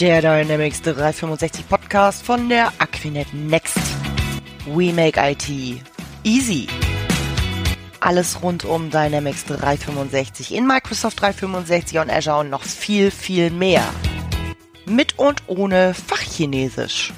Der 0.00 0.20
Dynamics 0.20 0.80
365 0.82 1.68
Podcast 1.68 2.24
von 2.24 2.48
der 2.48 2.72
Aquinet 2.78 3.34
Next. 3.34 3.80
We 4.66 4.92
make 4.92 5.18
IT 5.20 5.48
easy. 6.22 6.68
Alles 7.98 8.40
rund 8.40 8.64
um 8.64 8.90
Dynamics 8.90 9.44
365 9.46 10.54
in 10.54 10.68
Microsoft 10.68 11.20
365 11.20 11.98
und 11.98 12.10
Azure 12.10 12.38
und 12.38 12.50
noch 12.50 12.62
viel, 12.62 13.10
viel 13.10 13.50
mehr. 13.50 13.82
Mit 14.86 15.18
und 15.18 15.42
ohne 15.48 15.94
Fachchinesisch. 15.94 17.12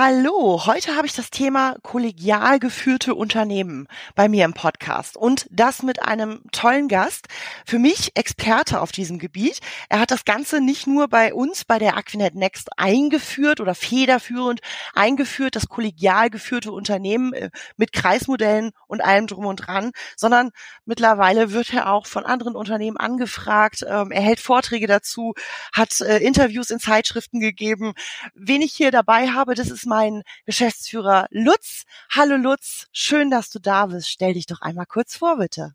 Hallo, 0.00 0.64
heute 0.64 0.94
habe 0.94 1.08
ich 1.08 1.12
das 1.12 1.30
Thema 1.30 1.74
kollegial 1.82 2.60
geführte 2.60 3.16
Unternehmen 3.16 3.88
bei 4.14 4.28
mir 4.28 4.44
im 4.44 4.54
Podcast 4.54 5.16
und 5.16 5.48
das 5.50 5.82
mit 5.82 6.04
einem 6.04 6.40
tollen 6.52 6.86
Gast, 6.86 7.26
für 7.66 7.80
mich 7.80 8.12
Experte 8.14 8.80
auf 8.80 8.92
diesem 8.92 9.18
Gebiet. 9.18 9.58
Er 9.88 9.98
hat 9.98 10.12
das 10.12 10.24
Ganze 10.24 10.60
nicht 10.60 10.86
nur 10.86 11.08
bei 11.08 11.34
uns 11.34 11.64
bei 11.64 11.80
der 11.80 11.96
Aquinet 11.96 12.36
Next 12.36 12.68
eingeführt 12.76 13.60
oder 13.60 13.74
federführend 13.74 14.60
eingeführt, 14.94 15.56
das 15.56 15.68
kollegial 15.68 16.30
geführte 16.30 16.70
Unternehmen 16.70 17.32
äh, 17.32 17.50
mit 17.76 17.92
Kreismodellen 17.92 18.70
und 18.86 19.02
allem 19.02 19.26
drum 19.26 19.46
und 19.46 19.56
dran, 19.56 19.90
sondern 20.16 20.52
mittlerweile 20.84 21.50
wird 21.50 21.74
er 21.74 21.90
auch 21.90 22.06
von 22.06 22.24
anderen 22.24 22.54
Unternehmen 22.54 22.98
angefragt, 22.98 23.84
ähm, 23.84 24.12
er 24.12 24.22
hält 24.22 24.38
Vorträge 24.38 24.86
dazu, 24.86 25.34
hat 25.72 26.00
äh, 26.02 26.18
Interviews 26.18 26.70
in 26.70 26.78
Zeitschriften 26.78 27.40
gegeben. 27.40 27.94
Wen 28.36 28.62
ich 28.62 28.74
hier 28.74 28.92
dabei 28.92 29.30
habe, 29.30 29.56
das 29.56 29.70
ist 29.70 29.87
mein 29.88 30.22
Geschäftsführer 30.44 31.26
Lutz. 31.30 31.84
Hallo 32.10 32.36
Lutz, 32.36 32.86
schön, 32.92 33.30
dass 33.30 33.50
du 33.50 33.58
da 33.58 33.86
bist. 33.86 34.08
Stell 34.08 34.34
dich 34.34 34.46
doch 34.46 34.60
einmal 34.60 34.86
kurz 34.86 35.16
vor, 35.16 35.38
bitte. 35.38 35.72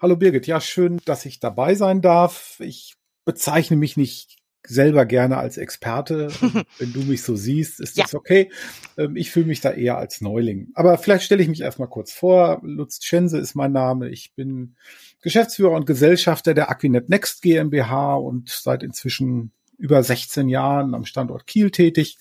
Hallo 0.00 0.16
Birgit, 0.16 0.46
ja, 0.46 0.60
schön, 0.60 1.00
dass 1.06 1.24
ich 1.24 1.40
dabei 1.40 1.74
sein 1.74 2.02
darf. 2.02 2.60
Ich 2.60 2.94
bezeichne 3.24 3.76
mich 3.76 3.96
nicht 3.96 4.36
selber 4.66 5.06
gerne 5.06 5.38
als 5.38 5.56
Experte. 5.56 6.28
Wenn 6.78 6.92
du 6.92 7.00
mich 7.00 7.22
so 7.22 7.36
siehst, 7.36 7.80
ist 7.80 7.98
das 7.98 8.12
ja. 8.12 8.18
okay. 8.18 8.50
Ähm, 8.96 9.16
ich 9.16 9.30
fühle 9.30 9.46
mich 9.46 9.60
da 9.60 9.70
eher 9.70 9.98
als 9.98 10.20
Neuling. 10.20 10.68
Aber 10.74 10.98
vielleicht 10.98 11.24
stelle 11.24 11.42
ich 11.42 11.48
mich 11.48 11.60
erstmal 11.60 11.88
kurz 11.88 12.12
vor. 12.12 12.60
Lutz 12.62 13.02
Schense 13.02 13.38
ist 13.38 13.54
mein 13.54 13.72
Name. 13.72 14.08
Ich 14.08 14.34
bin 14.34 14.76
Geschäftsführer 15.22 15.72
und 15.72 15.86
Gesellschafter 15.86 16.54
der 16.54 16.70
Aquinet 16.70 17.08
Next 17.08 17.42
GmbH 17.42 18.16
und 18.16 18.48
seit 18.48 18.82
inzwischen 18.82 19.52
über 19.78 20.02
16 20.02 20.48
Jahren 20.48 20.94
am 20.94 21.04
Standort 21.04 21.46
Kiel 21.46 21.70
tätig 21.70 22.16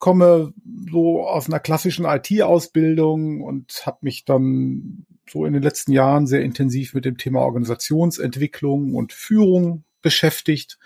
komme 0.00 0.52
so 0.90 1.24
aus 1.24 1.46
einer 1.46 1.60
klassischen 1.60 2.06
IT-Ausbildung 2.06 3.42
und 3.42 3.86
habe 3.86 3.98
mich 4.00 4.24
dann 4.24 5.06
so 5.28 5.44
in 5.44 5.52
den 5.52 5.62
letzten 5.62 5.92
Jahren 5.92 6.26
sehr 6.26 6.42
intensiv 6.42 6.94
mit 6.94 7.04
dem 7.04 7.16
Thema 7.16 7.40
Organisationsentwicklung 7.40 8.94
und 8.94 9.12
Führung 9.12 9.84
beschäftigt. 10.02 10.78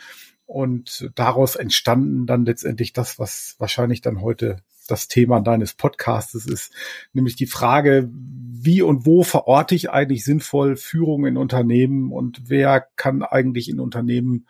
Und 0.47 1.11
daraus 1.15 1.57
entstanden 1.57 2.27
dann 2.27 2.45
letztendlich 2.45 2.93
das, 2.93 3.19
was 3.19 3.55
wahrscheinlich 3.59 4.03
dann 4.03 4.21
heute 4.21 4.59
das 4.87 5.09
Thema 5.09 5.41
deines 5.41 5.73
Podcastes 5.73 6.45
ist, 6.45 6.73
nämlich 7.15 7.37
die 7.37 7.47
Frage, 7.47 8.11
wie 8.13 8.83
und 8.83 9.07
wo 9.07 9.23
verorte 9.23 9.75
ich 9.75 9.91
eigentlich 9.91 10.25
sinnvoll 10.25 10.77
Führung 10.77 11.25
in 11.25 11.39
Unternehmen 11.39 12.13
und 12.13 12.51
wer 12.51 12.87
kann 12.97 13.23
eigentlich 13.23 13.71
in 13.71 13.81
Unternehmen 13.81 14.47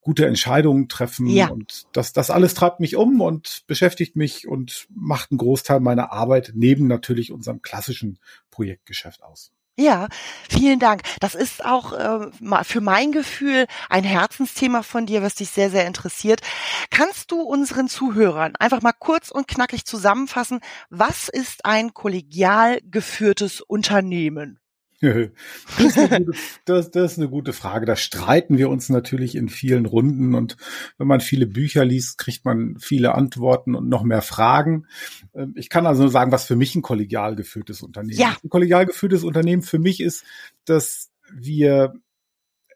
gute 0.00 0.26
Entscheidungen 0.26 0.88
treffen. 0.88 1.26
Ja. 1.26 1.48
Und 1.48 1.86
das, 1.92 2.12
das 2.12 2.30
alles 2.30 2.54
treibt 2.54 2.80
mich 2.80 2.96
um 2.96 3.20
und 3.20 3.62
beschäftigt 3.66 4.16
mich 4.16 4.48
und 4.48 4.86
macht 4.90 5.30
einen 5.30 5.38
Großteil 5.38 5.80
meiner 5.80 6.12
Arbeit 6.12 6.52
neben 6.54 6.86
natürlich 6.86 7.32
unserem 7.32 7.62
klassischen 7.62 8.18
Projektgeschäft 8.50 9.22
aus. 9.22 9.52
Ja, 9.80 10.08
vielen 10.50 10.78
Dank. 10.78 11.00
Das 11.20 11.34
ist 11.34 11.64
auch 11.64 11.94
äh, 11.94 12.64
für 12.64 12.80
mein 12.82 13.12
Gefühl 13.12 13.66
ein 13.88 14.04
Herzensthema 14.04 14.82
von 14.82 15.06
dir, 15.06 15.22
was 15.22 15.36
dich 15.36 15.48
sehr, 15.50 15.70
sehr 15.70 15.86
interessiert. 15.86 16.42
Kannst 16.90 17.30
du 17.30 17.40
unseren 17.40 17.88
Zuhörern 17.88 18.56
einfach 18.56 18.82
mal 18.82 18.92
kurz 18.92 19.30
und 19.30 19.48
knackig 19.48 19.86
zusammenfassen, 19.86 20.60
was 20.90 21.30
ist 21.30 21.64
ein 21.64 21.94
kollegial 21.94 22.80
geführtes 22.90 23.62
Unternehmen? 23.62 24.59
das, 25.78 25.96
ist 25.96 26.10
gute, 26.10 26.32
das, 26.66 26.90
das, 26.90 27.12
ist 27.12 27.18
eine 27.18 27.30
gute 27.30 27.52
Frage. 27.54 27.86
Da 27.86 27.96
streiten 27.96 28.58
wir 28.58 28.68
uns 28.68 28.90
natürlich 28.90 29.34
in 29.34 29.48
vielen 29.48 29.86
Runden 29.86 30.34
und 30.34 30.58
wenn 30.98 31.06
man 31.06 31.20
viele 31.20 31.46
Bücher 31.46 31.84
liest, 31.86 32.18
kriegt 32.18 32.44
man 32.44 32.76
viele 32.78 33.14
Antworten 33.14 33.74
und 33.74 33.88
noch 33.88 34.02
mehr 34.02 34.20
Fragen. 34.20 34.86
Ähm, 35.34 35.54
ich 35.56 35.70
kann 35.70 35.86
also 35.86 36.02
nur 36.02 36.10
sagen, 36.10 36.32
was 36.32 36.44
für 36.44 36.56
mich 36.56 36.74
ein 36.74 36.82
kollegial 36.82 37.34
geführtes 37.34 37.82
Unternehmen 37.82 38.18
ja. 38.18 38.32
ist. 38.32 38.44
Ein 38.44 38.50
kollegial 38.50 38.84
geführtes 38.84 39.24
Unternehmen 39.24 39.62
für 39.62 39.78
mich 39.78 40.00
ist, 40.00 40.24
dass 40.66 41.10
wir 41.32 41.94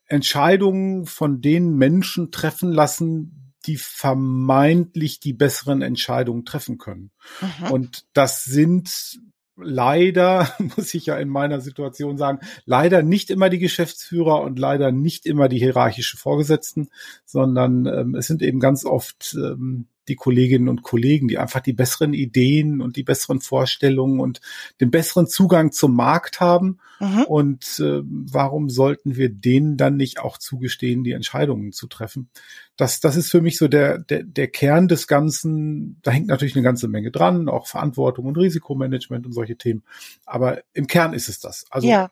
Entscheidungen 0.06 1.04
von 1.04 1.42
den 1.42 1.76
Menschen 1.76 2.30
treffen 2.30 2.72
lassen, 2.72 3.52
die 3.66 3.76
vermeintlich 3.76 5.20
die 5.20 5.32
besseren 5.32 5.82
Entscheidungen 5.82 6.44
treffen 6.44 6.78
können. 6.78 7.10
Mhm. 7.40 7.70
Und 7.70 8.06
das 8.12 8.44
sind 8.44 9.18
leider, 9.56 10.48
muss 10.76 10.94
ich 10.94 11.06
ja 11.06 11.16
in 11.16 11.28
meiner 11.28 11.60
Situation 11.60 12.18
sagen, 12.18 12.40
leider 12.64 13.02
nicht 13.02 13.30
immer 13.30 13.50
die 13.50 13.58
Geschäftsführer 13.58 14.42
und 14.42 14.58
leider 14.58 14.92
nicht 14.92 15.26
immer 15.26 15.48
die 15.48 15.58
hierarchische 15.58 16.16
Vorgesetzten, 16.16 16.88
sondern 17.24 17.86
ähm, 17.86 18.14
es 18.14 18.26
sind 18.26 18.42
eben 18.42 18.60
ganz 18.60 18.84
oft 18.84 19.34
ähm, 19.34 19.86
die 20.08 20.16
Kolleginnen 20.16 20.68
und 20.68 20.82
Kollegen, 20.82 21.28
die 21.28 21.38
einfach 21.38 21.60
die 21.60 21.72
besseren 21.72 22.12
Ideen 22.12 22.80
und 22.80 22.96
die 22.96 23.02
besseren 23.02 23.40
Vorstellungen 23.40 24.20
und 24.20 24.40
den 24.80 24.90
besseren 24.90 25.26
Zugang 25.26 25.72
zum 25.72 25.94
Markt 25.94 26.40
haben. 26.40 26.78
Mhm. 27.00 27.22
Und 27.24 27.80
äh, 27.80 28.02
warum 28.04 28.70
sollten 28.70 29.16
wir 29.16 29.28
denen 29.28 29.76
dann 29.76 29.96
nicht 29.96 30.20
auch 30.20 30.38
zugestehen, 30.38 31.04
die 31.04 31.12
Entscheidungen 31.12 31.72
zu 31.72 31.86
treffen? 31.86 32.28
Das, 32.76 33.00
das 33.00 33.16
ist 33.16 33.30
für 33.30 33.40
mich 33.40 33.56
so 33.56 33.68
der, 33.68 33.98
der, 33.98 34.22
der 34.24 34.48
Kern 34.48 34.88
des 34.88 35.06
Ganzen. 35.06 36.00
Da 36.02 36.10
hängt 36.10 36.26
natürlich 36.26 36.56
eine 36.56 36.64
ganze 36.64 36.88
Menge 36.88 37.10
dran, 37.10 37.48
auch 37.48 37.66
Verantwortung 37.66 38.26
und 38.26 38.36
Risikomanagement 38.36 39.26
und 39.26 39.32
solche 39.32 39.56
Themen. 39.56 39.84
Aber 40.26 40.62
im 40.72 40.86
Kern 40.86 41.14
ist 41.14 41.28
es 41.28 41.40
das. 41.40 41.66
Also 41.70 41.88
ja. 41.88 42.10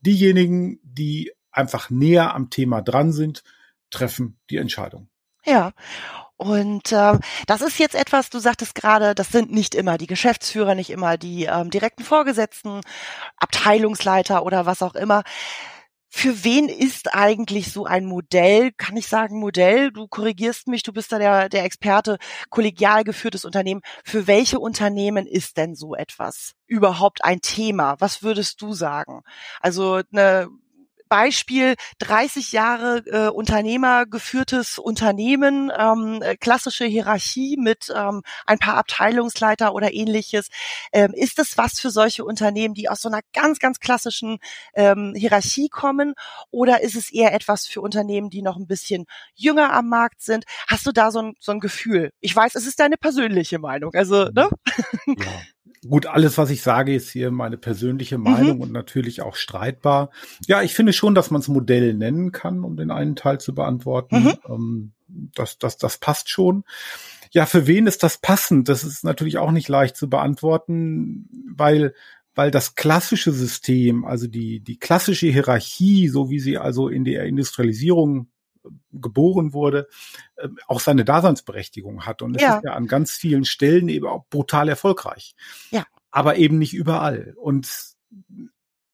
diejenigen, 0.00 0.80
die 0.82 1.32
einfach 1.50 1.90
näher 1.90 2.34
am 2.34 2.50
Thema 2.50 2.82
dran 2.82 3.12
sind, 3.12 3.42
treffen 3.90 4.38
die 4.50 4.56
Entscheidung. 4.56 5.08
Ja, 5.44 5.72
und 6.42 6.92
ähm, 6.92 7.20
das 7.46 7.60
ist 7.60 7.78
jetzt 7.78 7.94
etwas, 7.94 8.28
du 8.28 8.40
sagtest 8.40 8.74
gerade, 8.74 9.14
das 9.14 9.28
sind 9.28 9.52
nicht 9.52 9.76
immer 9.76 9.96
die 9.96 10.08
Geschäftsführer, 10.08 10.74
nicht 10.74 10.90
immer 10.90 11.16
die 11.16 11.44
ähm, 11.44 11.70
direkten 11.70 12.02
Vorgesetzten, 12.02 12.80
Abteilungsleiter 13.36 14.44
oder 14.44 14.66
was 14.66 14.82
auch 14.82 14.96
immer. 14.96 15.22
Für 16.08 16.42
wen 16.42 16.68
ist 16.68 17.14
eigentlich 17.14 17.72
so 17.72 17.86
ein 17.86 18.06
Modell, 18.06 18.72
kann 18.72 18.96
ich 18.96 19.06
sagen 19.06 19.38
Modell, 19.38 19.92
du 19.92 20.08
korrigierst 20.08 20.66
mich, 20.66 20.82
du 20.82 20.92
bist 20.92 21.12
da 21.12 21.18
der, 21.20 21.48
der 21.48 21.64
Experte, 21.64 22.18
kollegial 22.50 23.04
geführtes 23.04 23.44
Unternehmen. 23.44 23.80
Für 24.04 24.26
welche 24.26 24.58
Unternehmen 24.58 25.28
ist 25.28 25.56
denn 25.56 25.76
so 25.76 25.94
etwas 25.94 26.54
überhaupt 26.66 27.24
ein 27.24 27.40
Thema? 27.40 27.94
Was 28.00 28.24
würdest 28.24 28.60
du 28.62 28.72
sagen? 28.72 29.22
Also 29.60 30.00
eine 30.12 30.48
Beispiel 31.12 31.74
30 31.98 32.52
Jahre 32.52 33.02
äh, 33.04 33.28
Unternehmer 33.28 34.06
geführtes 34.06 34.78
Unternehmen, 34.78 35.70
ähm, 35.76 36.22
äh, 36.22 36.38
klassische 36.38 36.86
Hierarchie 36.86 37.58
mit 37.58 37.92
ähm, 37.94 38.22
ein 38.46 38.58
paar 38.58 38.78
Abteilungsleiter 38.78 39.74
oder 39.74 39.92
ähnliches. 39.92 40.48
Ähm, 40.90 41.12
ist 41.12 41.38
es 41.38 41.58
was 41.58 41.78
für 41.78 41.90
solche 41.90 42.24
Unternehmen, 42.24 42.72
die 42.72 42.88
aus 42.88 43.02
so 43.02 43.10
einer 43.10 43.20
ganz, 43.34 43.58
ganz 43.58 43.78
klassischen 43.78 44.38
ähm, 44.72 45.12
Hierarchie 45.14 45.68
kommen? 45.68 46.14
Oder 46.50 46.80
ist 46.80 46.96
es 46.96 47.12
eher 47.12 47.34
etwas 47.34 47.66
für 47.66 47.82
Unternehmen, 47.82 48.30
die 48.30 48.40
noch 48.40 48.56
ein 48.56 48.66
bisschen 48.66 49.04
jünger 49.34 49.70
am 49.74 49.90
Markt 49.90 50.22
sind? 50.22 50.46
Hast 50.66 50.86
du 50.86 50.92
da 50.92 51.10
so 51.10 51.20
ein, 51.20 51.34
so 51.40 51.52
ein 51.52 51.60
Gefühl? 51.60 52.14
Ich 52.20 52.34
weiß, 52.34 52.54
es 52.54 52.66
ist 52.66 52.80
deine 52.80 52.96
persönliche 52.96 53.58
Meinung. 53.58 53.92
Also, 53.92 54.30
ne? 54.30 54.48
Ja. 55.06 55.42
Gut, 55.88 56.06
alles, 56.06 56.38
was 56.38 56.50
ich 56.50 56.62
sage, 56.62 56.94
ist 56.94 57.10
hier 57.10 57.30
meine 57.30 57.56
persönliche. 57.56 58.18
Meinung 58.18 58.56
mhm. 58.56 58.62
und 58.62 58.72
natürlich 58.72 59.22
auch 59.22 59.36
streitbar. 59.36 60.10
Ja, 60.46 60.62
ich 60.62 60.74
finde 60.74 60.92
schon, 60.92 61.14
dass 61.14 61.30
man 61.30 61.40
es 61.40 61.48
Modell 61.48 61.94
nennen 61.94 62.32
kann, 62.32 62.64
um 62.64 62.76
den 62.76 62.90
einen 62.90 63.16
Teil 63.16 63.40
zu 63.40 63.54
beantworten. 63.54 64.24
Mhm. 64.24 64.34
Ähm, 64.48 64.92
das, 65.34 65.58
das, 65.58 65.76
das 65.78 65.98
passt 65.98 66.30
schon. 66.30 66.64
Ja, 67.32 67.46
für 67.46 67.66
wen 67.66 67.86
ist 67.86 68.02
das 68.02 68.18
passend? 68.18 68.68
Das 68.68 68.84
ist 68.84 69.04
natürlich 69.04 69.38
auch 69.38 69.50
nicht 69.50 69.68
leicht 69.68 69.96
zu 69.96 70.08
beantworten, 70.08 71.28
weil 71.54 71.94
weil 72.34 72.50
das 72.50 72.74
klassische 72.74 73.30
System, 73.30 74.04
also 74.04 74.26
die, 74.26 74.60
die 74.60 74.78
klassische 74.78 75.26
Hierarchie, 75.26 76.08
so 76.08 76.30
wie 76.30 76.40
sie 76.40 76.56
also 76.56 76.88
in 76.88 77.04
der 77.04 77.24
Industrialisierung 77.24 78.28
geboren 78.92 79.52
wurde, 79.52 79.88
ähm, 80.38 80.58
auch 80.66 80.80
seine 80.80 81.04
Daseinsberechtigung 81.04 82.06
hat. 82.06 82.22
Und 82.22 82.36
es 82.36 82.42
ja. 82.42 82.56
ist 82.56 82.64
ja 82.64 82.72
an 82.72 82.86
ganz 82.86 83.12
vielen 83.12 83.44
Stellen 83.44 83.88
eben 83.88 84.06
auch 84.06 84.24
brutal 84.28 84.68
erfolgreich. 84.68 85.34
Ja. 85.70 85.84
Aber 86.10 86.36
eben 86.36 86.58
nicht 86.58 86.74
überall. 86.74 87.34
Und 87.36 87.96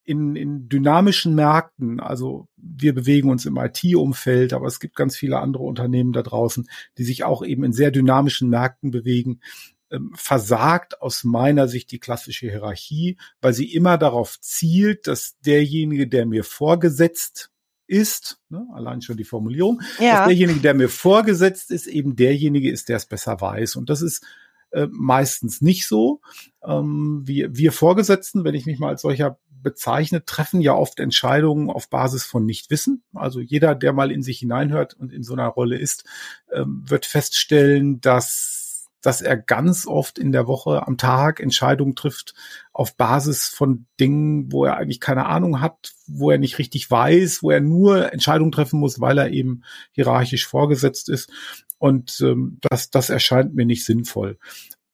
in, 0.08 0.36
in 0.36 0.70
dynamischen 0.70 1.34
Märkten, 1.34 2.00
also 2.00 2.48
wir 2.56 2.94
bewegen 2.94 3.30
uns 3.30 3.44
im 3.44 3.58
IT-Umfeld, 3.58 4.54
aber 4.54 4.66
es 4.66 4.80
gibt 4.80 4.96
ganz 4.96 5.16
viele 5.16 5.38
andere 5.38 5.64
Unternehmen 5.64 6.14
da 6.14 6.22
draußen, 6.22 6.66
die 6.96 7.04
sich 7.04 7.24
auch 7.24 7.44
eben 7.44 7.62
in 7.62 7.74
sehr 7.74 7.90
dynamischen 7.90 8.48
Märkten 8.48 8.90
bewegen, 8.90 9.40
ähm, 9.90 10.12
versagt 10.14 11.02
aus 11.02 11.24
meiner 11.24 11.68
Sicht 11.68 11.92
die 11.92 11.98
klassische 11.98 12.48
Hierarchie, 12.48 13.18
weil 13.42 13.52
sie 13.52 13.72
immer 13.72 13.98
darauf 13.98 14.40
zielt, 14.40 15.06
dass 15.06 15.38
derjenige, 15.40 16.08
der 16.08 16.24
mir 16.24 16.44
vorgesetzt 16.44 17.50
ist, 17.88 18.38
ne, 18.50 18.66
allein 18.74 19.02
schon 19.02 19.16
die 19.16 19.24
Formulierung, 19.24 19.80
ja. 19.98 20.18
dass 20.18 20.26
derjenige, 20.28 20.60
der 20.60 20.74
mir 20.74 20.88
vorgesetzt 20.88 21.70
ist, 21.70 21.86
eben 21.86 22.14
derjenige 22.14 22.70
ist, 22.70 22.88
der 22.88 22.96
es 22.96 23.06
besser 23.06 23.40
weiß. 23.40 23.76
Und 23.76 23.90
das 23.90 24.02
ist 24.02 24.24
äh, 24.70 24.86
meistens 24.90 25.60
nicht 25.60 25.86
so. 25.86 26.20
Ähm, 26.62 27.22
wir, 27.24 27.56
wir 27.56 27.72
Vorgesetzten, 27.72 28.44
wenn 28.44 28.54
ich 28.54 28.66
mich 28.66 28.78
mal 28.78 28.90
als 28.90 29.02
solcher 29.02 29.38
bezeichnet, 29.62 30.26
treffen 30.26 30.60
ja 30.60 30.74
oft 30.74 31.00
Entscheidungen 31.00 31.70
auf 31.70 31.90
Basis 31.90 32.24
von 32.24 32.44
Nichtwissen. 32.44 33.02
Also 33.14 33.40
jeder, 33.40 33.74
der 33.74 33.92
mal 33.92 34.12
in 34.12 34.22
sich 34.22 34.38
hineinhört 34.38 34.94
und 34.94 35.12
in 35.12 35.22
so 35.22 35.32
einer 35.32 35.48
Rolle 35.48 35.78
ist, 35.78 36.04
ähm, 36.52 36.82
wird 36.86 37.06
feststellen, 37.06 38.00
dass 38.00 38.67
dass 39.00 39.20
er 39.20 39.36
ganz 39.36 39.86
oft 39.86 40.18
in 40.18 40.32
der 40.32 40.46
Woche 40.46 40.86
am 40.86 40.96
Tag 40.96 41.40
Entscheidungen 41.40 41.94
trifft 41.94 42.34
auf 42.72 42.96
Basis 42.96 43.48
von 43.48 43.86
Dingen, 44.00 44.52
wo 44.52 44.64
er 44.64 44.76
eigentlich 44.76 45.00
keine 45.00 45.26
Ahnung 45.26 45.60
hat, 45.60 45.92
wo 46.06 46.30
er 46.30 46.38
nicht 46.38 46.58
richtig 46.58 46.90
weiß, 46.90 47.42
wo 47.42 47.50
er 47.50 47.60
nur 47.60 48.12
Entscheidungen 48.12 48.52
treffen 48.52 48.80
muss, 48.80 49.00
weil 49.00 49.18
er 49.18 49.30
eben 49.30 49.62
hierarchisch 49.92 50.46
vorgesetzt 50.46 51.08
ist. 51.08 51.30
Und 51.78 52.20
ähm, 52.22 52.58
das, 52.60 52.90
das 52.90 53.08
erscheint 53.10 53.54
mir 53.54 53.66
nicht 53.66 53.84
sinnvoll. 53.84 54.38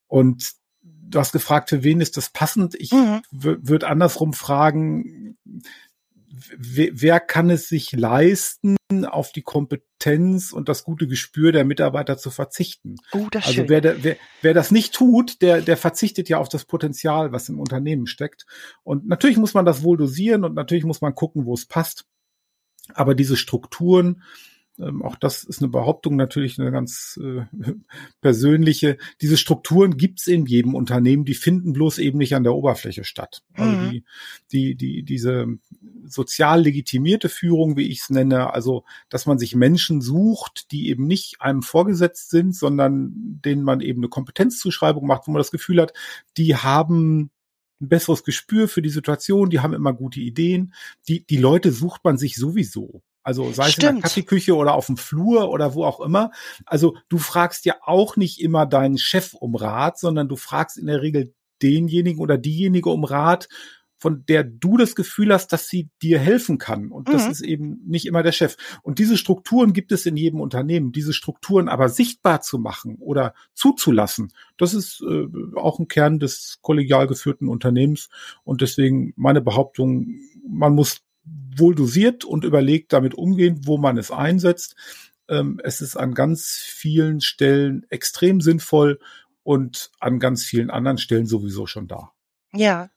Und 0.06 0.52
du 0.82 1.18
hast 1.18 1.32
gefragt, 1.32 1.70
für 1.70 1.82
wen 1.82 2.00
ist 2.00 2.16
das 2.16 2.30
passend? 2.30 2.74
Ich 2.74 2.92
mhm. 2.92 3.22
würde 3.30 3.88
andersrum 3.88 4.32
fragen, 4.32 5.36
wer, 6.56 7.20
kann 7.20 7.50
es 7.50 7.68
sich 7.68 7.92
leisten, 7.92 8.76
auf 9.06 9.32
die 9.32 9.42
Kompetenz 9.42 10.52
und 10.52 10.68
das 10.68 10.84
gute 10.84 11.06
Gespür 11.06 11.52
der 11.52 11.64
Mitarbeiter 11.64 12.16
zu 12.16 12.30
verzichten? 12.30 12.96
Oh, 13.12 13.26
das 13.30 13.46
also 13.46 13.68
wer, 13.68 14.02
wer, 14.02 14.16
wer 14.42 14.54
das 14.54 14.70
nicht 14.70 14.94
tut, 14.94 15.42
der, 15.42 15.60
der 15.60 15.76
verzichtet 15.76 16.28
ja 16.28 16.38
auf 16.38 16.48
das 16.48 16.64
Potenzial, 16.64 17.32
was 17.32 17.48
im 17.48 17.58
Unternehmen 17.58 18.06
steckt. 18.06 18.46
Und 18.82 19.06
natürlich 19.06 19.36
muss 19.36 19.54
man 19.54 19.64
das 19.64 19.82
wohl 19.82 19.96
dosieren 19.96 20.44
und 20.44 20.54
natürlich 20.54 20.84
muss 20.84 21.00
man 21.00 21.14
gucken, 21.14 21.46
wo 21.46 21.54
es 21.54 21.66
passt. 21.66 22.06
Aber 22.92 23.14
diese 23.14 23.36
Strukturen, 23.36 24.22
ähm, 24.78 25.02
auch 25.02 25.16
das 25.16 25.44
ist 25.44 25.62
eine 25.62 25.70
Behauptung, 25.70 26.16
natürlich 26.16 26.58
eine 26.58 26.72
ganz 26.72 27.18
äh, 27.22 27.44
persönliche. 28.20 28.98
Diese 29.20 29.36
Strukturen 29.36 29.96
gibt's 29.96 30.26
in 30.26 30.46
jedem 30.46 30.74
Unternehmen, 30.74 31.24
die 31.24 31.34
finden 31.34 31.72
bloß 31.72 31.98
eben 31.98 32.18
nicht 32.18 32.34
an 32.34 32.42
der 32.42 32.54
Oberfläche 32.54 33.04
statt. 33.04 33.42
Also 33.54 33.70
mhm. 33.70 33.90
die, 33.90 34.04
die, 34.50 34.74
die, 34.74 35.02
diese 35.04 35.46
sozial 36.06 36.62
legitimierte 36.62 37.28
Führung, 37.28 37.76
wie 37.76 37.88
ich 37.88 38.00
es 38.00 38.10
nenne, 38.10 38.52
also 38.52 38.84
dass 39.08 39.26
man 39.26 39.38
sich 39.38 39.54
Menschen 39.54 40.00
sucht, 40.00 40.72
die 40.72 40.88
eben 40.88 41.06
nicht 41.06 41.40
einem 41.40 41.62
vorgesetzt 41.62 42.30
sind, 42.30 42.54
sondern 42.54 43.12
denen 43.44 43.62
man 43.62 43.80
eben 43.80 44.00
eine 44.00 44.08
Kompetenzzuschreibung 44.08 45.06
macht, 45.06 45.26
wo 45.26 45.32
man 45.32 45.40
das 45.40 45.52
Gefühl 45.52 45.80
hat, 45.80 45.92
die 46.36 46.56
haben 46.56 47.30
ein 47.80 47.88
besseres 47.88 48.24
Gespür 48.24 48.68
für 48.68 48.82
die 48.82 48.90
Situation, 48.90 49.50
die 49.50 49.60
haben 49.60 49.74
immer 49.74 49.92
gute 49.92 50.20
Ideen. 50.20 50.74
Die, 51.08 51.24
die 51.24 51.36
Leute 51.36 51.70
sucht 51.72 52.04
man 52.04 52.18
sich 52.18 52.36
sowieso. 52.36 53.02
Also 53.24 53.50
sei 53.52 53.70
Stimmt. 53.70 53.84
es 53.84 53.88
in 53.88 53.96
der 53.96 54.02
Kaffeeküche 54.02 54.54
oder 54.54 54.74
auf 54.74 54.86
dem 54.86 54.98
Flur 54.98 55.50
oder 55.50 55.74
wo 55.74 55.84
auch 55.84 56.00
immer. 56.00 56.30
Also 56.66 56.96
du 57.08 57.18
fragst 57.18 57.64
ja 57.64 57.76
auch 57.82 58.16
nicht 58.16 58.40
immer 58.40 58.66
deinen 58.66 58.98
Chef 58.98 59.34
um 59.34 59.56
Rat, 59.56 59.98
sondern 59.98 60.28
du 60.28 60.36
fragst 60.36 60.76
in 60.78 60.86
der 60.86 61.02
Regel 61.02 61.34
denjenigen 61.62 62.20
oder 62.20 62.36
diejenige 62.36 62.90
um 62.90 63.04
Rat, 63.04 63.48
von 64.04 64.26
der 64.26 64.44
du 64.44 64.76
das 64.76 64.94
Gefühl 64.94 65.32
hast, 65.32 65.54
dass 65.54 65.68
sie 65.68 65.88
dir 66.02 66.18
helfen 66.18 66.58
kann. 66.58 66.90
Und 66.90 67.08
das 67.08 67.24
mhm. 67.24 67.30
ist 67.30 67.40
eben 67.40 67.80
nicht 67.86 68.04
immer 68.04 68.22
der 68.22 68.32
Chef. 68.32 68.56
Und 68.82 68.98
diese 68.98 69.16
Strukturen 69.16 69.72
gibt 69.72 69.92
es 69.92 70.04
in 70.04 70.18
jedem 70.18 70.42
Unternehmen. 70.42 70.92
Diese 70.92 71.14
Strukturen 71.14 71.70
aber 71.70 71.88
sichtbar 71.88 72.42
zu 72.42 72.58
machen 72.58 72.96
oder 73.00 73.32
zuzulassen, 73.54 74.34
das 74.58 74.74
ist 74.74 75.00
äh, 75.00 75.26
auch 75.56 75.78
ein 75.78 75.88
Kern 75.88 76.18
des 76.18 76.58
kollegial 76.60 77.06
geführten 77.06 77.48
Unternehmens. 77.48 78.10
Und 78.42 78.60
deswegen 78.60 79.14
meine 79.16 79.40
Behauptung, 79.40 80.20
man 80.46 80.74
muss 80.74 81.03
wohl 81.24 81.74
dosiert 81.74 82.24
und 82.24 82.44
überlegt 82.44 82.92
damit 82.92 83.14
umgehen, 83.14 83.60
wo 83.64 83.78
man 83.78 83.96
es 83.96 84.10
einsetzt. 84.10 84.76
Ähm, 85.28 85.60
es 85.62 85.80
ist 85.80 85.96
an 85.96 86.14
ganz 86.14 86.58
vielen 86.66 87.20
Stellen 87.20 87.86
extrem 87.88 88.40
sinnvoll 88.40 88.98
und 89.42 89.90
an 90.00 90.18
ganz 90.18 90.44
vielen 90.44 90.70
anderen 90.70 90.98
Stellen 90.98 91.26
sowieso 91.26 91.66
schon 91.66 91.86
da. 91.86 92.12
Ja, 92.52 92.90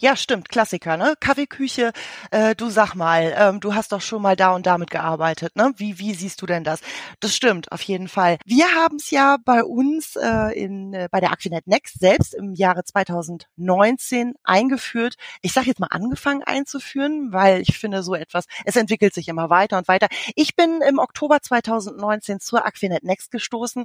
ja, 0.00 0.16
stimmt, 0.16 0.48
Klassiker, 0.48 0.96
ne? 0.96 1.14
Kaffeeküche, 1.20 1.92
äh, 2.30 2.54
du 2.54 2.70
sag 2.70 2.94
mal, 2.94 3.34
ähm, 3.36 3.60
du 3.60 3.74
hast 3.74 3.92
doch 3.92 4.00
schon 4.00 4.22
mal 4.22 4.36
da 4.36 4.54
und 4.54 4.66
damit 4.66 4.90
gearbeitet, 4.90 5.56
ne? 5.56 5.72
Wie, 5.76 5.98
wie 5.98 6.14
siehst 6.14 6.40
du 6.42 6.46
denn 6.46 6.64
das? 6.64 6.80
Das 7.20 7.34
stimmt, 7.34 7.72
auf 7.72 7.82
jeden 7.82 8.08
Fall. 8.08 8.38
Wir 8.44 8.66
haben 8.74 8.96
es 8.96 9.10
ja 9.10 9.36
bei 9.44 9.64
uns 9.64 10.16
äh, 10.16 10.58
in, 10.58 10.94
äh, 10.94 11.08
bei 11.10 11.20
der 11.20 11.32
Aquinet 11.32 11.66
Next 11.66 11.98
selbst 12.00 12.34
im 12.34 12.54
Jahre 12.54 12.84
2019 12.84 14.34
eingeführt. 14.44 15.16
Ich 15.42 15.52
sage 15.52 15.66
jetzt 15.68 15.80
mal 15.80 15.88
angefangen 15.90 16.42
einzuführen, 16.42 17.32
weil 17.32 17.60
ich 17.60 17.78
finde 17.78 18.02
so 18.02 18.14
etwas, 18.14 18.46
es 18.64 18.76
entwickelt 18.76 19.14
sich 19.14 19.28
immer 19.28 19.50
weiter 19.50 19.78
und 19.78 19.88
weiter. 19.88 20.08
Ich 20.34 20.56
bin 20.56 20.80
im 20.88 20.98
Oktober 20.98 21.40
2019 21.40 22.40
zur 22.40 22.64
Aquinet 22.64 23.04
Next 23.04 23.30
gestoßen. 23.30 23.84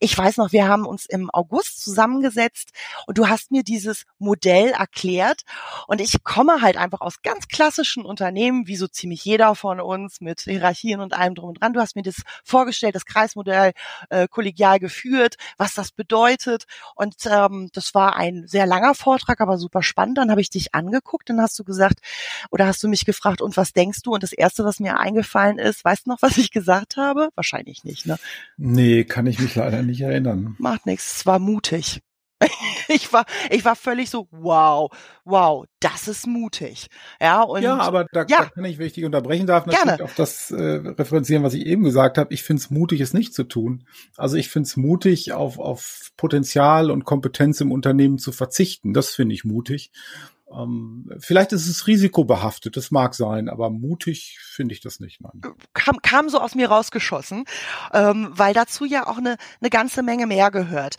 Ich 0.00 0.16
weiß 0.16 0.36
noch, 0.36 0.52
wir 0.52 0.68
haben 0.68 0.86
uns 0.86 1.06
im 1.06 1.30
August 1.30 1.82
zusammengesetzt 1.82 2.70
und 3.06 3.18
du 3.18 3.28
hast 3.28 3.50
mir 3.50 3.62
dieses 3.62 4.04
Modell 4.18 4.70
erklärt, 4.70 5.21
erklärt. 5.22 5.42
Und 5.86 6.00
ich 6.00 6.22
komme 6.24 6.60
halt 6.60 6.76
einfach 6.76 7.00
aus 7.00 7.22
ganz 7.22 7.48
klassischen 7.48 8.04
Unternehmen, 8.04 8.66
wie 8.66 8.76
so 8.76 8.86
ziemlich 8.86 9.24
jeder 9.24 9.54
von 9.54 9.80
uns, 9.80 10.20
mit 10.20 10.40
Hierarchien 10.40 11.00
und 11.00 11.14
allem 11.14 11.34
drum 11.34 11.50
und 11.50 11.60
dran. 11.60 11.72
Du 11.72 11.80
hast 11.80 11.96
mir 11.96 12.02
das 12.02 12.22
vorgestellt, 12.44 12.94
das 12.94 13.06
Kreismodell 13.06 13.72
äh, 14.10 14.28
kollegial 14.28 14.78
geführt, 14.78 15.36
was 15.56 15.74
das 15.74 15.92
bedeutet. 15.92 16.64
Und 16.94 17.14
ähm, 17.26 17.70
das 17.72 17.94
war 17.94 18.16
ein 18.16 18.46
sehr 18.46 18.66
langer 18.66 18.94
Vortrag, 18.94 19.40
aber 19.40 19.58
super 19.58 19.82
spannend. 19.82 20.18
Dann 20.18 20.30
habe 20.30 20.40
ich 20.40 20.50
dich 20.50 20.74
angeguckt, 20.74 21.28
dann 21.28 21.40
hast 21.40 21.58
du 21.58 21.64
gesagt, 21.64 22.00
oder 22.50 22.66
hast 22.66 22.82
du 22.82 22.88
mich 22.88 23.04
gefragt, 23.04 23.40
und 23.40 23.56
was 23.56 23.72
denkst 23.72 24.02
du? 24.02 24.12
Und 24.12 24.22
das 24.22 24.32
Erste, 24.32 24.64
was 24.64 24.80
mir 24.80 24.98
eingefallen 24.98 25.58
ist, 25.58 25.84
weißt 25.84 26.06
du 26.06 26.10
noch, 26.10 26.18
was 26.22 26.38
ich 26.38 26.50
gesagt 26.50 26.96
habe? 26.96 27.30
Wahrscheinlich 27.34 27.84
nicht, 27.84 28.06
ne? 28.06 28.18
Nee, 28.56 29.04
kann 29.04 29.26
ich 29.26 29.38
mich 29.38 29.54
leider 29.54 29.82
nicht 29.82 30.00
erinnern. 30.00 30.56
Macht 30.58 30.86
nichts, 30.86 31.18
es 31.18 31.26
war 31.26 31.38
mutig. 31.38 32.00
ich 32.88 33.12
war, 33.12 33.24
ich 33.50 33.64
war 33.64 33.76
völlig 33.76 34.10
so, 34.10 34.28
wow, 34.30 34.90
wow, 35.24 35.64
das 35.80 36.08
ist 36.08 36.26
mutig. 36.26 36.88
Ja, 37.20 37.42
und, 37.42 37.62
ja 37.62 37.76
aber 37.78 38.06
da, 38.12 38.20
ja. 38.28 38.38
da 38.38 38.44
kann 38.46 38.64
ich, 38.64 38.78
wenn 38.78 38.86
ich 38.86 38.92
dich 38.92 39.04
unterbrechen 39.04 39.46
darf, 39.46 39.66
natürlich 39.66 39.84
Gerne. 39.84 40.04
auf 40.04 40.14
das 40.14 40.50
äh, 40.50 40.62
referenzieren, 40.62 41.42
was 41.42 41.54
ich 41.54 41.66
eben 41.66 41.82
gesagt 41.84 42.18
habe. 42.18 42.32
Ich 42.32 42.42
finde 42.42 42.60
es 42.60 42.70
mutig, 42.70 43.00
es 43.00 43.14
nicht 43.14 43.34
zu 43.34 43.44
tun. 43.44 43.86
Also 44.16 44.36
ich 44.36 44.48
finde 44.48 44.66
es 44.66 44.76
mutig, 44.76 45.32
auf, 45.32 45.58
auf 45.58 46.10
Potenzial 46.16 46.90
und 46.90 47.04
Kompetenz 47.04 47.60
im 47.60 47.72
Unternehmen 47.72 48.18
zu 48.18 48.32
verzichten. 48.32 48.92
Das 48.92 49.10
finde 49.10 49.34
ich 49.34 49.44
mutig. 49.44 49.92
Ähm, 50.54 51.10
vielleicht 51.18 51.52
ist 51.52 51.68
es 51.68 51.86
risikobehaftet, 51.86 52.76
das 52.76 52.90
mag 52.90 53.14
sein, 53.14 53.48
aber 53.48 53.70
mutig 53.70 54.38
finde 54.40 54.74
ich 54.74 54.80
das 54.80 55.00
nicht. 55.00 55.20
Nein. 55.20 55.40
Kam, 55.72 55.98
kam 56.02 56.28
so 56.28 56.38
aus 56.40 56.54
mir 56.54 56.68
rausgeschossen, 56.68 57.44
ähm, 57.92 58.30
weil 58.32 58.54
dazu 58.54 58.84
ja 58.84 59.06
auch 59.06 59.18
eine, 59.18 59.36
eine 59.60 59.70
ganze 59.70 60.02
Menge 60.02 60.26
mehr 60.26 60.50
gehört. 60.50 60.96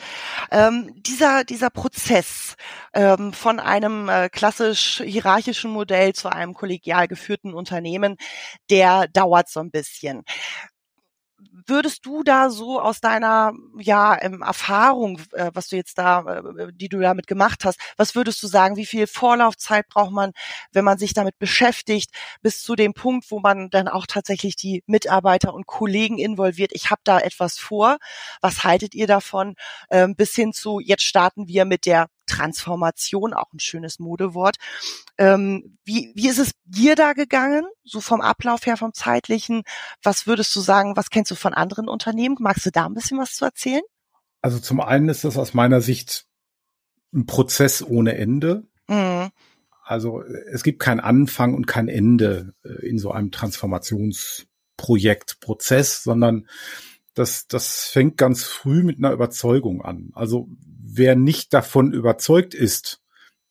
Ähm, 0.52 0.92
dieser, 0.98 1.44
dieser 1.44 1.70
Prozess 1.70 2.56
ähm, 2.94 3.34
von 3.34 3.60
einem 3.60 4.10
äh, 4.10 4.30
klassisch 4.30 5.02
hierarchischen 5.06 5.72
Modell 5.72 6.14
zu 6.14 6.30
einem 6.32 6.54
kollegial 6.54 7.08
geführten 7.08 7.54
Unternehmen, 7.54 8.18
der 8.70 9.08
dauert 9.08 9.50
so 9.50 9.60
ein 9.60 9.72
bisschen 9.72 10.24
würdest 11.68 12.06
du 12.06 12.24
da 12.24 12.50
so 12.50 12.80
aus 12.80 13.02
deiner 13.02 13.54
ja 13.78 14.18
ähm, 14.22 14.42
Erfahrung, 14.42 15.20
äh, 15.34 15.52
was 15.54 15.68
du 15.70 15.76
jetzt 15.76 15.98
da, 15.98 16.44
äh, 16.58 16.68
die 16.74 16.90
du 16.90 17.00
damit 17.00 17.28
gemacht 17.28 17.66
hast, 17.66 17.80
was 17.98 18.16
würdest 18.16 18.42
du 18.44 18.48
sagen? 18.48 18.76
Wie 18.76 18.86
viel 18.86 19.08
Vorlaufzeit 19.08 19.88
braucht 19.88 20.12
man, 20.12 20.32
wenn 20.72 20.86
man 20.86 20.98
sich 20.98 21.14
damit 21.14 21.38
beschäftigt, 21.40 22.12
bis 22.42 22.62
zu 22.62 22.76
dem 22.76 22.94
Punkt, 22.94 23.30
wo 23.32 23.40
man 23.40 23.70
dann 23.70 23.88
auch 23.88 24.06
tatsächlich 24.08 24.56
die 24.56 24.84
Mitarbeiter 24.88 25.54
und 25.54 25.68
Kollegen 25.68 26.18
involviert? 26.18 26.72
Ich 26.74 26.90
habe 26.90 27.02
da 27.04 27.20
etwas 27.20 27.58
vor. 27.58 27.98
Was 28.42 28.64
haltet 28.64 28.96
ihr 28.96 29.08
davon? 29.08 29.56
Ähm, 29.90 30.16
bis 30.16 30.36
hin 30.36 30.54
zu 30.54 30.80
jetzt 30.80 31.04
starten 31.04 31.48
wir 31.48 31.66
mit 31.66 31.86
der 31.86 32.08
Transformation, 32.26 33.34
auch 33.34 33.52
ein 33.54 33.60
schönes 33.60 34.00
Modewort. 34.00 34.58
Ähm, 35.18 35.78
wie, 35.84 36.12
wie 36.16 36.30
ist 36.30 36.40
es 36.40 36.52
dir 36.66 36.96
da 36.96 37.14
gegangen, 37.14 37.66
so 37.84 38.02
vom 38.02 38.22
Ablauf 38.22 38.66
her, 38.66 38.78
vom 38.78 38.94
zeitlichen? 38.94 39.64
Was 40.02 40.28
würdest 40.28 40.56
du 40.56 40.62
sagen, 40.62 40.96
was 40.96 41.10
kennst 41.10 41.32
du 41.32 41.36
von 41.36 41.54
anderen 41.54 41.88
Unternehmen? 41.88 42.38
Magst 42.40 42.66
du 42.66 42.72
da 42.72 42.86
ein 42.86 42.94
bisschen 42.94 43.20
was 43.20 43.36
zu 43.36 43.46
erzählen? 43.46 43.84
Also 44.42 44.60
zum 44.60 44.82
einen 44.82 45.10
ist 45.10 45.24
das 45.24 45.38
aus 45.38 45.54
meiner 45.54 45.82
Sicht 45.82 46.26
ein 47.14 47.26
Prozess 47.26 47.82
ohne 47.82 48.18
Ende. 48.18 48.68
Mhm. 48.88 49.30
Also 49.84 50.24
es 50.24 50.64
gibt 50.64 50.80
kein 50.80 51.00
Anfang 51.00 51.54
und 51.54 51.68
kein 51.68 51.88
Ende 51.88 52.56
äh, 52.64 52.88
in 52.88 52.98
so 52.98 53.12
einem 53.12 53.30
Transformationsprojekt, 53.32 55.40
Prozess, 55.40 56.04
sondern 56.04 56.48
das, 57.14 57.48
das 57.48 57.86
fängt 57.86 58.18
ganz 58.18 58.44
früh 58.44 58.84
mit 58.84 58.98
einer 58.98 59.12
Überzeugung 59.12 59.82
an. 59.84 60.12
Also 60.14 60.48
wer 60.60 61.16
nicht 61.16 61.54
davon 61.54 61.94
überzeugt 61.94 62.54
ist, 62.54 63.02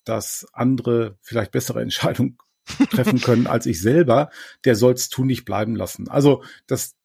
dass 0.05 0.47
andere 0.53 1.17
vielleicht 1.21 1.53
bessere 1.53 1.81
Entscheidungen 1.81 2.39
treffen 2.91 3.21
können 3.23 3.47
als 3.47 3.67
ich 3.67 3.81
selber, 3.81 4.31
der 4.65 4.75
soll 4.75 4.95
es 4.95 5.09
tun 5.09 5.27
nicht 5.29 5.45
bleiben 5.45 5.77
lassen. 5.77 6.09
Also 6.09 6.43
das, 6.67 6.97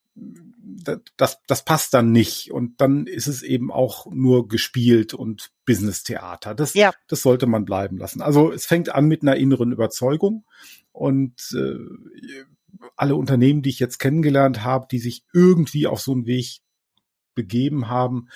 das, 1.16 1.40
das 1.46 1.66
passt 1.66 1.94
dann 1.94 2.12
nicht. 2.12 2.52
Und 2.52 2.82
dann 2.82 3.06
ist 3.08 3.28
es 3.28 3.44
eben 3.44 3.72
auch 3.72 4.08
nur 4.08 4.48
gespielt 4.48 5.14
und 5.14 5.52
Business-Theater. 5.66 6.56
Das, 6.56 6.74
ja. 6.74 6.92
das 7.08 7.22
sollte 7.22 7.46
man 7.46 7.66
bleiben 7.66 7.98
lassen. 7.98 8.22
Also 8.22 8.52
es 8.52 8.66
fängt 8.66 8.90
an 8.94 9.06
mit 9.06 9.22
einer 9.22 9.36
inneren 9.36 9.72
Überzeugung. 9.72 10.46
Und 10.92 11.56
äh, 11.56 12.46
alle 12.96 13.16
Unternehmen, 13.16 13.62
die 13.62 13.70
ich 13.70 13.80
jetzt 13.80 14.00
kennengelernt 14.00 14.64
habe, 14.64 14.88
die 14.90 15.00
sich 15.00 15.24
irgendwie 15.34 15.88
auf 15.88 16.02
so 16.02 16.12
einen 16.12 16.26
Weg 16.26 16.60
begeben 17.36 17.88
haben, 17.88 18.28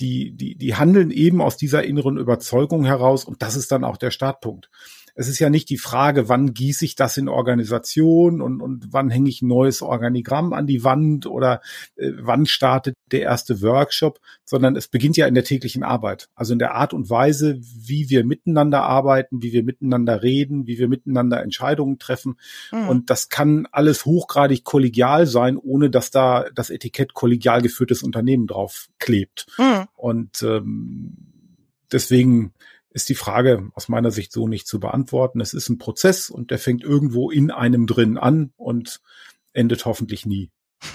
die, 0.00 0.32
die, 0.36 0.56
die 0.56 0.74
handeln 0.74 1.10
eben 1.10 1.40
aus 1.40 1.56
dieser 1.56 1.84
inneren 1.84 2.18
Überzeugung 2.18 2.84
heraus 2.84 3.24
und 3.24 3.42
das 3.42 3.56
ist 3.56 3.72
dann 3.72 3.84
auch 3.84 3.96
der 3.96 4.10
Startpunkt 4.10 4.70
es 5.14 5.28
ist 5.28 5.38
ja 5.38 5.50
nicht 5.50 5.68
die 5.70 5.78
Frage, 5.78 6.28
wann 6.28 6.54
gieße 6.54 6.84
ich 6.84 6.94
das 6.94 7.16
in 7.16 7.28
Organisation 7.28 8.40
und, 8.40 8.60
und 8.60 8.92
wann 8.92 9.10
hänge 9.10 9.28
ich 9.28 9.42
ein 9.42 9.48
neues 9.48 9.82
Organigramm 9.82 10.52
an 10.52 10.66
die 10.66 10.84
Wand 10.84 11.26
oder 11.26 11.60
äh, 11.96 12.10
wann 12.18 12.46
startet 12.46 12.96
der 13.10 13.22
erste 13.22 13.62
Workshop, 13.62 14.20
sondern 14.44 14.76
es 14.76 14.88
beginnt 14.88 15.16
ja 15.16 15.26
in 15.26 15.34
der 15.34 15.44
täglichen 15.44 15.82
Arbeit. 15.82 16.28
Also 16.34 16.52
in 16.52 16.58
der 16.58 16.74
Art 16.74 16.92
und 16.92 17.10
Weise, 17.10 17.58
wie 17.60 18.10
wir 18.10 18.24
miteinander 18.24 18.82
arbeiten, 18.82 19.42
wie 19.42 19.52
wir 19.52 19.64
miteinander 19.64 20.22
reden, 20.22 20.66
wie 20.66 20.78
wir 20.78 20.88
miteinander 20.88 21.42
Entscheidungen 21.42 21.98
treffen. 21.98 22.36
Mhm. 22.72 22.88
Und 22.88 23.10
das 23.10 23.28
kann 23.28 23.66
alles 23.72 24.04
hochgradig 24.04 24.64
kollegial 24.64 25.26
sein, 25.26 25.56
ohne 25.56 25.90
dass 25.90 26.10
da 26.10 26.46
das 26.54 26.70
Etikett 26.70 27.14
kollegial 27.14 27.62
geführtes 27.62 28.02
Unternehmen 28.02 28.46
drauf 28.46 28.88
klebt. 28.98 29.46
Mhm. 29.58 29.86
Und 29.94 30.42
ähm, 30.42 31.16
deswegen 31.92 32.52
ist 32.90 33.08
die 33.08 33.14
Frage 33.14 33.70
aus 33.74 33.88
meiner 33.88 34.10
Sicht 34.10 34.32
so 34.32 34.48
nicht 34.48 34.66
zu 34.66 34.80
beantworten. 34.80 35.40
Es 35.40 35.54
ist 35.54 35.68
ein 35.68 35.78
Prozess 35.78 36.30
und 36.30 36.50
der 36.50 36.58
fängt 36.58 36.82
irgendwo 36.82 37.30
in 37.30 37.50
einem 37.50 37.86
drin 37.86 38.18
an 38.18 38.52
und 38.56 39.00
endet 39.52 39.84
hoffentlich 39.84 40.26
nie. 40.26 40.50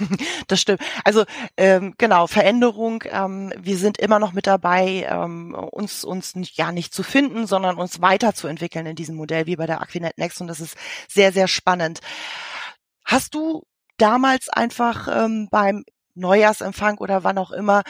Das 0.48 0.60
stimmt. 0.60 0.80
Also 1.04 1.24
ähm, 1.56 1.94
genau 1.98 2.26
Veränderung. 2.28 3.02
Ähm, 3.10 3.52
wir 3.58 3.78
sind 3.78 3.98
immer 3.98 4.18
noch 4.18 4.32
mit 4.32 4.46
dabei, 4.46 5.06
ähm, 5.10 5.54
uns 5.54 6.04
uns 6.04 6.36
nicht, 6.36 6.56
ja 6.56 6.70
nicht 6.70 6.94
zu 6.94 7.02
finden, 7.02 7.46
sondern 7.46 7.76
uns 7.76 8.00
weiterzuentwickeln 8.00 8.86
in 8.86 8.94
diesem 8.94 9.16
Modell 9.16 9.46
wie 9.46 9.56
bei 9.56 9.66
der 9.66 9.80
Aquinet 9.80 10.18
Next 10.18 10.40
und 10.40 10.46
das 10.46 10.60
ist 10.60 10.76
sehr 11.08 11.32
sehr 11.32 11.48
spannend. 11.48 12.00
Hast 13.04 13.34
du 13.34 13.64
damals 13.96 14.48
einfach 14.48 15.08
ähm, 15.08 15.48
beim 15.50 15.84
Neujahrsempfang 16.16 16.98
oder 16.98 17.24
wann 17.24 17.38
auch 17.38 17.50
immer 17.50 17.82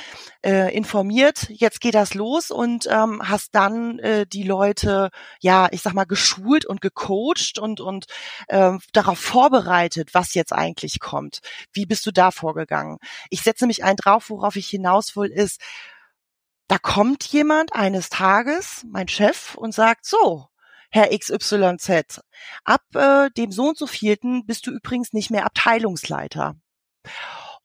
äh, 0.45 0.75
informiert, 0.75 1.49
jetzt 1.49 1.80
geht 1.80 1.95
das 1.95 2.14
los 2.14 2.50
und 2.50 2.87
ähm, 2.90 3.23
hast 3.25 3.54
dann 3.54 3.99
äh, 4.00 4.26
die 4.26 4.42
Leute, 4.42 5.11
ja, 5.40 5.68
ich 5.71 5.83
sag 5.83 5.95
mal, 5.95 6.04
geschult 6.04 6.66
und 6.66 6.80
gecoacht 6.80 7.59
und, 7.59 7.80
und 7.80 8.06
äh, 8.49 8.73
darauf 8.92 9.18
vorbereitet, 9.18 10.11
was 10.12 10.35
jetzt 10.35 10.52
eigentlich 10.52 11.00
kommt. 11.00 11.40
Wie 11.73 11.87
bist 11.87 12.04
du 12.06 12.11
da 12.11 12.30
vorgegangen? 12.30 12.99
Ich 13.30 13.42
setze 13.42 13.66
mich 13.66 13.85
ein 13.85 13.97
drauf, 13.97 14.30
worauf 14.30 14.56
ich 14.56 14.68
hinaus 14.68 15.16
will, 15.16 15.30
ist, 15.30 15.61
da 16.68 16.78
kommt 16.78 17.25
jemand 17.25 17.75
eines 17.75 18.09
Tages, 18.09 18.85
mein 18.90 19.09
Chef, 19.09 19.54
und 19.54 19.73
sagt, 19.73 20.04
so, 20.04 20.49
Herr 20.90 21.16
XYZ, 21.16 22.21
ab 22.64 22.83
äh, 22.95 23.30
dem 23.30 23.52
so 23.52 23.68
und 23.68 23.78
so 23.78 23.87
vierten 23.87 24.47
bist 24.47 24.66
du 24.66 24.73
übrigens 24.73 25.12
nicht 25.12 25.30
mehr 25.30 25.47
Abteilungsleiter. 25.47 26.56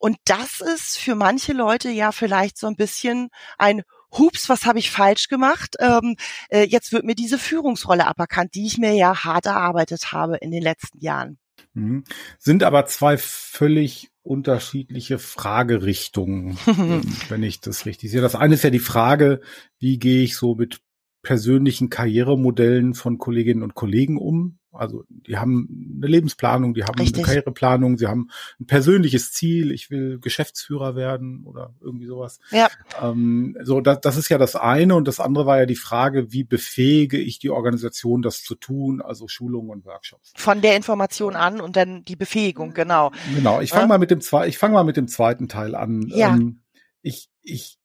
Und 0.01 0.17
das 0.25 0.61
ist 0.61 0.97
für 0.97 1.13
manche 1.13 1.53
Leute 1.53 1.91
ja 1.91 2.11
vielleicht 2.11 2.57
so 2.57 2.65
ein 2.65 2.75
bisschen 2.75 3.29
ein 3.59 3.83
Hups, 4.11 4.49
was 4.49 4.65
habe 4.65 4.79
ich 4.79 4.89
falsch 4.89 5.27
gemacht? 5.27 5.75
Ähm, 5.79 6.15
äh, 6.49 6.63
jetzt 6.63 6.91
wird 6.91 7.05
mir 7.05 7.13
diese 7.13 7.37
Führungsrolle 7.37 8.07
aberkannt, 8.07 8.55
die 8.55 8.65
ich 8.65 8.79
mir 8.79 8.93
ja 8.93 9.23
hart 9.23 9.45
erarbeitet 9.45 10.11
habe 10.11 10.37
in 10.37 10.49
den 10.49 10.63
letzten 10.63 10.99
Jahren. 10.99 11.37
Mhm. 11.75 12.03
Sind 12.39 12.63
aber 12.63 12.87
zwei 12.87 13.19
völlig 13.19 14.09
unterschiedliche 14.23 15.19
Fragerichtungen, 15.19 16.57
ähm, 16.65 17.03
wenn 17.29 17.43
ich 17.43 17.61
das 17.61 17.85
richtig 17.85 18.09
sehe. 18.09 18.21
Das 18.21 18.35
eine 18.35 18.55
ist 18.55 18.63
ja 18.63 18.71
die 18.71 18.79
Frage, 18.79 19.39
wie 19.77 19.99
gehe 19.99 20.23
ich 20.23 20.35
so 20.35 20.55
mit 20.55 20.81
persönlichen 21.21 21.91
Karrieremodellen 21.91 22.95
von 22.95 23.19
Kolleginnen 23.19 23.61
und 23.61 23.75
Kollegen 23.75 24.17
um? 24.17 24.57
Also 24.81 25.03
die 25.07 25.37
haben 25.37 25.99
eine 25.99 26.07
Lebensplanung, 26.07 26.73
die 26.73 26.85
haben 26.85 26.97
Richtig. 26.97 27.17
eine 27.17 27.25
Karriereplanung, 27.25 27.99
sie 27.99 28.07
haben 28.07 28.31
ein 28.59 28.65
persönliches 28.65 29.31
Ziel, 29.31 29.71
ich 29.71 29.91
will 29.91 30.17
Geschäftsführer 30.17 30.95
werden 30.95 31.43
oder 31.45 31.75
irgendwie 31.81 32.07
sowas. 32.07 32.39
Ja. 32.49 32.67
Ähm, 32.99 33.55
so, 33.61 33.79
das, 33.79 34.01
das 34.01 34.17
ist 34.17 34.29
ja 34.29 34.39
das 34.39 34.55
eine 34.55 34.95
und 34.95 35.07
das 35.07 35.19
andere 35.19 35.45
war 35.45 35.59
ja 35.59 35.67
die 35.67 35.75
Frage, 35.75 36.33
wie 36.33 36.43
befähige 36.43 37.19
ich 37.19 37.37
die 37.37 37.51
Organisation, 37.51 38.23
das 38.23 38.41
zu 38.41 38.55
tun, 38.55 39.03
also 39.03 39.27
Schulungen 39.27 39.69
und 39.69 39.85
Workshops. 39.85 40.33
Von 40.35 40.61
der 40.61 40.75
Information 40.75 41.35
an 41.35 41.61
und 41.61 41.75
dann 41.75 42.03
die 42.03 42.15
Befähigung, 42.15 42.73
genau. 42.73 43.11
Genau, 43.35 43.61
ich 43.61 43.69
fange 43.69 43.83
ja. 43.83 43.87
mal 43.87 43.99
mit 43.99 44.09
dem 44.09 44.19
zwei, 44.19 44.47
ich 44.47 44.57
fange 44.57 44.73
mal 44.73 44.83
mit 44.83 44.97
dem 44.97 45.07
zweiten 45.07 45.47
Teil 45.47 45.75
an. 45.75 46.07
Ja. 46.07 46.33
Ähm, 46.33 46.63
ich, 47.03 47.29
ich, 47.43 47.77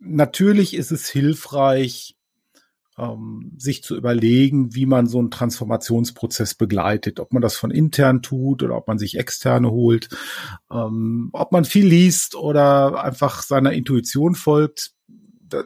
natürlich 0.00 0.74
ist 0.74 0.90
es 0.90 1.08
hilfreich, 1.08 2.16
ähm, 3.00 3.52
sich 3.56 3.82
zu 3.82 3.96
überlegen, 3.96 4.74
wie 4.74 4.86
man 4.86 5.06
so 5.06 5.18
einen 5.18 5.30
Transformationsprozess 5.30 6.54
begleitet, 6.54 7.18
ob 7.18 7.32
man 7.32 7.42
das 7.42 7.56
von 7.56 7.70
intern 7.70 8.22
tut 8.22 8.62
oder 8.62 8.76
ob 8.76 8.88
man 8.88 8.98
sich 8.98 9.18
externe 9.18 9.70
holt, 9.70 10.08
ähm, 10.70 11.30
ob 11.32 11.52
man 11.52 11.64
viel 11.64 11.86
liest 11.86 12.34
oder 12.34 13.02
einfach 13.02 13.42
seiner 13.42 13.72
Intuition 13.72 14.34
folgt. 14.34 14.92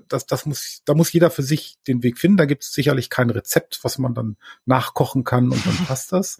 Das, 0.08 0.24
das 0.24 0.46
muss, 0.46 0.80
da 0.86 0.94
muss 0.94 1.12
jeder 1.12 1.28
für 1.28 1.42
sich 1.42 1.76
den 1.86 2.02
Weg 2.02 2.18
finden. 2.18 2.38
Da 2.38 2.46
gibt 2.46 2.62
es 2.62 2.72
sicherlich 2.72 3.10
kein 3.10 3.28
Rezept, 3.28 3.80
was 3.82 3.98
man 3.98 4.14
dann 4.14 4.38
nachkochen 4.64 5.24
kann 5.24 5.50
und 5.50 5.66
dann 5.66 5.76
passt 5.86 6.12
das. 6.12 6.38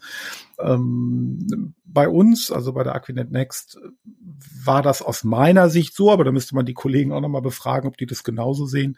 Ähm, 0.59 1.75
bei 1.85 2.09
uns, 2.09 2.51
also 2.51 2.73
bei 2.73 2.85
der 2.85 2.95
Aquinet 2.95 3.31
Next, 3.31 3.79
war 4.65 4.81
das 4.81 5.03
aus 5.03 5.25
meiner 5.25 5.69
Sicht 5.69 5.95
so, 5.95 6.11
aber 6.11 6.25
da 6.25 6.33
müsste 6.33 6.55
man 6.55 6.65
die 6.65 6.73
Kollegen 6.73 7.13
auch 7.13 7.21
nochmal 7.21 7.43
befragen, 7.43 7.87
ob 7.87 7.99
die 7.99 8.07
das 8.07 8.25
genauso 8.25 8.65
sehen, 8.65 8.97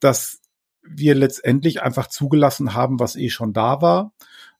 dass 0.00 0.40
wir 0.86 1.14
letztendlich 1.14 1.82
einfach 1.82 2.08
zugelassen 2.08 2.74
haben, 2.74 3.00
was 3.00 3.16
eh 3.16 3.30
schon 3.30 3.52
da 3.52 3.80
war. 3.80 4.12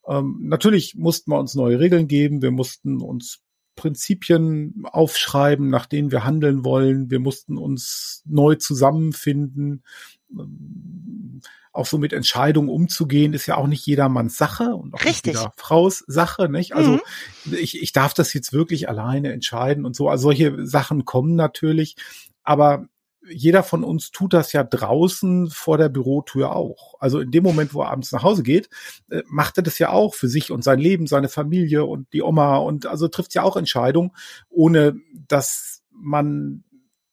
Ähm, 0.07 0.39
natürlich 0.43 0.95
mussten 0.95 1.31
wir 1.31 1.39
uns 1.39 1.55
neue 1.55 1.79
Regeln 1.79 2.09
geben, 2.09 2.43
wir 2.43 2.51
mussten 2.51 3.01
uns 3.01 3.41
Prinzipien 3.77 4.85
aufschreiben, 4.85 5.69
nach 5.69 5.87
denen 5.87 6.13
wir 6.13 6.25
handeln 6.25 6.65
wollen. 6.65 7.11
Wir 7.11 7.19
mussten 7.19 7.59
uns 7.59 8.23
neu 8.25 8.55
zusammenfinden. 8.55 9.83
Ähm, 10.31 11.41
auch 11.73 11.87
so 11.87 11.99
mit 11.99 12.13
Entscheidungen 12.13 12.69
umzugehen, 12.69 13.33
ist 13.33 13.47
ja 13.47 13.57
auch 13.57 13.67
nicht 13.67 13.85
jedermanns 13.85 14.37
Sache 14.37 14.77
und 14.77 14.95
auch 14.95 15.05
Richtig. 15.05 15.35
nicht 15.35 15.41
jeder 15.41 15.53
Fraus 15.57 16.05
Sache, 16.07 16.49
nicht? 16.49 16.73
Also 16.77 16.93
mhm. 16.93 17.55
ich, 17.55 17.83
ich 17.83 17.91
darf 17.91 18.15
das 18.15 18.33
jetzt 18.33 18.53
wirklich 18.53 18.89
alleine 18.89 19.33
entscheiden 19.33 19.85
und 19.85 19.97
so. 19.97 20.09
Also 20.09 20.29
solche 20.29 20.65
Sachen 20.65 21.05
kommen 21.05 21.35
natürlich, 21.35 21.97
aber 22.45 22.87
jeder 23.31 23.63
von 23.63 23.85
uns 23.85 24.11
tut 24.11 24.33
das 24.33 24.53
ja 24.53 24.65
draußen 24.65 25.51
vor 25.51 25.79
der 25.79 25.89
Bürotür 25.89 26.55
auch. 26.55 26.95
Also 27.01 27.21
in 27.21 27.31
dem 27.31 27.43
Moment, 27.43 27.75
wo 27.75 27.83
er 27.83 27.91
abends 27.91 28.13
nach 28.13 28.23
Hause 28.23 28.43
geht, 28.43 28.69
äh, 29.11 29.23
macht 29.27 29.57
er 29.57 29.63
das 29.63 29.79
ja 29.79 29.91
auch 29.91 30.15
für 30.15 30.29
sich 30.29 30.51
und 30.51 30.63
sein 30.63 30.79
Leben, 30.79 31.07
seine 31.07 31.29
Familie 31.29 31.85
und 31.85 32.13
die 32.13 32.23
Oma 32.23 32.57
und 32.59 32.87
also 32.87 33.09
trifft 33.09 33.35
ja 33.35 33.43
auch 33.43 33.57
Entscheidungen, 33.57 34.11
ohne 34.51 34.97
dass 35.29 35.83
man 35.91 36.65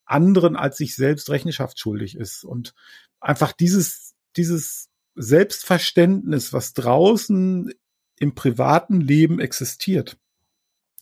anderen 0.06 0.56
als 0.56 0.78
sich 0.78 0.96
selbst 0.96 1.30
Rechenschaft 1.30 1.80
schuldig 1.80 2.16
ist. 2.16 2.44
Und 2.44 2.74
einfach 3.20 3.54
dieses, 3.54 4.16
dieses 4.36 4.90
Selbstverständnis, 5.16 6.52
was 6.54 6.74
draußen 6.74 7.74
im 8.20 8.36
privaten 8.36 9.00
Leben 9.00 9.40
existiert, 9.40 10.18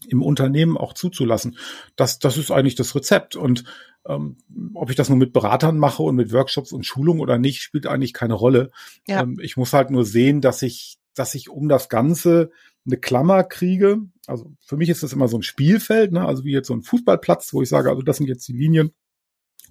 im 0.08 0.22
Unternehmen 0.22 0.78
auch 0.78 0.94
zuzulassen. 0.94 1.58
Das, 1.96 2.20
das 2.20 2.38
ist 2.38 2.52
eigentlich 2.52 2.76
das 2.76 2.96
Rezept. 2.96 3.36
Und 3.36 3.66
ähm, 4.08 4.38
ob 4.74 4.90
ich 4.90 4.96
das 4.96 5.10
nur 5.10 5.18
mit 5.18 5.34
Beratern 5.34 5.78
mache 5.78 6.04
und 6.04 6.16
mit 6.16 6.32
Workshops 6.32 6.72
und 6.72 6.86
Schulungen 6.86 7.22
oder 7.22 7.38
nicht, 7.38 7.62
spielt 7.62 7.88
eigentlich 7.88 8.14
keine 8.14 8.34
Rolle. 8.34 8.72
Ja. 9.08 9.22
Ähm, 9.22 9.38
ich 9.42 9.58
muss 9.58 9.74
halt 9.74 9.92
nur 9.92 10.06
sehen, 10.06 10.42
dass 10.42 10.62
ich, 10.62 10.98
dass 11.16 11.36
ich 11.36 11.50
um 11.50 11.70
das 11.70 11.90
Ganze 11.90 12.52
eine 12.86 12.98
Klammer 12.98 13.44
kriege. 13.44 14.00
Also 14.26 14.54
für 14.62 14.78
mich 14.78 14.90
ist 14.90 15.04
das 15.04 15.14
immer 15.14 15.28
so 15.28 15.38
ein 15.38 15.44
Spielfeld, 15.44 16.12
ne? 16.12 16.26
also 16.26 16.44
wie 16.44 16.52
jetzt 16.52 16.68
so 16.68 16.74
ein 16.74 16.84
Fußballplatz, 16.84 17.54
wo 17.54 17.62
ich 17.62 17.70
sage, 17.70 17.90
also 17.90 18.02
das 18.02 18.18
sind 18.18 18.28
jetzt 18.28 18.48
die 18.48 18.54
Linien 18.54 18.94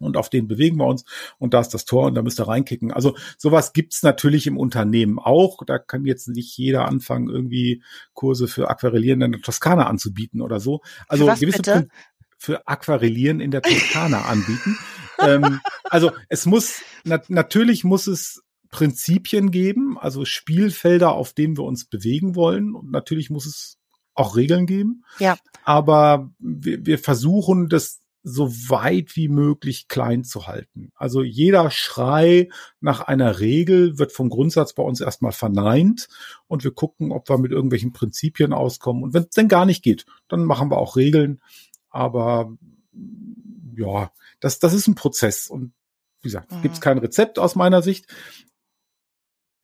und 0.01 0.17
auf 0.17 0.31
denen 0.31 0.49
bewegen 0.49 0.77
wir 0.77 0.87
uns 0.87 1.05
und 1.39 1.55
da 1.55 1.61
ist 1.61 1.71
das 1.71 1.85
Tor 1.85 2.07
und 2.07 2.15
da 2.15 2.23
müsst 2.23 2.41
ihr 2.41 2.49
reinkicken. 2.49 2.93
Also 2.93 3.17
sowas 3.37 3.73
gibt's 3.73 4.03
natürlich 4.03 4.47
im 4.47 4.57
Unternehmen 4.57 5.19
auch. 5.19 5.65
Da 5.65 5.79
kann 5.79 6.05
jetzt 6.05 6.29
nicht 6.29 6.57
jeder 6.57 6.87
anfangen, 6.87 7.29
irgendwie 7.29 7.83
Kurse 8.15 8.49
für 8.49 8.69
Aquarellieren 8.69 9.23
in 9.23 9.33
der 9.33 9.41
Toskana 9.41 9.87
anzubieten 9.87 10.41
oder 10.41 10.61
so. 10.61 10.81
Also 11.09 11.27
gewisse 11.27 11.59
bitte? 11.59 11.89
Für 12.39 12.67
Aquarellieren 12.67 13.41
in 13.41 13.51
der 13.51 13.63
Toskana 13.63 14.23
anbieten. 14.23 14.79
ähm, 15.19 15.61
also 15.85 16.13
es 16.29 16.47
muss, 16.47 16.81
na, 17.05 17.21
natürlich 17.29 17.85
muss 17.85 18.07
es 18.07 18.43
Prinzipien 18.71 19.51
geben, 19.51 19.99
also 19.99 20.25
Spielfelder, 20.25 21.13
auf 21.13 21.33
denen 21.33 21.57
wir 21.57 21.65
uns 21.65 21.85
bewegen 21.85 22.35
wollen. 22.35 22.75
Und 22.75 22.91
natürlich 22.91 23.31
muss 23.31 23.47
es 23.47 23.79
auch 24.15 24.37
Regeln 24.37 24.67
geben. 24.67 25.05
Ja. 25.19 25.37
Aber 25.65 26.31
wir, 26.39 26.85
wir 26.85 26.99
versuchen 26.99 27.69
das 27.69 28.01
so 28.23 28.51
weit 28.69 29.17
wie 29.17 29.29
möglich 29.29 29.89
klein 29.89 30.25
zu 30.25 30.47
halten. 30.47 30.91
Also 30.97 31.23
jeder 31.23 31.71
Schrei 31.71 32.49
nach 32.81 33.01
einer 33.01 33.41
Regel 33.41 33.99
wird 33.99 34.13
vom 34.13 34.29
Grundsatz 34.29 34.75
bei 34.75 34.83
uns 34.83 35.01
erstmal 35.01 35.33
verneint 35.33 36.09
und 36.47 36.65
wir 36.65 36.73
gucken, 36.73 37.13
ob 37.13 37.29
wir 37.29 37.39
mit 37.39 37.53
irgendwelchen 37.53 37.93
Prinzipien 37.93 38.53
auskommen. 38.53 39.03
Und 39.03 39.15
wenn 39.15 39.23
es 39.23 39.31
denn 39.31 39.49
gar 39.49 39.67
nicht 39.67 39.83
geht, 39.83 40.05
dann 40.29 40.45
machen 40.45 40.71
wir 40.71 40.79
auch 40.79 40.97
Regeln. 40.97 41.41
Aber 41.91 42.57
ja, 43.77 44.13
das, 44.41 44.59
das 44.59 44.75
ist 44.75 44.89
ein 44.89 44.95
Prozess. 44.95 45.49
Und 45.49 45.73
wie 46.21 46.29
gesagt, 46.29 46.53
mhm. 46.53 46.63
gibt 46.63 46.75
es 46.75 46.81
kein 46.81 46.99
Rezept 46.99 47.39
aus 47.39 47.55
meiner 47.55 47.83
Sicht. 47.83 48.07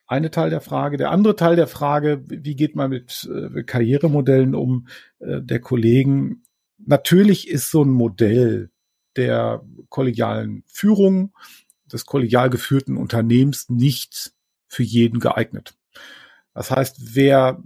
eine 0.06 0.30
Teil 0.30 0.50
der 0.50 0.60
Frage. 0.60 0.96
Der 0.96 1.10
andere 1.10 1.36
Teil 1.36 1.56
der 1.56 1.66
Frage, 1.66 2.22
wie 2.26 2.56
geht 2.56 2.76
man 2.76 2.90
mit 2.90 3.28
äh, 3.32 3.62
Karrieremodellen 3.62 4.54
um 4.54 4.86
äh, 5.18 5.40
der 5.40 5.60
Kollegen? 5.60 6.42
Natürlich 6.78 7.48
ist 7.48 7.70
so 7.70 7.82
ein 7.82 7.90
Modell 7.90 8.70
der 9.16 9.64
kollegialen 9.88 10.64
Führung, 10.66 11.34
des 11.90 12.06
kollegial 12.06 12.50
geführten 12.50 12.96
Unternehmens 12.96 13.68
nicht 13.68 14.32
für 14.66 14.82
jeden 14.82 15.20
geeignet. 15.20 15.76
Das 16.54 16.70
heißt, 16.70 17.14
wer, 17.14 17.62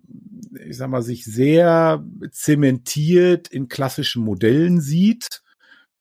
ich 0.67 0.77
sag 0.77 0.89
mal, 0.89 1.03
sich 1.03 1.25
sehr 1.25 2.05
zementiert 2.31 3.49
in 3.49 3.69
klassischen 3.69 4.25
Modellen 4.25 4.81
sieht, 4.81 5.43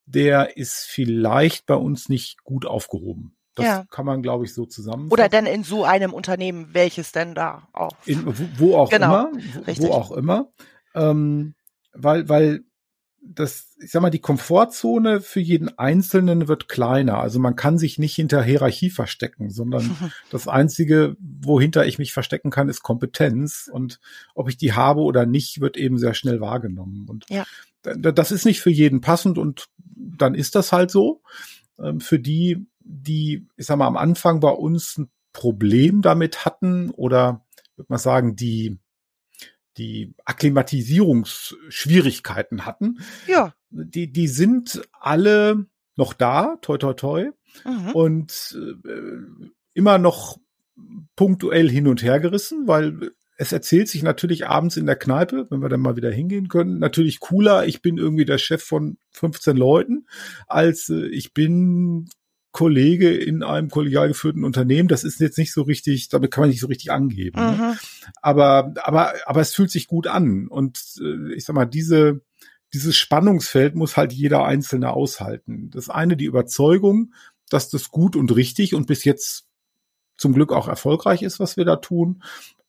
der 0.06 0.58
ist 0.58 0.86
vielleicht 0.86 1.65
bei 1.65 1.75
uns 1.75 2.08
nicht 2.10 2.44
gut 2.44 2.65
aufgehoben. 2.65 3.36
Das 3.56 3.65
ja. 3.65 3.86
kann 3.89 4.06
man, 4.06 4.22
glaube 4.22 4.46
ich, 4.46 4.53
so 4.53 4.65
zusammenfassen. 4.65 5.12
Oder 5.12 5.29
denn 5.29 5.46
in 5.46 5.63
so 5.63 5.84
einem 5.84 6.13
Unternehmen, 6.13 6.70
welches 6.74 7.12
denn 7.12 7.36
da 7.36 7.67
auch? 7.74 7.96
In, 8.06 8.25
wo, 8.25 8.34
wo 8.58 8.77
auch 8.77 8.89
genau, 8.89 9.27
immer. 9.27 9.32
Wo, 9.65 9.88
wo 9.88 9.91
auch 9.94 10.12
immer. 10.12 10.51
Ähm, 10.96 11.56
weil, 11.94 12.29
weil 12.29 12.63
das, 13.21 13.75
ich 13.81 13.91
sag 13.91 14.01
mal, 14.01 14.09
die 14.09 14.19
Komfortzone 14.19 15.21
für 15.21 15.39
jeden 15.39 15.77
Einzelnen 15.77 16.47
wird 16.47 16.69
kleiner. 16.69 17.17
Also 17.19 17.39
man 17.39 17.55
kann 17.55 17.77
sich 17.77 18.00
nicht 18.00 18.15
hinter 18.15 18.43
Hierarchie 18.43 18.89
verstecken, 18.89 19.50
sondern 19.50 19.95
das 20.31 20.47
einzige, 20.47 21.15
wohinter 21.19 21.86
ich 21.86 22.00
mich 22.00 22.13
verstecken 22.13 22.50
kann, 22.50 22.69
ist 22.69 22.83
Kompetenz. 22.83 23.69
Und 23.71 24.00
ob 24.33 24.50
ich 24.50 24.57
die 24.57 24.74
habe 24.74 25.01
oder 25.01 25.25
nicht, 25.25 25.62
wird 25.62 25.77
eben 25.77 25.97
sehr 25.97 26.13
schnell 26.13 26.39
wahrgenommen. 26.39 27.05
Und 27.07 27.25
ja. 27.29 27.45
das 27.81 28.31
ist 28.31 28.45
nicht 28.45 28.62
für 28.62 28.71
jeden 28.71 29.01
passend 29.01 29.38
und 29.38 29.67
dann 29.95 30.36
ist 30.36 30.55
das 30.55 30.71
halt 30.71 30.91
so. 30.91 31.21
Ähm, 31.79 32.00
für 32.00 32.19
die, 32.19 32.67
die, 32.79 33.47
ich 33.57 33.65
sag 33.65 33.77
mal, 33.77 33.88
am 33.88 33.97
Anfang 33.97 34.39
bei 34.39 34.51
uns 34.51 34.97
ein 34.97 35.09
Problem 35.33 36.01
damit 36.01 36.45
hatten 36.45 36.89
oder 36.91 37.45
würde 37.75 37.88
man 37.89 38.00
sagen, 38.00 38.36
die 38.36 38.79
die 39.77 40.13
Akklimatisierungsschwierigkeiten 40.25 42.65
hatten. 42.65 42.98
Ja. 43.27 43.53
Die, 43.69 44.12
die 44.12 44.27
sind 44.27 44.81
alle 44.91 45.67
noch 45.96 46.12
da, 46.13 46.57
toi, 46.62 46.77
toi, 46.77 46.93
toi. 46.93 47.29
Mhm. 47.65 47.91
Und 47.93 48.57
äh, 48.57 48.74
immer 49.74 49.98
noch 49.98 50.38
punktuell 51.15 51.69
hin 51.69 51.88
und 51.88 52.03
her 52.03 52.19
gerissen, 52.19 52.67
weil 52.67 53.12
es 53.38 53.51
erzählt 53.51 53.88
sich 53.88 54.03
natürlich 54.03 54.48
abends 54.48 54.77
in 54.77 54.88
der 54.88 54.96
Kneipe, 54.96 55.48
wenn 55.50 55.62
wir 55.62 55.69
dann 55.69 55.79
mal 55.79 55.96
wieder 55.96 56.12
hingehen 56.12 56.48
können, 56.48 56.79
natürlich 56.79 57.19
cooler, 57.19 57.67
ich 57.67 57.81
bin 57.81 57.98
irgendwie 57.98 58.25
der 58.25 58.39
Chef 58.39 58.63
von 58.63 58.98
15 59.12 59.55
Leuten, 59.55 60.07
als 60.48 60.89
äh, 60.89 61.05
ich 61.07 61.34
bin 61.34 62.10
Kollege 62.57 63.15
in 63.15 63.43
einem 63.43 63.69
kollegial 63.69 64.07
geführten 64.07 64.43
Unternehmen, 64.43 64.87
das 64.87 65.03
ist 65.03 65.19
jetzt 65.19 65.37
nicht 65.37 65.53
so 65.53 65.61
richtig, 65.61 66.09
damit 66.09 66.31
kann 66.31 66.41
man 66.41 66.49
nicht 66.49 66.59
so 66.59 66.65
richtig 66.65 66.91
angeben. 66.91 67.39
Ne? 67.39 67.51
Mhm. 67.51 67.57
Ne? 67.57 67.77
Aber, 68.23 68.73
aber, 68.81 69.13
aber 69.27 69.41
es 69.41 69.53
fühlt 69.53 69.69
sich 69.69 69.85
gut 69.85 70.07
an. 70.07 70.47
Und 70.47 70.81
äh, 70.99 71.35
ich 71.35 71.45
sag 71.45 71.55
mal, 71.55 71.67
diese, 71.67 72.21
dieses 72.73 72.97
Spannungsfeld 72.97 73.75
muss 73.75 73.95
halt 73.95 74.11
jeder 74.11 74.43
Einzelne 74.43 74.91
aushalten. 74.91 75.69
Das 75.69 75.91
eine, 75.91 76.17
die 76.17 76.25
Überzeugung, 76.25 77.13
dass 77.47 77.69
das 77.69 77.89
gut 77.89 78.15
und 78.15 78.35
richtig 78.35 78.73
und 78.73 78.87
bis 78.87 79.03
jetzt 79.03 79.45
zum 80.17 80.33
Glück 80.33 80.51
auch 80.51 80.67
erfolgreich 80.67 81.21
ist, 81.21 81.39
was 81.39 81.57
wir 81.57 81.65
da 81.65 81.75
tun. 81.75 82.23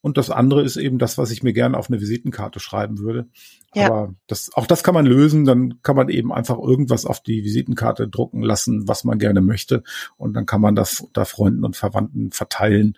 Und 0.09 0.17
das 0.17 0.31
andere 0.31 0.63
ist 0.63 0.79
eben 0.79 0.99
das, 0.99 1.19
was 1.19 1.31
ich 1.31 1.43
mir 1.43 1.53
gerne 1.53 1.77
auf 1.77 1.91
eine 1.91 2.01
Visitenkarte 2.01 2.61
schreiben 2.61 2.99
würde. 2.99 3.29
Ja. 3.75 3.89
Aber 3.89 4.15
das, 4.27 4.51
auch 4.55 4.67
das 4.67 4.83
kann 4.83 4.95
man 4.95 5.05
lösen. 5.05 5.45
Dann 5.45 5.83
kann 5.83 5.97
man 5.97 6.09
eben 6.09 6.33
einfach 6.33 6.57
irgendwas 6.59 7.05
auf 7.05 7.23
die 7.23 7.45
Visitenkarte 7.45 8.09
drucken 8.09 8.41
lassen, 8.41 8.89
was 8.89 9.05
man 9.05 9.19
gerne 9.19 9.43
möchte. 9.43 9.83
Und 10.17 10.33
dann 10.33 10.47
kann 10.47 10.63
man 10.63 10.75
das 10.75 11.01
unter 11.01 11.27
Freunden 11.27 11.63
und 11.63 11.77
Verwandten 11.77 12.33
verteilen. 12.33 12.97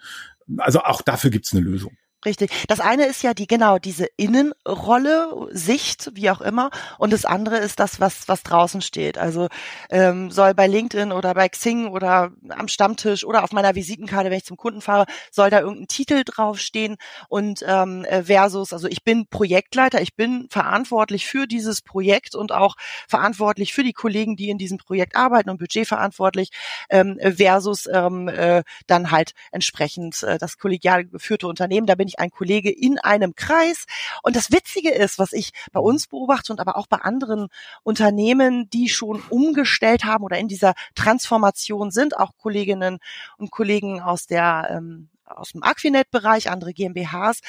Also 0.59 0.83
auch 0.83 1.03
dafür 1.03 1.31
gibt's 1.31 1.53
eine 1.53 1.63
Lösung. 1.63 1.97
Richtig. 2.27 2.51
Das 2.69 2.81
eine 2.81 3.07
ist 3.07 3.23
ja 3.23 3.33
die, 3.33 3.47
genau, 3.47 3.79
diese 3.79 4.07
Innenrolle, 4.19 5.49
Sicht, 5.53 6.11
wie 6.15 6.29
auch 6.29 6.43
immer. 6.43 6.71
Und 6.99 7.15
das 7.15 7.25
andere 7.25 7.57
ist 7.57 7.81
das, 7.81 7.99
was, 7.99 8.29
was 8.29 8.43
draußen 8.43 8.83
steht. 8.83 9.17
Also 9.17 9.49
ähm, 9.89 10.31
soll 10.31 10.53
bei 10.53 10.67
LinkedIn 10.67 11.13
oder 11.13 11.33
bei 11.33 11.49
Xing 11.49 11.89
oder 11.89 12.31
am 12.51 12.69
Stammtisch 12.69 13.25
oder 13.25 13.43
auf 13.43 13.53
meiner 13.53 13.75
Visitenkarte, 13.75 14.29
wenn 14.31 14.37
ich 14.37 14.45
zum 14.45 14.59
Kunden 14.59 14.83
fahre, 14.83 15.07
soll 15.31 15.49
da 15.49 15.61
irgendein 15.61 15.89
Titel 15.89 16.23
draufstehen 16.27 16.97
und 17.31 17.65
ähm, 17.67 18.05
äh, 18.05 18.23
versus, 18.25 18.75
also 18.75 18.87
ich 18.87 19.03
bin 19.03 19.27
Projektleiter, 19.27 20.03
ich 20.03 20.15
bin 20.15 20.47
verantwortlich 20.51 21.27
für 21.27 21.47
dieses 21.47 21.81
Projekt 21.81 22.35
und 22.35 22.53
auch 22.53 22.75
verantwortlich 23.09 23.73
für 23.73 23.83
die 23.83 23.95
Kollegen, 23.95 24.37
die 24.37 24.51
in 24.51 24.59
diesem 24.59 24.77
Projekt 24.77 25.17
arbeiten 25.17 25.49
und 25.49 25.59
budgetverantwortlich, 25.59 26.51
ähm, 26.91 27.19
versus 27.23 27.89
ähm, 27.91 28.29
äh, 28.29 28.63
dann 28.87 29.11
halt 29.11 29.33
entsprechend 29.53 30.23
äh, 30.23 30.37
das 30.37 30.59
kollegial 30.59 31.07
geführte 31.07 31.47
Unternehmen. 31.47 31.87
Da 31.87 31.95
bin 31.95 32.10
ich 32.11 32.21
ein 32.21 32.31
Kollege 32.31 32.71
in 32.71 32.99
einem 32.99 33.35
Kreis. 33.35 33.87
Und 34.23 34.37
das 34.37 34.51
Witzige 34.53 34.91
ist, 34.91 35.19
was 35.19 35.33
ich 35.33 35.53
bei 35.73 35.81
uns 35.81 36.07
beobachte 36.07 36.53
und 36.53 36.61
aber 36.61 36.77
auch 36.77 36.87
bei 36.87 36.99
anderen 36.99 37.49
Unternehmen, 37.83 38.69
die 38.71 38.89
schon 38.89 39.23
umgestellt 39.31 40.05
haben 40.05 40.25
oder 40.25 40.39
in 40.39 40.49
dieser 40.49 40.75
Transformation 40.95 41.91
sind, 41.91 42.17
auch 42.17 42.33
Kolleginnen 42.37 42.99
und 43.39 43.51
Kollegen 43.51 44.01
aus 44.01 44.27
der 44.27 44.69
ähm, 44.71 45.09
aus 45.37 45.53
dem 45.53 45.63
Aquinet-Bereich, 45.63 46.51
andere 46.51 46.73
GmbHs, 46.73 47.41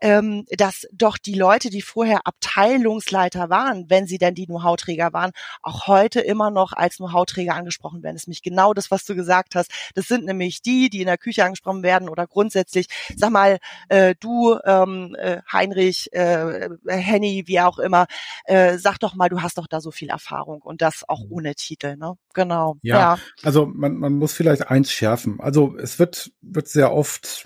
ähm, 0.00 0.44
dass 0.50 0.86
doch 0.92 1.18
die 1.18 1.34
Leute, 1.34 1.70
die 1.70 1.82
vorher 1.82 2.26
Abteilungsleiter 2.26 3.50
waren, 3.50 3.88
wenn 3.88 4.06
sie 4.06 4.18
denn 4.18 4.34
die 4.34 4.46
Know-how-Träger 4.46 5.12
waren, 5.12 5.32
auch 5.62 5.86
heute 5.86 6.20
immer 6.20 6.50
noch 6.50 6.72
als 6.72 6.96
Know-how-Träger 6.96 7.54
angesprochen 7.54 8.02
werden. 8.02 8.16
Das 8.16 8.22
ist 8.22 8.28
nämlich 8.28 8.42
genau 8.42 8.74
das, 8.74 8.90
was 8.90 9.04
du 9.04 9.14
gesagt 9.14 9.54
hast. 9.54 9.70
Das 9.94 10.06
sind 10.06 10.24
nämlich 10.24 10.62
die, 10.62 10.90
die 10.90 11.00
in 11.00 11.06
der 11.06 11.18
Küche 11.18 11.44
angesprochen 11.44 11.82
werden 11.82 12.08
oder 12.08 12.26
grundsätzlich, 12.26 12.86
sag 13.16 13.30
mal, 13.30 13.58
äh, 13.88 14.14
du, 14.18 14.58
ähm, 14.64 15.16
äh, 15.18 15.40
Heinrich, 15.50 16.12
äh, 16.12 16.68
Henny, 16.86 17.44
wie 17.46 17.60
auch 17.60 17.78
immer, 17.78 18.06
äh, 18.44 18.78
sag 18.78 18.98
doch 18.98 19.14
mal, 19.14 19.28
du 19.28 19.42
hast 19.42 19.58
doch 19.58 19.66
da 19.66 19.80
so 19.80 19.90
viel 19.90 20.10
Erfahrung 20.10 20.60
und 20.62 20.82
das 20.82 21.08
auch 21.08 21.20
ohne 21.28 21.54
Titel, 21.54 21.96
ne? 21.96 22.14
Genau. 22.34 22.76
Ja, 22.82 22.98
ja. 22.98 23.18
also 23.42 23.66
man, 23.66 23.96
man 23.96 24.14
muss 24.14 24.32
vielleicht 24.32 24.68
eins 24.68 24.90
schärfen. 24.90 25.40
Also 25.40 25.76
es 25.76 25.98
wird, 25.98 26.32
wird 26.40 26.68
sehr 26.68 26.92
oft 26.92 27.21
oft 27.22 27.44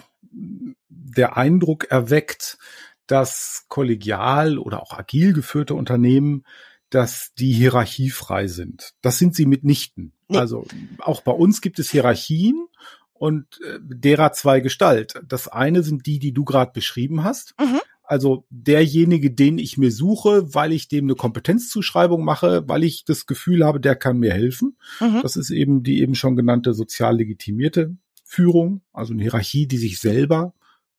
der 0.88 1.36
Eindruck 1.36 1.84
erweckt, 1.90 2.58
dass 3.06 3.64
kollegial 3.68 4.58
oder 4.58 4.82
auch 4.82 4.92
agil 4.92 5.32
geführte 5.32 5.74
Unternehmen, 5.74 6.44
dass 6.90 7.32
die 7.38 7.52
hierarchiefrei 7.52 8.46
sind. 8.48 8.94
Das 9.00 9.18
sind 9.18 9.34
sie 9.34 9.46
mitnichten. 9.46 10.12
Nee. 10.28 10.38
Also 10.38 10.66
auch 10.98 11.22
bei 11.22 11.32
uns 11.32 11.60
gibt 11.60 11.78
es 11.78 11.90
Hierarchien 11.90 12.66
und 13.12 13.46
äh, 13.62 13.78
derer 13.80 14.32
zwei 14.32 14.60
Gestalt. 14.60 15.20
Das 15.26 15.48
eine 15.48 15.82
sind 15.82 16.06
die, 16.06 16.18
die 16.18 16.32
du 16.32 16.44
gerade 16.44 16.72
beschrieben 16.72 17.24
hast. 17.24 17.54
Mhm. 17.60 17.80
Also 18.02 18.44
derjenige, 18.50 19.32
den 19.32 19.58
ich 19.58 19.78
mir 19.78 19.90
suche, 19.90 20.54
weil 20.54 20.72
ich 20.72 20.86
dem 20.86 21.06
eine 21.06 21.16
Kompetenzzuschreibung 21.16 22.24
mache, 22.24 22.68
weil 22.68 22.84
ich 22.84 23.04
das 23.04 23.26
Gefühl 23.26 23.64
habe, 23.64 23.80
der 23.80 23.96
kann 23.96 24.18
mir 24.18 24.32
helfen. 24.32 24.76
Mhm. 25.00 25.20
Das 25.22 25.36
ist 25.36 25.50
eben 25.50 25.82
die 25.82 26.00
eben 26.00 26.14
schon 26.14 26.36
genannte 26.36 26.72
sozial 26.72 27.16
legitimierte 27.16 27.96
Führung, 28.36 28.82
also 28.92 29.14
eine 29.14 29.22
Hierarchie, 29.22 29.66
die 29.66 29.78
sich 29.78 29.98
selber 29.98 30.52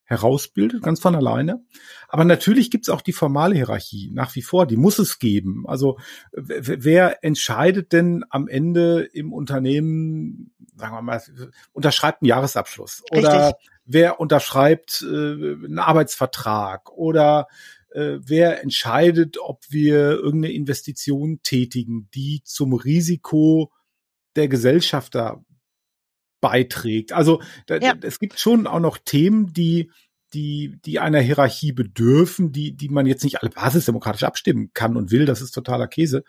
herausbildet, 0.05 0.81
ganz 0.81 0.99
von 0.99 1.15
alleine. 1.15 1.63
Aber 2.07 2.25
natürlich 2.25 2.71
gibt 2.71 2.85
es 2.85 2.89
auch 2.89 3.01
die 3.01 3.13
formale 3.13 3.53
Hierarchie 3.53 4.09
nach 4.11 4.35
wie 4.35 4.41
vor, 4.41 4.65
die 4.65 4.75
muss 4.75 4.97
es 4.97 5.19
geben. 5.19 5.65
Also 5.67 5.99
wer 6.31 7.23
entscheidet 7.23 7.93
denn 7.93 8.25
am 8.31 8.47
Ende 8.47 9.03
im 9.03 9.33
Unternehmen, 9.33 10.51
sagen 10.75 10.95
wir 10.95 11.01
mal, 11.03 11.21
unterschreibt 11.73 12.23
einen 12.23 12.29
Jahresabschluss 12.29 13.03
Richtig. 13.11 13.29
oder 13.29 13.57
wer 13.85 14.19
unterschreibt 14.19 15.03
äh, 15.03 15.05
einen 15.05 15.77
Arbeitsvertrag 15.77 16.89
oder 16.91 17.47
äh, 17.91 18.17
wer 18.19 18.63
entscheidet, 18.63 19.37
ob 19.39 19.61
wir 19.69 20.11
irgendeine 20.11 20.53
Investition 20.53 21.41
tätigen, 21.43 22.09
die 22.15 22.41
zum 22.43 22.73
Risiko 22.73 23.71
der 24.35 24.47
Gesellschafter 24.47 25.43
beiträgt. 26.41 27.13
Also 27.13 27.41
da, 27.65 27.77
ja. 27.77 27.93
es 28.01 28.19
gibt 28.19 28.39
schon 28.39 28.67
auch 28.67 28.79
noch 28.79 28.97
Themen, 28.97 29.53
die 29.53 29.89
die, 30.33 30.77
die 30.85 30.99
einer 30.99 31.21
Hierarchie 31.21 31.71
bedürfen, 31.71 32.51
die, 32.51 32.73
die 32.73 32.89
man 32.89 33.05
jetzt 33.05 33.23
nicht 33.23 33.41
alle 33.41 33.49
basisdemokratisch 33.49 34.23
abstimmen 34.23 34.71
kann 34.73 34.97
und 34.97 35.11
will. 35.11 35.25
Das 35.25 35.41
ist 35.41 35.51
totaler 35.51 35.87
Käse. 35.87 36.23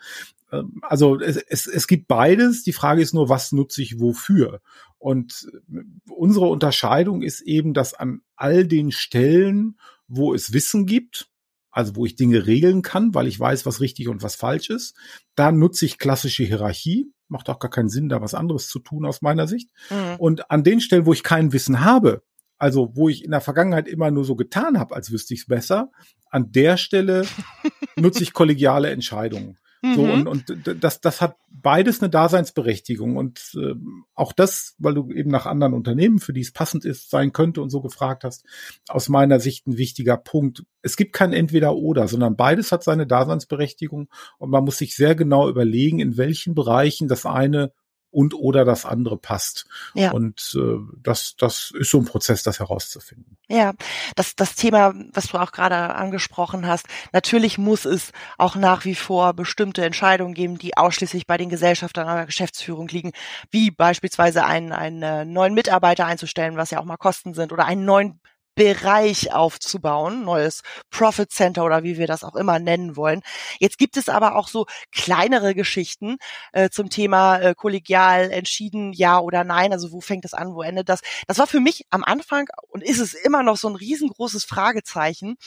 Ähm, 0.51 0.79
also 0.81 1.19
es, 1.19 1.37
es, 1.37 1.67
es 1.67 1.87
gibt 1.87 2.07
beides. 2.07 2.63
Die 2.63 2.73
Frage 2.73 3.01
ist 3.01 3.13
nur, 3.13 3.29
was 3.29 3.51
nutze 3.51 3.81
ich 3.81 3.99
wofür? 3.99 4.61
Und 4.97 5.49
äh, 5.71 5.79
unsere 6.09 6.47
Unterscheidung 6.47 7.21
ist 7.21 7.41
eben, 7.41 7.73
dass 7.73 7.93
an 7.93 8.21
all 8.35 8.65
den 8.65 8.91
Stellen, 8.91 9.77
wo 10.07 10.33
es 10.33 10.53
Wissen 10.53 10.85
gibt, 10.85 11.29
also 11.71 11.95
wo 11.95 12.05
ich 12.05 12.15
Dinge 12.15 12.47
regeln 12.47 12.81
kann, 12.81 13.13
weil 13.13 13.27
ich 13.27 13.39
weiß, 13.39 13.65
was 13.65 13.81
richtig 13.81 14.07
und 14.07 14.23
was 14.23 14.35
falsch 14.35 14.69
ist, 14.69 14.95
da 15.35 15.51
nutze 15.51 15.85
ich 15.85 15.97
klassische 15.97 16.43
Hierarchie 16.43 17.11
macht 17.29 17.49
auch 17.49 17.59
gar 17.59 17.71
keinen 17.71 17.89
Sinn, 17.89 18.09
da 18.09 18.21
was 18.21 18.33
anderes 18.33 18.67
zu 18.67 18.79
tun 18.79 19.05
aus 19.05 19.21
meiner 19.21 19.47
Sicht. 19.47 19.69
Mhm. 19.89 20.15
Und 20.17 20.51
an 20.51 20.63
den 20.63 20.81
Stellen, 20.81 21.05
wo 21.05 21.13
ich 21.13 21.23
kein 21.23 21.53
Wissen 21.53 21.81
habe, 21.81 22.23
also 22.57 22.91
wo 22.95 23.07
ich 23.07 23.23
in 23.23 23.31
der 23.31 23.41
Vergangenheit 23.41 23.87
immer 23.87 24.11
nur 24.11 24.25
so 24.25 24.35
getan 24.35 24.77
habe, 24.77 24.95
als 24.95 25.11
wüsste 25.11 25.33
ich 25.33 25.41
es 25.41 25.47
besser, 25.47 25.91
an 26.29 26.51
der 26.51 26.77
Stelle 26.77 27.25
nutze 27.95 28.23
ich 28.23 28.33
kollegiale 28.33 28.89
Entscheidungen. 28.89 29.57
Mhm. 29.81 29.95
So, 29.95 30.03
und, 30.03 30.27
und 30.27 30.83
das, 30.83 30.99
das 30.99 31.21
hat 31.21 31.37
beides 31.49 32.01
eine 32.01 32.09
Daseinsberechtigung. 32.09 33.15
Und 33.15 33.55
äh, 33.55 33.75
auch 34.13 34.33
das, 34.33 34.75
weil 34.77 34.93
du 34.93 35.11
eben 35.11 35.31
nach 35.31 35.45
anderen 35.45 35.73
Unternehmen, 35.73 36.19
für 36.19 36.33
die 36.33 36.41
es 36.41 36.51
passend 36.51 36.83
ist, 36.85 37.09
sein 37.09 37.31
könnte 37.31 37.61
und 37.61 37.69
so 37.69 37.81
gefragt 37.81 38.23
hast, 38.23 38.45
aus 38.89 39.07
meiner 39.07 39.39
Sicht 39.39 39.67
ein 39.67 39.77
wichtiger 39.77 40.17
Punkt. 40.17 40.63
Es 40.81 40.97
gibt 40.97 41.13
kein 41.13 41.33
Entweder-Oder, 41.33 42.07
sondern 42.07 42.35
beides 42.35 42.71
hat 42.71 42.83
seine 42.83 43.07
Daseinsberechtigung 43.07 44.09
und 44.37 44.49
man 44.49 44.65
muss 44.65 44.77
sich 44.77 44.95
sehr 44.95 45.15
genau 45.15 45.49
überlegen, 45.49 45.99
in 45.99 46.17
welchen 46.17 46.55
Bereichen 46.55 47.07
das 47.07 47.25
eine 47.25 47.71
und 48.11 48.33
oder 48.33 48.65
das 48.65 48.85
andere 48.85 49.17
passt. 49.17 49.65
Ja. 49.93 50.11
Und 50.11 50.55
äh, 50.57 50.79
das, 51.01 51.35
das 51.37 51.71
ist 51.77 51.91
so 51.91 51.99
ein 51.99 52.05
Prozess, 52.05 52.43
das 52.43 52.59
herauszufinden. 52.59 53.37
Ja, 53.47 53.73
das, 54.15 54.35
das 54.35 54.55
Thema, 54.55 54.93
was 55.13 55.27
du 55.27 55.37
auch 55.37 55.51
gerade 55.51 55.75
angesprochen 55.75 56.67
hast, 56.67 56.87
natürlich 57.13 57.57
muss 57.57 57.85
es 57.85 58.11
auch 58.37 58.55
nach 58.55 58.85
wie 58.85 58.95
vor 58.95 59.33
bestimmte 59.33 59.85
Entscheidungen 59.85 60.33
geben, 60.33 60.57
die 60.57 60.77
ausschließlich 60.77 61.27
bei 61.27 61.37
den 61.37 61.49
Gesellschaftern 61.49 62.07
oder 62.07 62.25
Geschäftsführung 62.25 62.87
liegen, 62.87 63.11
wie 63.51 63.71
beispielsweise 63.71 64.45
einen, 64.45 64.71
einen 64.71 65.01
äh, 65.03 65.25
neuen 65.25 65.53
Mitarbeiter 65.53 66.05
einzustellen, 66.05 66.57
was 66.57 66.71
ja 66.71 66.79
auch 66.79 66.85
mal 66.85 66.97
Kosten 66.97 67.33
sind, 67.33 67.51
oder 67.51 67.65
einen 67.65 67.85
neuen 67.85 68.19
Bereich 68.59 69.31
aufzubauen, 69.31 70.25
neues 70.25 70.63
Profit 70.89 71.31
Center 71.31 71.63
oder 71.63 71.83
wie 71.83 71.97
wir 71.97 72.07
das 72.07 72.25
auch 72.25 72.35
immer 72.35 72.59
nennen 72.59 72.97
wollen. 72.97 73.21
Jetzt 73.57 73.77
gibt 73.77 73.95
es 73.95 74.09
aber 74.09 74.35
auch 74.35 74.49
so 74.49 74.65
kleinere 74.91 75.55
Geschichten 75.55 76.17
äh, 76.51 76.69
zum 76.69 76.89
Thema 76.89 77.37
äh, 77.39 77.55
kollegial 77.55 78.31
entschieden, 78.31 78.91
ja 78.91 79.17
oder 79.19 79.45
nein. 79.45 79.71
Also 79.71 79.93
wo 79.93 80.01
fängt 80.01 80.25
das 80.25 80.33
an, 80.33 80.55
wo 80.55 80.61
endet 80.61 80.89
das? 80.89 80.99
Das 81.25 81.37
war 81.37 81.47
für 81.47 81.61
mich 81.61 81.85
am 81.89 82.03
Anfang 82.03 82.47
und 82.67 82.83
ist 82.83 82.99
es 82.99 83.13
immer 83.13 83.43
noch 83.43 83.55
so 83.55 83.69
ein 83.69 83.77
riesengroßes 83.77 84.43
Fragezeichen. 84.43 85.37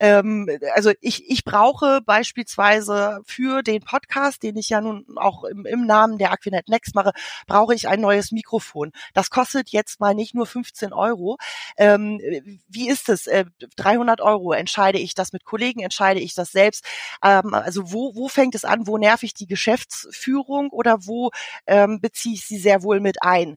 Ähm, 0.00 0.50
also 0.74 0.90
ich, 1.00 1.30
ich 1.30 1.44
brauche 1.44 2.00
beispielsweise 2.04 3.20
für 3.26 3.62
den 3.62 3.82
Podcast, 3.82 4.42
den 4.42 4.56
ich 4.56 4.70
ja 4.70 4.80
nun 4.80 5.06
auch 5.14 5.44
im, 5.44 5.66
im 5.66 5.86
Namen 5.86 6.18
der 6.18 6.32
Aquinet 6.32 6.68
Next 6.68 6.96
mache, 6.96 7.12
brauche 7.46 7.76
ich 7.76 7.86
ein 7.86 8.00
neues 8.00 8.32
Mikrofon. 8.32 8.90
Das 9.14 9.30
kostet 9.30 9.68
jetzt 9.68 10.00
mal 10.00 10.16
nicht 10.16 10.34
nur 10.34 10.46
15 10.46 10.92
Euro. 10.92 11.36
Ähm, 11.76 12.20
wie 12.68 12.88
ist 12.88 13.08
es? 13.08 13.26
Äh, 13.26 13.44
300 13.76 14.20
Euro, 14.20 14.52
entscheide 14.52 14.98
ich 14.98 15.14
das 15.14 15.32
mit 15.32 15.44
Kollegen, 15.44 15.80
entscheide 15.80 16.20
ich 16.20 16.34
das 16.34 16.52
selbst? 16.52 16.84
Ähm, 17.22 17.54
also 17.54 17.92
wo, 17.92 18.14
wo 18.14 18.28
fängt 18.28 18.54
es 18.54 18.64
an? 18.64 18.86
Wo 18.86 18.98
nerv 18.98 19.22
ich 19.22 19.34
die 19.34 19.46
Geschäftsführung 19.46 20.70
oder 20.70 21.06
wo 21.06 21.30
ähm, 21.66 22.00
beziehe 22.00 22.34
ich 22.34 22.46
sie 22.46 22.58
sehr 22.58 22.82
wohl 22.82 23.00
mit 23.00 23.22
ein? 23.22 23.56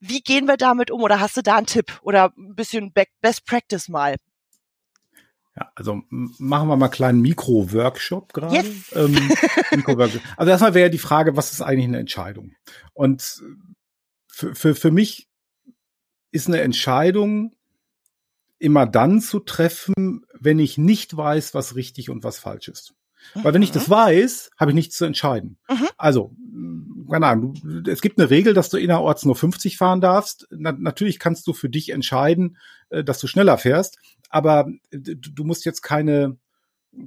Wie 0.00 0.20
gehen 0.20 0.46
wir 0.46 0.56
damit 0.56 0.90
um? 0.90 1.02
Oder 1.02 1.20
hast 1.20 1.36
du 1.36 1.42
da 1.42 1.56
einen 1.56 1.66
Tipp 1.66 2.00
oder 2.02 2.32
ein 2.36 2.54
bisschen 2.54 2.92
Best 3.20 3.46
Practice 3.46 3.88
mal? 3.88 4.16
Ja, 5.56 5.70
also 5.76 6.02
machen 6.10 6.68
wir 6.68 6.76
mal 6.76 6.86
einen 6.86 6.90
kleinen 6.90 7.20
Mikro-Workshop 7.20 8.32
gerade. 8.32 8.56
Yes. 8.56 8.92
Ähm, 8.94 9.12
Mikro 9.70 9.92
also 9.92 10.18
erstmal 10.36 10.74
wäre 10.74 10.90
die 10.90 10.98
Frage, 10.98 11.36
was 11.36 11.52
ist 11.52 11.62
eigentlich 11.62 11.86
eine 11.86 12.00
Entscheidung? 12.00 12.52
Und 12.92 13.42
für, 14.26 14.54
für, 14.54 14.74
für 14.74 14.90
mich 14.90 15.28
ist 16.32 16.48
eine 16.48 16.60
Entscheidung 16.60 17.54
immer 18.58 18.86
dann 18.86 19.20
zu 19.20 19.40
treffen, 19.40 20.24
wenn 20.38 20.58
ich 20.58 20.78
nicht 20.78 21.16
weiß, 21.16 21.54
was 21.54 21.74
richtig 21.74 22.10
und 22.10 22.24
was 22.24 22.38
falsch 22.38 22.68
ist. 22.68 22.94
Weil 23.34 23.54
wenn 23.54 23.62
ich 23.62 23.72
das 23.72 23.88
mhm. 23.88 23.92
weiß, 23.92 24.50
habe 24.58 24.70
ich 24.70 24.74
nichts 24.74 24.96
zu 24.96 25.04
entscheiden. 25.04 25.58
Mhm. 25.68 25.88
Also, 25.96 26.36
keine 27.10 27.26
Ahnung, 27.26 27.54
es 27.86 28.02
gibt 28.02 28.18
eine 28.18 28.30
Regel, 28.30 28.54
dass 28.54 28.68
du 28.68 28.76
innerorts 28.76 29.24
nur 29.24 29.36
50 29.36 29.76
fahren 29.76 30.00
darfst. 30.00 30.46
Na, 30.50 30.72
natürlich 30.72 31.18
kannst 31.18 31.46
du 31.46 31.52
für 31.52 31.68
dich 31.68 31.90
entscheiden, 31.90 32.58
äh, 32.90 33.02
dass 33.02 33.20
du 33.20 33.26
schneller 33.26 33.58
fährst, 33.58 33.98
aber 34.28 34.68
du 34.90 35.44
musst 35.44 35.64
jetzt 35.64 35.82
keine 35.82 36.36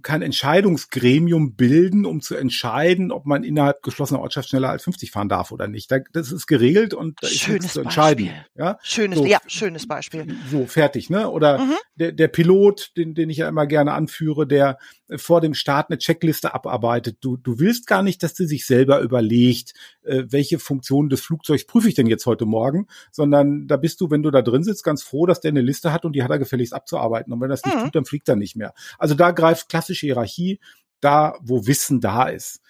kein 0.02 0.21
Entscheidungsgremium 0.21 1.56
bilden, 1.56 2.06
um 2.06 2.21
zu 2.21 2.36
entscheiden, 2.36 3.12
ob 3.12 3.26
man 3.26 3.43
innerhalb 3.43 3.84
geschlossener 3.84 4.21
Ortschaft 4.21 4.50
schneller 4.50 4.69
als 4.69 4.84
50 4.84 5.12
fahren 5.12 5.30
darf 5.30 5.52
oder 5.52 5.67
nicht. 5.67 5.91
Das 6.13 6.32
ist 6.32 6.47
geregelt 6.47 6.93
und 6.93 7.17
da 7.21 7.28
ist 7.28 7.39
schönes 7.39 7.73
zu 7.73 7.82
entscheiden. 7.82 8.28
Beispiel. 8.28 8.45
Ja? 8.56 8.80
Schönes, 8.84 9.17
so, 9.19 9.26
ja, 9.26 9.39
schönes 9.47 9.88
Beispiel. 9.88 10.36
So, 10.52 10.65
fertig, 10.65 11.10
ne? 11.10 11.30
Oder 11.30 11.60
mhm. 11.60 11.76
der, 11.95 12.12
der 12.12 12.28
Pilot, 12.28 12.91
den, 12.97 13.13
den 13.13 13.30
ich 13.30 13.38
ja 13.38 13.47
immer 13.47 13.67
gerne 13.67 13.93
anführe, 13.93 14.47
der 14.47 14.78
vor 15.15 15.41
dem 15.41 15.54
Start 15.54 15.89
eine 15.89 15.98
Checkliste 15.98 16.54
abarbeitet. 16.54 17.17
Du, 17.22 17.38
du 17.38 17.60
willst 17.60 17.88
gar 17.88 18.04
nicht, 18.04 18.22
dass 18.24 18.34
der 18.34 18.48
sich 18.48 18.65
selber 18.65 19.00
überlegt, 19.00 19.74
äh, 20.04 20.24
welche 20.28 20.60
Funktionen 20.60 21.10
des 21.10 21.22
Flugzeugs 21.22 21.65
prüfe 21.65 21.88
ich 21.88 21.96
denn 21.96 22.08
jetzt 22.08 22.26
heute 22.26 22.46
Morgen, 22.46 22.88
sondern 23.12 23.67
da 23.67 23.78
bist 23.78 24.02
du, 24.02 24.12
wenn 24.12 24.24
du 24.24 24.32
da 24.32 24.41
drin 24.41 24.63
sitzt, 24.63 24.84
ganz 24.84 25.04
froh, 25.04 25.26
dass 25.26 25.39
der 25.39 25.50
eine 25.50 25.62
Liste 25.62 25.93
hat 25.93 26.04
und 26.04 26.13
die 26.13 26.24
hat 26.24 26.32
er 26.32 26.39
gefälligst 26.39 26.74
abzuarbeiten. 26.74 27.32
Und 27.32 27.39
wenn 27.39 27.50
das 27.50 27.63
nicht 27.63 27.78
mhm. 27.78 27.84
tut, 27.84 27.96
dann 27.96 28.06
fliegt 28.06 28.28
er 28.28 28.36
nicht 28.36 28.56
mehr. 28.56 28.74
Also 28.98 29.15
da 29.15 29.32
greift 29.32 29.70
klassische 29.70 30.08
Hierarchie 30.08 30.60
da, 31.00 31.38
wo 31.41 31.67
Wissen 31.67 32.02
da 32.02 32.28
ist. 32.28 32.62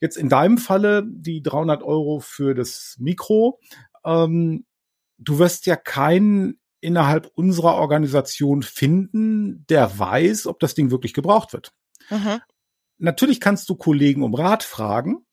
Jetzt 0.00 0.16
in 0.16 0.28
deinem 0.28 0.58
Falle 0.58 1.04
die 1.06 1.42
300 1.42 1.82
Euro 1.82 2.20
für 2.20 2.54
das 2.54 2.96
Mikro. 2.98 3.60
Ähm, 4.04 4.64
du 5.18 5.38
wirst 5.38 5.66
ja 5.66 5.76
keinen 5.76 6.58
innerhalb 6.84 7.30
unserer 7.34 7.76
Organisation 7.76 8.62
finden, 8.62 9.66
der 9.68 9.98
weiß, 9.98 10.46
ob 10.46 10.60
das 10.60 10.74
Ding 10.74 10.90
wirklich 10.90 11.14
gebraucht 11.14 11.52
wird. 11.52 11.72
Mhm. 12.10 12.40
Natürlich 12.98 13.40
kannst 13.40 13.68
du 13.68 13.74
Kollegen 13.74 14.22
um 14.22 14.34
Rat 14.34 14.62
fragen, 14.62 15.26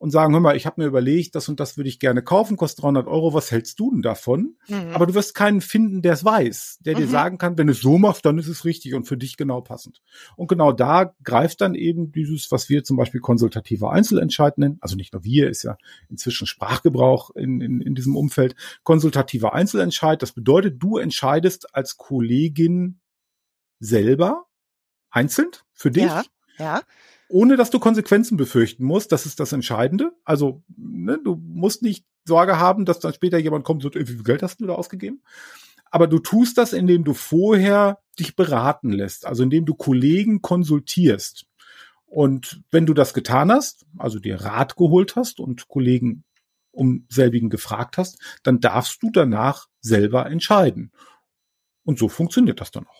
und 0.00 0.10
sagen, 0.10 0.32
hör 0.32 0.40
mal, 0.40 0.56
ich 0.56 0.64
habe 0.64 0.80
mir 0.80 0.86
überlegt, 0.88 1.34
das 1.34 1.50
und 1.50 1.60
das 1.60 1.76
würde 1.76 1.90
ich 1.90 2.00
gerne 2.00 2.22
kaufen, 2.22 2.56
kostet 2.56 2.82
300 2.84 3.06
Euro, 3.06 3.34
was 3.34 3.50
hältst 3.50 3.78
du 3.78 3.90
denn 3.90 4.00
davon? 4.00 4.56
Mhm. 4.66 4.92
Aber 4.94 5.04
du 5.04 5.12
wirst 5.12 5.34
keinen 5.34 5.60
finden, 5.60 6.00
der 6.00 6.14
es 6.14 6.24
weiß, 6.24 6.78
der 6.80 6.94
mhm. 6.94 7.00
dir 7.00 7.06
sagen 7.06 7.36
kann, 7.36 7.58
wenn 7.58 7.66
du 7.66 7.74
es 7.74 7.82
so 7.82 7.98
machst, 7.98 8.24
dann 8.24 8.38
ist 8.38 8.48
es 8.48 8.64
richtig 8.64 8.94
und 8.94 9.04
für 9.04 9.18
dich 9.18 9.36
genau 9.36 9.60
passend. 9.60 10.00
Und 10.36 10.48
genau 10.48 10.72
da 10.72 11.14
greift 11.22 11.60
dann 11.60 11.74
eben 11.74 12.12
dieses, 12.12 12.50
was 12.50 12.70
wir 12.70 12.82
zum 12.82 12.96
Beispiel 12.96 13.20
konsultative 13.20 13.90
Einzelentscheid 13.90 14.56
nennen, 14.56 14.78
also 14.80 14.96
nicht 14.96 15.12
nur 15.12 15.22
wir, 15.22 15.50
ist 15.50 15.64
ja 15.64 15.76
inzwischen 16.08 16.46
Sprachgebrauch 16.46 17.28
in, 17.36 17.60
in, 17.60 17.82
in 17.82 17.94
diesem 17.94 18.16
Umfeld, 18.16 18.56
konsultative 18.84 19.52
Einzelentscheid, 19.52 20.22
das 20.22 20.32
bedeutet, 20.32 20.82
du 20.82 20.96
entscheidest 20.96 21.74
als 21.74 21.98
Kollegin 21.98 23.00
selber, 23.80 24.46
einzeln, 25.10 25.50
für 25.74 25.90
dich. 25.90 26.04
Ja, 26.04 26.24
ja 26.58 26.82
ohne 27.30 27.56
dass 27.56 27.70
du 27.70 27.78
Konsequenzen 27.78 28.36
befürchten 28.36 28.84
musst. 28.84 29.12
Das 29.12 29.24
ist 29.24 29.40
das 29.40 29.52
Entscheidende. 29.52 30.12
Also, 30.24 30.62
ne, 30.76 31.18
du 31.22 31.36
musst 31.36 31.82
nicht 31.82 32.04
Sorge 32.24 32.58
haben, 32.58 32.84
dass 32.84 33.00
dann 33.00 33.14
später 33.14 33.38
jemand 33.38 33.64
kommt 33.64 33.84
und 33.84 33.94
sagt, 33.94 34.08
wie 34.08 34.12
viel 34.12 34.22
Geld 34.24 34.42
hast 34.42 34.60
du 34.60 34.66
da 34.66 34.74
ausgegeben? 34.74 35.22
Aber 35.90 36.06
du 36.06 36.18
tust 36.18 36.58
das, 36.58 36.72
indem 36.72 37.04
du 37.04 37.14
vorher 37.14 37.98
dich 38.18 38.36
beraten 38.36 38.90
lässt, 38.90 39.26
also 39.26 39.42
indem 39.42 39.64
du 39.64 39.74
Kollegen 39.74 40.42
konsultierst. 40.42 41.46
Und 42.06 42.62
wenn 42.70 42.86
du 42.86 42.94
das 42.94 43.14
getan 43.14 43.50
hast, 43.50 43.86
also 43.96 44.18
dir 44.18 44.40
Rat 44.40 44.76
geholt 44.76 45.16
hast 45.16 45.40
und 45.40 45.68
Kollegen 45.68 46.24
um 46.72 47.06
selbigen 47.08 47.50
gefragt 47.50 47.98
hast, 47.98 48.18
dann 48.42 48.60
darfst 48.60 49.02
du 49.02 49.10
danach 49.10 49.66
selber 49.80 50.26
entscheiden. 50.26 50.92
Und 51.84 51.98
so 51.98 52.08
funktioniert 52.08 52.60
das 52.60 52.70
dann 52.70 52.86
auch. 52.86 52.99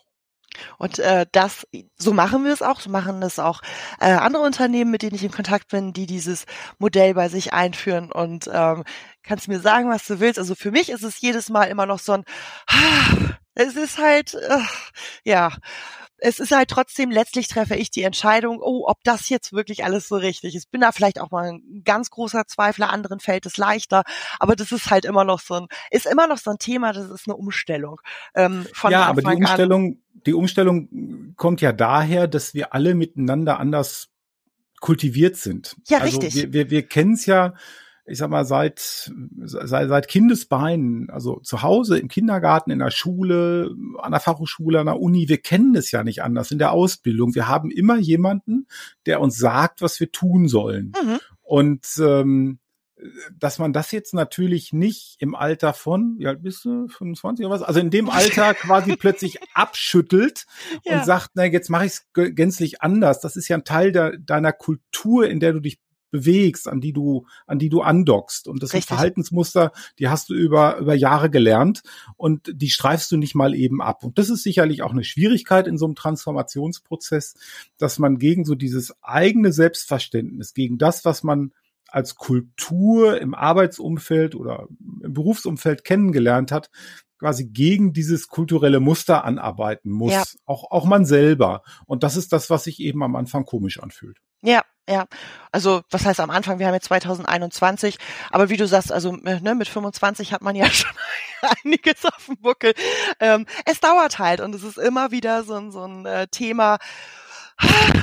Und 0.79 0.99
äh, 0.99 1.27
das, 1.33 1.67
so 1.97 2.13
machen 2.13 2.45
wir 2.45 2.53
es 2.53 2.63
auch, 2.63 2.81
so 2.81 2.91
machen 2.91 3.23
es 3.23 3.39
auch 3.39 3.61
äh, 4.01 4.13
andere 4.13 4.43
Unternehmen, 4.43 4.91
mit 4.91 5.03
denen 5.03 5.15
ich 5.15 5.25
in 5.25 5.31
Kontakt 5.31 5.69
bin, 5.69 5.93
die 5.93 6.07
dieses 6.07 6.47
Modell 6.79 7.15
bei 7.15 7.29
sich 7.29 7.53
einführen. 7.53 8.11
Und 8.13 8.49
ähm, 8.53 8.85
kannst 9.23 9.49
mir 9.49 9.61
sagen, 9.61 9.89
was 9.89 10.07
du 10.07 10.21
willst. 10.21 10.39
Also 10.39 10.55
für 10.55 10.71
mich 10.71 10.91
ist 10.91 11.03
es 11.03 11.21
jedes 11.21 11.49
Mal 11.51 11.65
immer 11.65 11.87
noch 11.87 11.99
so 11.99 12.13
ein, 12.13 12.25
es 13.55 13.77
ist 13.77 13.99
halt, 13.99 14.35
äh, 14.35 14.59
ja, 15.25 15.53
es 16.21 16.39
ist 16.39 16.53
halt 16.53 16.69
trotzdem, 16.69 17.11
letztlich 17.11 17.49
treffe 17.49 17.75
ich 17.75 17.91
die 17.91 18.03
Entscheidung, 18.03 18.61
oh, 18.61 18.85
ob 18.87 19.03
das 19.05 19.29
jetzt 19.29 19.53
wirklich 19.53 19.85
alles 19.85 20.09
so 20.09 20.17
richtig 20.17 20.55
ist. 20.55 20.71
Bin 20.71 20.81
da 20.81 20.93
vielleicht 20.93 21.21
auch 21.21 21.31
mal 21.31 21.53
ein 21.53 21.83
ganz 21.85 22.11
großer 22.11 22.47
Zweifler, 22.47 22.91
anderen 22.91 23.21
fällt 23.21 23.47
es 23.47 23.57
leichter, 23.57 24.05
aber 24.39 24.57
das 24.57 24.73
ist 24.73 24.91
halt 24.91 25.05
immer 25.05 25.25
noch 25.25 25.41
so 25.41 25.55
ein, 25.55 25.67
ist 25.91 26.07
immer 26.07 26.27
noch 26.27 26.39
so 26.39 26.51
ein 26.51 26.59
Thema, 26.59 26.93
das 26.93 27.11
ist 27.11 27.27
eine 27.27 27.37
Umstellung. 27.37 28.01
Ähm, 28.35 28.67
von 28.73 28.93
ja, 28.93 29.09
Anfang 29.09 29.25
aber 29.25 29.35
die 29.35 29.43
Umstellung, 29.43 29.99
die 30.27 30.35
Umstellung 30.35 31.35
kommt 31.37 31.61
ja 31.61 31.73
daher, 31.73 32.29
dass 32.29 32.55
wir 32.55 32.75
alle 32.75 32.95
miteinander 32.95 33.59
anders 33.59 34.11
kultiviert 34.81 35.37
sind. 35.37 35.77
Ja, 35.89 35.99
also 35.99 36.21
richtig. 36.21 36.35
Wir, 36.35 36.53
wir, 36.53 36.71
wir 36.71 36.83
kennen 36.87 37.15
es 37.15 37.27
ja, 37.27 37.55
ich 38.11 38.19
sag 38.19 38.29
mal, 38.29 38.45
seit, 38.45 39.13
seit, 39.45 39.89
seit 39.89 40.09
Kindesbeinen, 40.09 41.09
also 41.11 41.41
zu 41.41 41.63
Hause, 41.63 41.99
im 41.99 42.09
Kindergarten, 42.09 42.71
in 42.71 42.81
der 42.81 42.91
Schule, 42.91 43.75
an 43.99 44.11
der 44.11 44.21
Fachhochschule, 44.21 44.81
an 44.81 44.87
der 44.87 45.01
Uni, 45.01 45.29
wir 45.29 45.39
kennen 45.39 45.75
es 45.77 45.91
ja 45.93 46.03
nicht 46.03 46.23
anders 46.23 46.51
in 46.51 46.59
der 46.59 46.73
Ausbildung. 46.73 47.35
Wir 47.35 47.47
haben 47.47 47.71
immer 47.71 47.99
jemanden, 47.99 48.67
der 49.07 49.21
uns 49.21 49.39
sagt, 49.39 49.81
was 49.81 50.01
wir 50.01 50.11
tun 50.11 50.49
sollen. 50.49 50.93
Mhm. 51.03 51.19
Und 51.43 51.87
ähm, 52.01 52.59
dass 53.39 53.59
man 53.59 53.73
das 53.73 53.93
jetzt 53.93 54.15
natürlich 54.15 54.73
nicht 54.73 55.17
im 55.21 55.35
Alter 55.35 55.73
von, 55.73 56.17
wie 56.19 56.27
alt 56.27 56.43
bist 56.43 56.65
du, 56.65 56.89
25 56.89 57.47
oder 57.47 57.55
was? 57.55 57.63
Also 57.63 57.81
in 57.81 57.91
dem 57.91 58.11
Alter 58.11 58.55
quasi 58.55 58.97
plötzlich 58.97 59.39
abschüttelt 59.55 60.47
ja. 60.85 60.99
und 60.99 61.05
sagt, 61.05 61.31
na, 61.35 61.45
jetzt 61.45 61.71
mache 61.71 61.87
ich 61.87 61.93
es 61.93 62.07
gänzlich 62.13 62.83
anders. 62.83 63.21
Das 63.21 63.37
ist 63.37 63.49
ja 63.49 63.57
ein 63.57 63.65
Teil 63.65 63.93
de 63.93 64.19
deiner 64.21 64.53
Kultur, 64.53 65.29
in 65.29 65.41
der 65.41 65.53
du 65.53 65.61
dich 65.61 65.79
bewegst, 66.11 66.69
an 66.69 66.81
die 66.81 66.93
du, 66.93 67.27
an 67.47 67.59
die 67.59 67.69
du 67.69 67.83
andockst. 67.83 68.49
Und 68.49 68.63
das 68.63 68.71
Richtig. 68.71 68.89
sind 68.89 68.97
Verhaltensmuster, 68.97 69.73
die 69.99 70.09
hast 70.09 70.31
du 70.31 70.35
über, 70.35 70.79
über 70.79 70.95
Jahre 70.95 71.31
gelernt 71.31 71.83
und 72.17 72.51
die 72.53 72.71
streifst 72.71 73.11
du 73.13 73.17
nicht 73.17 73.35
mal 73.35 73.55
eben 73.55 73.81
ab. 73.81 74.05
Und 74.05 74.19
das 74.19 74.31
ist 74.31 74.43
sicherlich 74.43 74.83
auch 74.83 74.93
eine 74.93 75.05
Schwierigkeit 75.05 75.67
in 75.67 75.79
so 75.79 75.87
einem 75.87 75.95
Transformationsprozess, 75.95 77.35
dass 77.79 77.99
man 77.99 78.19
gegen 78.19 78.45
so 78.45 78.55
dieses 78.55 78.95
eigene 79.03 79.53
Selbstverständnis, 79.53 80.55
gegen 80.55 80.79
das, 80.79 81.05
was 81.05 81.23
man 81.23 81.53
als 81.89 82.15
Kultur 82.15 83.21
im 83.21 83.35
Arbeitsumfeld 83.35 84.35
oder 84.35 84.69
im 85.03 85.13
Berufsumfeld 85.13 85.85
kennengelernt 85.85 86.53
hat, 86.53 86.71
quasi 87.19 87.47
gegen 87.47 87.93
dieses 87.93 88.29
kulturelle 88.29 88.81
Muster 88.81 89.25
anarbeiten 89.25 89.91
muss. 89.91 90.13
Ja. 90.13 90.25
Auch, 90.47 90.71
auch 90.71 90.87
man 90.87 91.05
selber. 91.05 91.63
Und 91.87 92.03
das 92.03 92.17
ist 92.17 92.33
das, 92.33 92.49
was 92.49 92.65
sich 92.65 92.81
eben 92.81 93.03
am 93.03 93.15
Anfang 93.17 93.45
komisch 93.45 93.81
anfühlt. 93.81 94.19
Ja, 94.43 94.65
ja. 94.91 95.07
Also, 95.53 95.83
was 95.91 96.05
heißt 96.05 96.21
am 96.21 96.31
Anfang? 96.31 96.59
Wir 96.59 96.67
haben 96.67 96.75
jetzt 96.75 96.87
2021. 96.87 97.97
Aber 98.31 98.49
wie 98.49 98.57
du 98.57 98.67
sagst, 98.67 98.93
also 98.93 99.17
äh, 99.25 99.41
ne, 99.41 99.55
mit 99.55 99.69
25 99.69 100.33
hat 100.33 100.43
man 100.43 100.57
ja 100.57 100.67
schon 100.71 100.91
einiges 101.65 102.05
auf 102.05 102.27
dem 102.27 102.37
Buckel. 102.39 102.75
Ähm, 103.21 103.47
es 103.65 103.81
dauert 103.81 104.19
halt 104.19 104.41
und 104.41 104.55
es 104.55 104.63
ist 104.63 104.79
immer 104.79 105.11
wieder 105.11 105.45
so, 105.45 105.55
ein 105.55 105.71
so 105.71 105.85
ein 105.85 106.07
äh, 106.07 106.27
Thema. 106.29 106.79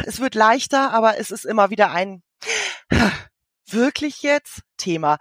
Es 0.06 0.20
wird 0.20 0.36
leichter, 0.36 0.94
aber 0.94 1.20
es 1.20 1.32
ist 1.32 1.46
immer 1.46 1.70
wieder 1.70 1.92
ein 1.92 2.22
wirklich 3.74 4.22
jetzt 4.22 4.62
Thema. 4.78 5.18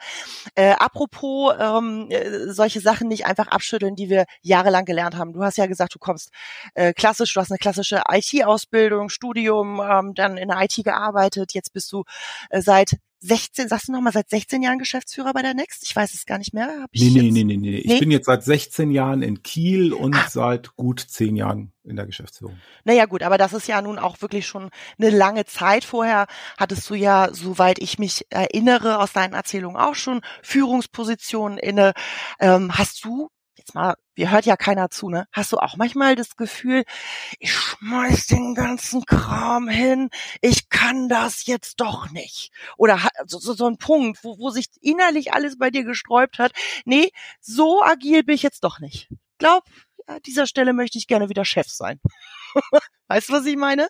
Äh, 0.54 0.72
apropos 0.72 1.54
ähm, 1.58 2.08
äh, 2.10 2.52
solche 2.52 2.80
Sachen 2.80 3.08
nicht 3.08 3.26
einfach 3.26 3.48
abschütteln, 3.48 3.96
die 3.96 4.10
wir 4.10 4.26
jahrelang 4.42 4.84
gelernt 4.84 5.16
haben. 5.16 5.32
Du 5.32 5.42
hast 5.42 5.56
ja 5.56 5.66
gesagt, 5.66 5.94
du 5.94 5.98
kommst 5.98 6.30
äh, 6.74 6.92
klassisch, 6.92 7.32
du 7.34 7.40
hast 7.40 7.50
eine 7.50 7.58
klassische 7.58 8.02
IT-Ausbildung, 8.10 9.08
Studium, 9.08 9.80
ähm, 9.80 10.14
dann 10.14 10.36
in 10.36 10.48
der 10.48 10.62
IT 10.62 10.84
gearbeitet. 10.84 11.54
Jetzt 11.54 11.72
bist 11.72 11.90
du 11.92 12.04
äh, 12.50 12.60
seit 12.60 12.96
16, 13.20 13.68
sagst 13.68 13.88
du 13.88 13.92
nochmal, 13.92 14.12
seit 14.12 14.28
16 14.28 14.62
Jahren 14.62 14.78
Geschäftsführer 14.78 15.32
bei 15.32 15.42
der 15.42 15.54
Next? 15.54 15.82
Ich 15.84 15.94
weiß 15.94 16.14
es 16.14 16.26
gar 16.26 16.38
nicht 16.38 16.52
mehr. 16.54 16.68
Hab 16.82 16.90
ich 16.92 17.02
nee, 17.02 17.22
nee, 17.22 17.30
nee, 17.30 17.44
nee, 17.44 17.56
nee. 17.56 17.78
Ich 17.78 17.98
bin 17.98 18.10
jetzt 18.10 18.26
seit 18.26 18.44
16 18.44 18.90
Jahren 18.90 19.22
in 19.22 19.42
Kiel 19.42 19.92
und 19.92 20.14
Ach. 20.14 20.28
seit 20.28 20.76
gut 20.76 21.00
10 21.00 21.36
Jahren 21.36 21.72
in 21.84 21.96
der 21.96 22.06
Geschäftsführung. 22.06 22.58
Naja 22.84 23.06
gut, 23.06 23.22
aber 23.22 23.38
das 23.38 23.52
ist 23.52 23.68
ja 23.68 23.80
nun 23.80 23.98
auch 23.98 24.20
wirklich 24.20 24.46
schon 24.46 24.70
eine 24.98 25.10
lange 25.10 25.44
Zeit. 25.44 25.84
Vorher 25.84 26.26
hattest 26.58 26.88
du 26.90 26.94
ja, 26.94 27.28
soweit 27.32 27.78
ich 27.78 27.98
mich 27.98 28.26
erinnere, 28.30 28.98
aus 28.98 29.12
deinen 29.12 29.34
Erzählungen 29.34 29.76
auch 29.76 29.94
schon 29.94 30.20
Führungspositionen 30.42 31.58
inne. 31.58 31.92
Ähm, 32.40 32.76
hast 32.76 33.04
du 33.04 33.30
jetzt 33.66 33.74
mal, 33.74 33.96
wir 34.14 34.30
hört 34.30 34.46
ja 34.46 34.56
keiner 34.56 34.90
zu, 34.90 35.10
ne? 35.10 35.26
Hast 35.32 35.52
du 35.52 35.58
auch 35.58 35.76
manchmal 35.76 36.14
das 36.14 36.36
Gefühl, 36.36 36.84
ich 37.40 37.52
schmeiß 37.52 38.28
den 38.28 38.54
ganzen 38.54 39.04
Kram 39.04 39.68
hin, 39.68 40.10
ich 40.40 40.68
kann 40.68 41.08
das 41.08 41.46
jetzt 41.46 41.80
doch 41.80 42.10
nicht? 42.10 42.52
Oder 42.76 43.00
so, 43.26 43.38
so, 43.38 43.54
so 43.54 43.66
ein 43.66 43.78
Punkt, 43.78 44.22
wo, 44.22 44.38
wo 44.38 44.50
sich 44.50 44.68
innerlich 44.80 45.32
alles 45.32 45.58
bei 45.58 45.70
dir 45.70 45.82
gesträubt 45.82 46.38
hat, 46.38 46.52
nee, 46.84 47.10
so 47.40 47.82
agil 47.82 48.22
bin 48.22 48.36
ich 48.36 48.42
jetzt 48.42 48.62
doch 48.62 48.78
nicht. 48.78 49.08
Glaub, 49.38 49.64
an 50.06 50.20
dieser 50.24 50.46
Stelle 50.46 50.72
möchte 50.72 50.98
ich 50.98 51.08
gerne 51.08 51.28
wieder 51.28 51.44
Chef 51.44 51.68
sein. 51.68 52.00
weißt 53.08 53.28
du, 53.28 53.32
was 53.32 53.46
ich 53.46 53.56
meine? 53.56 53.88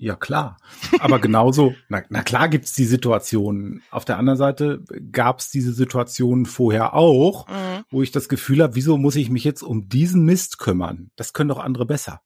Ja, 0.00 0.14
klar. 0.14 0.58
Aber 1.00 1.18
genauso, 1.18 1.74
na, 1.88 2.02
na 2.08 2.22
klar 2.22 2.48
gibt's 2.48 2.72
die 2.72 2.84
Situationen. 2.84 3.82
Auf 3.90 4.04
der 4.04 4.16
anderen 4.16 4.38
Seite 4.38 4.84
gab's 5.10 5.50
diese 5.50 5.72
Situationen 5.72 6.46
vorher 6.46 6.94
auch, 6.94 7.48
mhm. 7.48 7.84
wo 7.90 8.02
ich 8.02 8.12
das 8.12 8.28
Gefühl 8.28 8.62
habe, 8.62 8.76
wieso 8.76 8.96
muss 8.96 9.16
ich 9.16 9.28
mich 9.28 9.42
jetzt 9.42 9.62
um 9.62 9.88
diesen 9.88 10.24
Mist 10.24 10.58
kümmern? 10.58 11.10
Das 11.16 11.32
können 11.32 11.48
doch 11.48 11.58
andere 11.58 11.84
besser. 11.84 12.20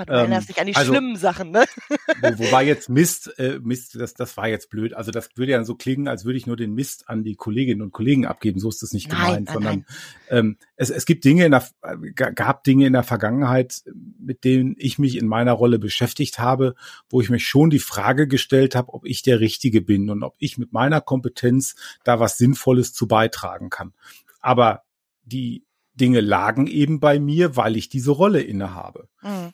Ah, 0.00 0.04
du 0.04 0.12
erinnerst 0.12 0.48
ähm, 0.48 0.54
dich 0.54 0.60
an 0.60 0.66
die 0.66 0.76
also, 0.76 0.92
schlimmen 0.92 1.16
Sachen, 1.16 1.50
ne? 1.50 1.64
wo, 2.20 2.38
wobei 2.38 2.64
jetzt 2.64 2.88
Mist, 2.88 3.38
äh, 3.38 3.58
Mist, 3.62 3.96
das, 3.98 4.14
das 4.14 4.36
war 4.36 4.48
jetzt 4.48 4.70
blöd. 4.70 4.94
Also 4.94 5.10
das 5.10 5.30
würde 5.36 5.52
ja 5.52 5.64
so 5.64 5.74
klingen, 5.74 6.08
als 6.08 6.24
würde 6.24 6.38
ich 6.38 6.46
nur 6.46 6.56
den 6.56 6.74
Mist 6.74 7.08
an 7.08 7.24
die 7.24 7.34
Kolleginnen 7.34 7.82
und 7.82 7.92
Kollegen 7.92 8.26
abgeben. 8.26 8.60
So 8.60 8.68
ist 8.68 8.82
das 8.82 8.92
nicht 8.92 9.08
nein, 9.08 9.18
gemeint, 9.18 9.46
nein, 9.46 9.54
sondern 9.54 9.74
nein. 9.74 9.86
Ähm, 10.30 10.56
es, 10.76 10.90
es 10.90 11.06
gibt 11.06 11.24
Dinge 11.24 11.44
in 11.44 11.52
der, 11.52 11.66
gab 12.14 12.64
Dinge 12.64 12.86
in 12.86 12.92
der 12.92 13.02
Vergangenheit, 13.02 13.82
mit 14.18 14.44
denen 14.44 14.74
ich 14.78 14.98
mich 14.98 15.16
in 15.16 15.26
meiner 15.26 15.52
Rolle 15.52 15.78
beschäftigt 15.78 16.38
habe, 16.38 16.74
wo 17.10 17.20
ich 17.20 17.30
mich 17.30 17.46
schon 17.46 17.70
die 17.70 17.78
Frage 17.78 18.28
gestellt 18.28 18.74
habe, 18.74 18.94
ob 18.94 19.04
ich 19.06 19.22
der 19.22 19.40
Richtige 19.40 19.80
bin 19.80 20.10
und 20.10 20.22
ob 20.22 20.34
ich 20.38 20.58
mit 20.58 20.72
meiner 20.72 21.00
Kompetenz 21.00 21.74
da 22.04 22.20
was 22.20 22.38
Sinnvolles 22.38 22.92
zu 22.92 23.08
beitragen 23.08 23.70
kann. 23.70 23.92
Aber 24.40 24.82
die 25.24 25.64
Dinge 25.94 26.20
lagen 26.20 26.66
eben 26.66 27.00
bei 27.00 27.18
mir, 27.18 27.56
weil 27.56 27.76
ich 27.76 27.88
diese 27.88 28.12
Rolle 28.12 28.40
innehabe. 28.40 29.08
Mhm. 29.22 29.52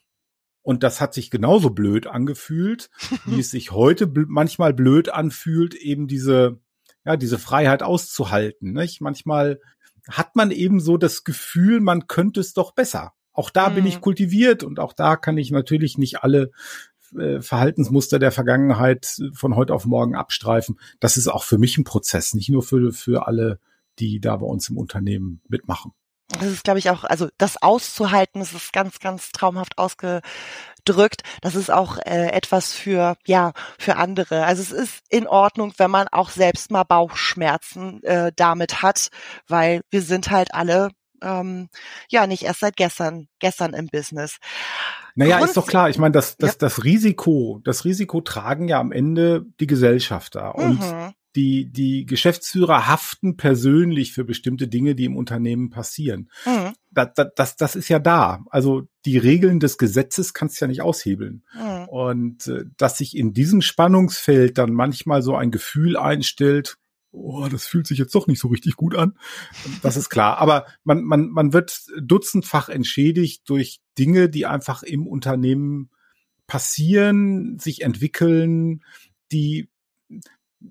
Und 0.64 0.82
das 0.82 1.00
hat 1.00 1.12
sich 1.14 1.30
genauso 1.30 1.70
blöd 1.70 2.08
angefühlt, 2.08 2.90
wie 3.26 3.38
es 3.38 3.50
sich 3.50 3.70
heute 3.70 4.08
bl 4.08 4.24
manchmal 4.26 4.72
blöd 4.72 5.10
anfühlt, 5.10 5.74
eben 5.74 6.08
diese, 6.08 6.58
ja, 7.04 7.16
diese 7.16 7.38
Freiheit 7.38 7.84
auszuhalten. 7.84 8.72
Nicht? 8.72 9.00
Manchmal 9.00 9.60
hat 10.08 10.34
man 10.34 10.50
eben 10.50 10.80
so 10.80 10.96
das 10.96 11.22
Gefühl, 11.22 11.80
man 11.80 12.08
könnte 12.08 12.40
es 12.40 12.54
doch 12.54 12.72
besser. 12.72 13.12
Auch 13.32 13.50
da 13.50 13.68
mhm. 13.68 13.74
bin 13.76 13.86
ich 13.86 13.96
mhm. 13.96 14.00
kultiviert 14.00 14.64
und 14.64 14.80
auch 14.80 14.94
da 14.94 15.16
kann 15.16 15.36
ich 15.36 15.50
natürlich 15.50 15.98
nicht 15.98 16.22
alle 16.22 16.50
äh, 17.16 17.42
Verhaltensmuster 17.42 18.18
der 18.18 18.32
Vergangenheit 18.32 19.20
von 19.34 19.56
heute 19.56 19.74
auf 19.74 19.84
morgen 19.84 20.14
abstreifen. 20.14 20.78
Das 20.98 21.18
ist 21.18 21.28
auch 21.28 21.44
für 21.44 21.58
mich 21.58 21.76
ein 21.76 21.84
Prozess, 21.84 22.32
nicht 22.32 22.48
nur 22.48 22.62
für, 22.62 22.92
für 22.92 23.26
alle, 23.26 23.60
die 23.98 24.18
da 24.18 24.36
bei 24.38 24.46
uns 24.46 24.70
im 24.70 24.78
Unternehmen 24.78 25.42
mitmachen. 25.46 25.92
Das 26.28 26.48
ist, 26.48 26.64
glaube 26.64 26.78
ich, 26.78 26.90
auch, 26.90 27.04
also 27.04 27.28
das 27.36 27.60
auszuhalten, 27.62 28.40
das 28.40 28.52
ist 28.52 28.72
ganz, 28.72 28.98
ganz 28.98 29.30
traumhaft 29.30 29.76
ausgedrückt. 29.76 31.22
Das 31.42 31.54
ist 31.54 31.70
auch 31.70 31.98
äh, 31.98 32.30
etwas 32.32 32.72
für, 32.72 33.16
ja, 33.26 33.52
für 33.78 33.96
andere. 33.96 34.44
Also 34.44 34.62
es 34.62 34.72
ist 34.72 35.02
in 35.10 35.26
Ordnung, 35.26 35.74
wenn 35.76 35.90
man 35.90 36.08
auch 36.08 36.30
selbst 36.30 36.70
mal 36.70 36.84
Bauchschmerzen 36.84 38.02
äh, 38.04 38.32
damit 38.34 38.82
hat, 38.82 39.08
weil 39.48 39.82
wir 39.90 40.02
sind 40.02 40.30
halt 40.30 40.54
alle 40.54 40.90
ähm, 41.22 41.68
ja 42.10 42.26
nicht 42.26 42.42
erst 42.42 42.60
seit 42.60 42.76
gestern, 42.76 43.28
gestern 43.38 43.74
im 43.74 43.88
Business. 43.88 44.38
Naja, 45.14 45.36
Grund 45.36 45.50
ist 45.50 45.56
doch 45.56 45.66
klar. 45.66 45.90
Ich 45.90 45.98
meine, 45.98 46.12
das, 46.12 46.36
das, 46.36 46.52
ja. 46.52 46.56
das 46.58 46.84
Risiko, 46.84 47.60
das 47.64 47.84
Risiko 47.84 48.20
tragen 48.22 48.68
ja 48.68 48.80
am 48.80 48.92
Ende 48.92 49.44
die 49.60 49.66
Gesellschafter. 49.66 50.54
Und 50.54 50.80
mhm 50.80 51.14
die, 51.36 51.70
die 51.70 52.06
Geschäftsführer 52.06 52.86
haften 52.86 53.36
persönlich 53.36 54.12
für 54.12 54.24
bestimmte 54.24 54.68
Dinge, 54.68 54.94
die 54.94 55.04
im 55.04 55.16
Unternehmen 55.16 55.70
passieren. 55.70 56.30
Mhm. 56.46 56.72
Das, 56.90 57.08
das, 57.34 57.56
das 57.56 57.74
ist 57.74 57.88
ja 57.88 57.98
da. 57.98 58.44
Also 58.50 58.82
die 59.04 59.18
Regeln 59.18 59.58
des 59.58 59.76
Gesetzes 59.78 60.32
kannst 60.32 60.60
du 60.60 60.64
ja 60.64 60.68
nicht 60.68 60.82
aushebeln. 60.82 61.44
Mhm. 61.54 61.88
Und 61.88 62.46
äh, 62.46 62.64
dass 62.76 62.98
sich 62.98 63.16
in 63.16 63.32
diesem 63.32 63.62
Spannungsfeld 63.62 64.58
dann 64.58 64.72
manchmal 64.72 65.22
so 65.22 65.34
ein 65.34 65.50
Gefühl 65.50 65.96
einstellt, 65.96 66.76
oh, 67.10 67.48
das 67.50 67.66
fühlt 67.66 67.86
sich 67.86 67.98
jetzt 67.98 68.14
doch 68.14 68.26
nicht 68.26 68.40
so 68.40 68.48
richtig 68.48 68.76
gut 68.76 68.94
an. 68.94 69.14
Das 69.82 69.96
ist 69.96 70.10
klar. 70.10 70.38
Aber 70.38 70.66
man, 70.84 71.02
man, 71.02 71.28
man 71.28 71.52
wird 71.52 71.84
dutzendfach 72.00 72.68
entschädigt 72.68 73.48
durch 73.48 73.80
Dinge, 73.98 74.28
die 74.28 74.46
einfach 74.46 74.82
im 74.82 75.06
Unternehmen 75.06 75.90
passieren, 76.46 77.58
sich 77.58 77.82
entwickeln, 77.82 78.84
die 79.32 79.68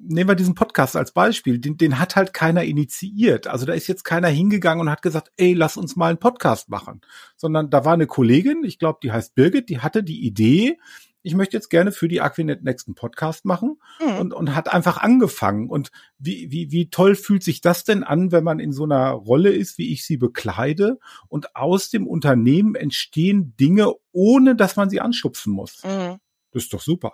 nehmen 0.02 0.30
wir 0.30 0.36
diesen 0.36 0.56
Podcast 0.56 0.96
als 0.96 1.12
Beispiel, 1.12 1.60
den, 1.60 1.78
den 1.78 2.00
hat 2.00 2.16
halt 2.16 2.34
keiner 2.34 2.64
initiiert. 2.64 3.48
Also 3.48 3.66
da 3.66 3.74
ist 3.74 3.88
jetzt 3.88 4.04
keiner 4.04 4.28
hingegangen 4.28 4.82
und 4.82 4.90
hat 4.90 5.02
gesagt, 5.02 5.32
ey, 5.38 5.54
lass 5.54 5.78
uns 5.78 5.96
mal 5.96 6.10
einen 6.10 6.20
Podcast 6.20 6.70
machen. 6.70 7.02
Sondern 7.38 7.70
da 7.70 7.86
war 7.86 7.94
eine 7.94 8.08
Kollegin, 8.08 8.64
ich 8.64 8.80
glaube, 8.80 9.00
die 9.04 9.12
heißt 9.12 9.36
Birgit, 9.36 9.70
die 9.70 9.80
hatte 9.80 10.04
die 10.04 10.26
Idee, 10.26 10.78
ich 11.24 11.36
möchte 11.36 11.56
jetzt 11.56 11.70
gerne 11.70 11.92
für 11.92 12.10
die 12.10 12.22
Aquinet 12.22 12.64
nächsten 12.64 12.96
Podcast 12.96 13.46
machen 13.46 13.80
mhm. 14.00 14.18
und, 14.18 14.34
und 14.34 14.56
hat 14.56 14.72
einfach 14.72 14.98
angefangen. 14.98 15.70
Und 15.70 15.90
wie, 16.20 16.52
wie, 16.52 16.72
wie 16.72 16.90
toll 16.90 17.16
fühlt 17.16 17.44
sich 17.44 17.62
das 17.62 17.86
denn 17.86 18.04
an, 18.04 18.32
wenn 18.32 18.44
man 18.44 18.60
in 18.60 18.74
so 18.74 18.84
einer 18.84 19.12
Rolle 19.12 19.52
ist, 19.52 19.78
wie 19.78 19.94
ich 19.94 20.06
sie 20.06 20.18
bekleide 20.18 21.00
und 21.30 21.56
aus 21.56 21.90
dem 21.90 22.08
Unternehmen 22.08 22.76
entstehen 22.76 23.56
Dinge, 23.56 23.94
ohne 24.12 24.56
dass 24.56 24.76
man 24.76 24.90
sie 24.90 25.00
anschubsen 25.00 25.54
muss. 25.54 25.82
Mhm. 25.84 26.18
Das 26.52 26.64
ist 26.64 26.74
doch 26.74 26.82
super. 26.82 27.14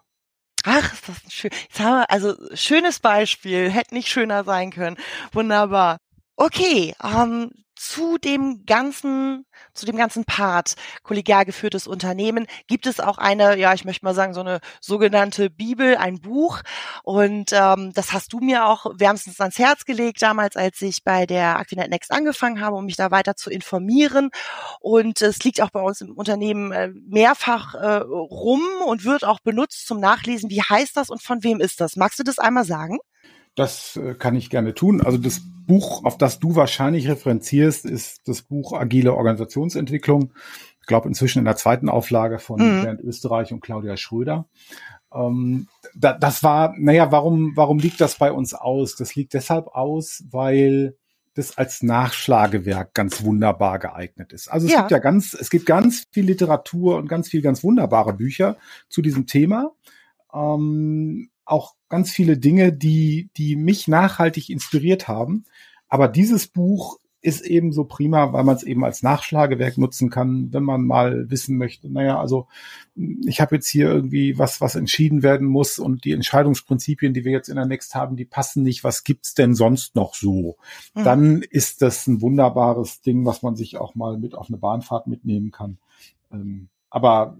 Ach, 0.66 0.94
ist 0.94 1.08
das 1.08 1.18
ein 1.24 1.32
schön. 1.32 1.52
Jetzt 1.52 1.80
haben 1.80 2.00
wir, 2.00 2.10
also 2.12 2.36
schönes 2.54 3.00
Beispiel, 3.00 3.70
hätte 3.70 3.96
nicht 3.96 4.10
schöner 4.10 4.44
sein 4.44 4.72
können. 4.72 4.98
Wunderbar. 5.32 5.98
Okay, 6.36 6.94
ähm, 7.04 7.52
zu 7.80 8.18
dem 8.18 8.66
ganzen, 8.66 9.46
zu 9.74 9.86
dem 9.86 9.96
ganzen 9.96 10.26
Part 10.26 10.76
kollegial 11.02 11.46
geführtes 11.46 11.88
Unternehmen 11.88 12.46
gibt 12.68 12.86
es 12.86 13.00
auch 13.00 13.18
eine, 13.18 13.58
ja, 13.58 13.74
ich 13.74 13.86
möchte 13.86 14.04
mal 14.04 14.14
sagen, 14.14 14.34
so 14.34 14.42
eine 14.42 14.60
sogenannte 14.82 15.50
Bibel, 15.50 15.96
ein 15.96 16.20
Buch. 16.20 16.60
Und 17.04 17.54
ähm, 17.54 17.94
das 17.94 18.12
hast 18.12 18.34
du 18.34 18.40
mir 18.42 18.66
auch 18.66 18.86
wärmstens 18.96 19.40
ans 19.40 19.58
Herz 19.58 19.86
gelegt, 19.86 20.22
damals, 20.22 20.58
als 20.58 20.82
ich 20.82 21.06
bei 21.06 21.26
der 21.26 21.58
Aquinet 21.58 21.90
Next 21.90 22.12
angefangen 22.12 22.60
habe, 22.60 22.76
um 22.76 22.86
mich 22.86 22.98
da 22.98 23.12
weiter 23.12 23.38
zu 23.38 23.50
informieren. 23.50 24.30
Und 24.82 25.22
es 25.22 25.42
liegt 25.46 25.62
auch 25.62 25.70
bei 25.70 25.82
uns 25.82 26.02
im 26.02 26.18
Unternehmen 26.18 26.74
äh, 26.74 26.90
mehrfach 26.90 27.76
äh, 27.76 27.96
rum 28.04 28.62
und 28.86 29.06
wird 29.06 29.24
auch 29.24 29.40
benutzt 29.40 29.88
zum 29.88 30.02
Nachlesen. 30.02 30.50
Wie 30.50 30.62
heißt 30.62 30.98
das 30.98 31.10
und 31.10 31.24
von 31.24 31.44
wem 31.44 31.62
ist 31.62 31.80
das? 31.80 31.96
Magst 31.96 32.20
du 32.20 32.24
das 32.24 32.40
einmal 32.40 32.66
sagen? 32.66 33.00
Das 33.60 33.98
äh, 33.98 34.14
kann 34.14 34.38
ich 34.38 34.50
gerne 34.50 34.74
tun. 34.74 35.02
Also 35.02 35.18
das 35.18 35.42
Buch, 35.68 36.06
auf 36.06 36.18
das 36.18 36.40
du 36.40 36.56
wahrscheinlich 36.56 37.10
referenzierst, 37.10 37.86
ist 37.86 38.26
das 38.26 38.42
Buch 38.42 38.72
Agile 38.72 39.14
Organisationsentwicklung. 39.14 40.32
Ich 40.80 40.88
glaube 40.88 41.10
inzwischen 41.10 41.40
in 41.40 41.46
der 41.46 41.58
zweiten 41.58 41.90
Auflage 41.90 42.40
von 42.40 42.60
mhm. 42.62 42.84
Bernd 42.84 43.02
Österreich 43.02 43.52
und 43.52 43.60
Claudia 43.60 43.98
Schröder. 43.98 44.48
Ähm, 45.14 45.68
da, 45.94 46.14
das 46.14 46.42
war, 46.42 46.74
naja, 46.78 47.12
warum, 47.12 47.52
warum 47.58 47.80
liegt 47.80 48.00
das 48.00 48.18
bei 48.18 48.32
uns 48.32 48.54
aus? 48.54 48.96
Das 48.96 49.14
liegt 49.16 49.34
deshalb 49.34 49.68
aus, 49.68 50.24
weil 50.32 50.96
das 51.34 51.58
als 51.58 51.84
Nachschlagewerk 51.84 52.94
ganz 52.94 53.24
wunderbar 53.26 53.78
geeignet 53.78 54.32
ist. 54.32 54.48
Also 54.48 54.68
es 54.68 54.72
ja. 54.74 54.80
gibt 54.80 54.92
ja 54.92 55.00
ganz, 55.00 55.34
es 55.34 55.50
gibt 55.50 55.66
ganz 55.66 56.06
viel 56.12 56.24
Literatur 56.24 56.96
und 56.96 57.10
ganz 57.10 57.28
viel 57.28 57.42
ganz 57.42 57.62
wunderbare 57.62 58.14
Bücher 58.14 58.56
zu 58.88 59.02
diesem 59.02 59.28
Thema. 59.28 59.72
Ähm, 60.34 61.30
auch 61.50 61.76
ganz 61.90 62.12
viele 62.12 62.38
Dinge, 62.38 62.72
die, 62.72 63.30
die 63.38 63.56
mich 63.56 63.88
nachhaltig 63.88 64.50
inspiriert 64.50 65.08
haben. 65.08 65.46
Aber 65.88 66.08
dieses 66.08 66.48
Buch 66.48 67.00
ist 67.22 67.42
eben 67.42 67.74
so 67.74 67.84
prima, 67.84 68.32
weil 68.32 68.46
man 68.46 68.56
es 68.56 68.64
eben 68.64 68.86
als 68.86 69.04
Nachschlagewerk 69.04 69.78
nutzen 69.78 70.10
kann, 70.10 70.54
wenn 70.54 70.64
man 70.64 70.86
mal 70.86 71.30
wissen 71.30 71.58
möchte, 71.58 71.92
naja, 71.92 72.18
also 72.18 72.48
ich 73.26 73.42
habe 73.42 73.56
jetzt 73.56 73.68
hier 73.68 73.90
irgendwie 73.90 74.38
was, 74.38 74.62
was 74.62 74.76
entschieden 74.76 75.22
werden 75.22 75.46
muss 75.46 75.80
und 75.80 76.06
die 76.06 76.14
Entscheidungsprinzipien, 76.14 77.14
die 77.14 77.26
wir 77.26 77.34
jetzt 77.34 77.50
in 77.50 77.58
der 77.58 77.66
Next 77.66 77.94
haben, 77.94 78.16
die 78.16 78.26
passen 78.26 78.64
nicht. 78.64 78.86
Was 78.86 79.04
gibt's 79.04 79.34
denn 79.34 79.54
sonst 79.54 79.96
noch 79.96 80.16
so? 80.16 80.58
Mhm. 80.96 81.04
Dann 81.04 81.42
ist 81.42 81.82
das 81.82 82.08
ein 82.08 82.22
wunderbares 82.22 83.02
Ding, 83.02 83.26
was 83.26 83.42
man 83.42 83.58
sich 83.58 83.78
auch 83.78 83.96
mal 83.96 84.18
mit 84.18 84.34
auf 84.34 84.48
eine 84.48 84.58
Bahnfahrt 84.58 85.08
mitnehmen 85.08 85.52
kann. 85.52 85.78
Ähm, 86.32 86.70
aber 86.90 87.38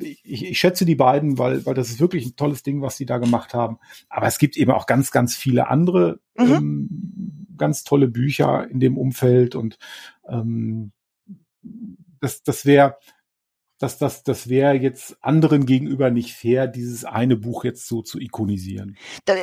ich, 0.00 0.24
ich 0.24 0.58
schätze 0.58 0.84
die 0.84 0.94
beiden, 0.94 1.38
weil, 1.38 1.64
weil 1.66 1.74
das 1.74 1.90
ist 1.90 2.00
wirklich 2.00 2.26
ein 2.26 2.36
tolles 2.36 2.62
Ding, 2.62 2.82
was 2.82 2.96
sie 2.96 3.06
da 3.06 3.18
gemacht 3.18 3.54
haben. 3.54 3.78
Aber 4.08 4.26
es 4.26 4.38
gibt 4.38 4.56
eben 4.56 4.70
auch 4.70 4.86
ganz, 4.86 5.10
ganz 5.10 5.36
viele 5.36 5.68
andere 5.68 6.20
mhm. 6.36 6.52
ähm, 6.52 7.46
ganz 7.56 7.84
tolle 7.84 8.08
Bücher 8.08 8.68
in 8.68 8.80
dem 8.80 8.98
Umfeld 8.98 9.54
und 9.54 9.78
ähm, 10.28 10.92
das, 12.20 12.42
das 12.42 12.66
wäre 12.66 12.96
dass 13.84 13.98
das, 13.98 14.22
das 14.22 14.48
wäre 14.48 14.72
jetzt 14.74 15.18
anderen 15.20 15.66
gegenüber 15.66 16.10
nicht 16.10 16.32
fair, 16.32 16.66
dieses 16.66 17.04
eine 17.04 17.36
Buch 17.36 17.64
jetzt 17.64 17.86
so 17.86 18.00
zu 18.00 18.18
ikonisieren. 18.18 18.96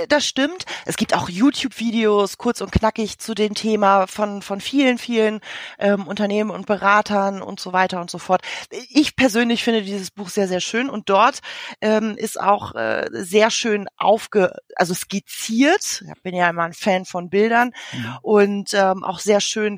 Das 0.09 0.25
stimmt. 0.25 0.65
Es 0.85 0.97
gibt 0.97 1.15
auch 1.15 1.29
YouTube-Videos, 1.29 2.39
kurz 2.39 2.59
und 2.59 2.71
knackig 2.71 3.19
zu 3.19 3.35
dem 3.35 3.53
Thema 3.53 4.07
von, 4.07 4.41
von 4.41 4.59
vielen, 4.59 4.97
vielen 4.97 5.41
ähm, 5.77 6.07
Unternehmen 6.07 6.49
und 6.49 6.65
Beratern 6.65 7.43
und 7.43 7.59
so 7.59 7.71
weiter 7.71 8.01
und 8.01 8.09
so 8.09 8.17
fort. 8.17 8.41
Ich 8.89 9.15
persönlich 9.15 9.63
finde 9.63 9.83
dieses 9.83 10.09
Buch 10.09 10.29
sehr, 10.29 10.47
sehr 10.47 10.59
schön 10.59 10.89
und 10.89 11.07
dort 11.09 11.41
ähm, 11.79 12.15
ist 12.17 12.41
auch 12.41 12.73
äh, 12.73 13.07
sehr 13.11 13.51
schön 13.51 13.87
aufge, 13.95 14.55
also 14.75 14.95
skizziert. 14.95 16.03
Ich 16.15 16.21
bin 16.23 16.33
ja 16.33 16.49
immer 16.49 16.63
ein 16.63 16.73
Fan 16.73 17.05
von 17.05 17.29
Bildern 17.29 17.73
mhm. 17.93 18.17
und 18.23 18.73
ähm, 18.73 19.03
auch 19.03 19.19
sehr 19.19 19.39
schön 19.39 19.77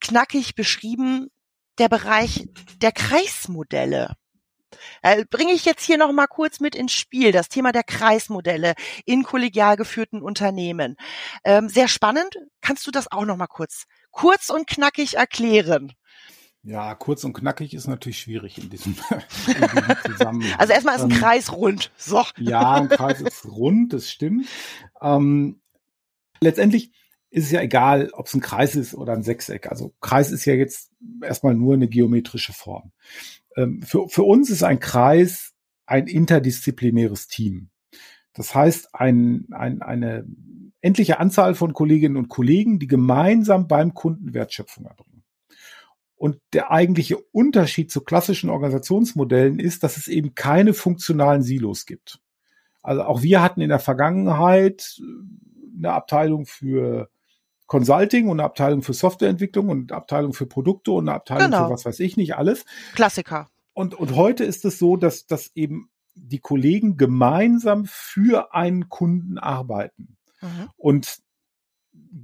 knackig 0.00 0.54
beschrieben, 0.54 1.30
der 1.78 1.88
Bereich 1.88 2.48
der 2.80 2.92
Kreismodelle. 2.92 4.14
Äh, 5.02 5.24
Bringe 5.30 5.52
ich 5.52 5.64
jetzt 5.64 5.84
hier 5.84 5.98
noch 5.98 6.12
mal 6.12 6.26
kurz 6.26 6.60
mit 6.60 6.74
ins 6.74 6.92
Spiel, 6.92 7.32
das 7.32 7.48
Thema 7.48 7.72
der 7.72 7.84
Kreismodelle 7.84 8.74
in 9.04 9.22
kollegial 9.22 9.76
geführten 9.76 10.22
Unternehmen. 10.22 10.96
Ähm, 11.44 11.68
sehr 11.68 11.88
spannend. 11.88 12.36
Kannst 12.60 12.86
du 12.86 12.90
das 12.90 13.10
auch 13.10 13.24
noch 13.24 13.36
mal 13.36 13.46
kurz, 13.46 13.84
kurz 14.10 14.50
und 14.50 14.66
knackig 14.66 15.14
erklären? 15.14 15.92
Ja, 16.62 16.94
kurz 16.94 17.24
und 17.24 17.32
knackig 17.32 17.72
ist 17.72 17.86
natürlich 17.86 18.18
schwierig 18.18 18.58
in 18.58 18.68
diesem, 18.68 18.96
in 19.46 19.54
diesem 19.54 19.96
Zusammenhang. 20.04 20.58
Also 20.58 20.72
erstmal 20.72 20.96
ist 20.96 21.02
ein 21.02 21.10
ähm, 21.12 21.18
Kreis 21.18 21.52
rund. 21.52 21.90
So. 21.96 22.24
Ja, 22.36 22.72
ein 22.72 22.88
Kreis 22.88 23.20
ist 23.20 23.46
rund, 23.46 23.92
das 23.92 24.10
stimmt. 24.10 24.46
Ähm, 25.00 25.60
letztendlich 26.40 26.92
ist 27.30 27.44
es 27.44 27.50
ja 27.50 27.60
egal, 27.60 28.10
ob 28.12 28.26
es 28.26 28.34
ein 28.34 28.40
Kreis 28.40 28.74
ist 28.74 28.94
oder 28.94 29.12
ein 29.12 29.22
Sechseck. 29.22 29.70
Also 29.70 29.94
Kreis 30.00 30.30
ist 30.30 30.44
ja 30.44 30.54
jetzt 30.54 30.90
erstmal 31.22 31.54
nur 31.54 31.74
eine 31.74 31.88
geometrische 31.88 32.52
Form. 32.52 32.92
Ähm, 33.56 33.82
für, 33.82 34.08
für 34.08 34.22
uns 34.22 34.50
ist 34.50 34.62
ein 34.62 34.80
Kreis 34.80 35.54
ein 35.86 36.06
interdisziplinäres 36.06 37.28
Team. 37.28 37.70
Das 38.34 38.54
heißt, 38.54 38.94
ein, 38.94 39.46
ein, 39.50 39.82
eine 39.82 40.26
endliche 40.80 41.18
Anzahl 41.18 41.54
von 41.54 41.72
Kolleginnen 41.72 42.16
und 42.16 42.28
Kollegen, 42.28 42.78
die 42.78 42.86
gemeinsam 42.86 43.66
beim 43.66 43.94
Kunden 43.94 44.32
Wertschöpfung 44.32 44.86
erbringen. 44.86 45.24
Und 46.14 46.40
der 46.52 46.70
eigentliche 46.70 47.16
Unterschied 47.16 47.90
zu 47.90 48.00
klassischen 48.02 48.50
Organisationsmodellen 48.50 49.58
ist, 49.58 49.82
dass 49.82 49.96
es 49.96 50.08
eben 50.08 50.34
keine 50.34 50.74
funktionalen 50.74 51.42
Silos 51.42 51.86
gibt. 51.86 52.20
Also 52.82 53.02
auch 53.02 53.22
wir 53.22 53.42
hatten 53.42 53.60
in 53.60 53.68
der 53.68 53.78
Vergangenheit 53.78 55.00
eine 55.76 55.92
Abteilung 55.92 56.46
für 56.46 57.10
Consulting 57.68 58.28
und 58.28 58.40
eine 58.40 58.44
Abteilung 58.44 58.82
für 58.82 58.94
Softwareentwicklung 58.94 59.68
und 59.68 59.92
eine 59.92 59.98
Abteilung 59.98 60.32
für 60.32 60.46
Produkte 60.46 60.90
und 60.90 61.08
eine 61.08 61.16
Abteilung 61.16 61.50
genau. 61.50 61.66
für 61.66 61.74
was 61.74 61.84
weiß 61.84 62.00
ich 62.00 62.16
nicht 62.16 62.34
alles. 62.34 62.64
Klassiker. 62.94 63.48
Und, 63.74 63.94
und 63.94 64.16
heute 64.16 64.42
ist 64.42 64.64
es 64.64 64.78
so, 64.78 64.96
dass, 64.96 65.26
dass 65.26 65.52
eben 65.54 65.90
die 66.14 66.40
Kollegen 66.40 66.96
gemeinsam 66.96 67.84
für 67.86 68.54
einen 68.54 68.88
Kunden 68.88 69.38
arbeiten. 69.38 70.16
Mhm. 70.40 70.70
Und 70.76 71.18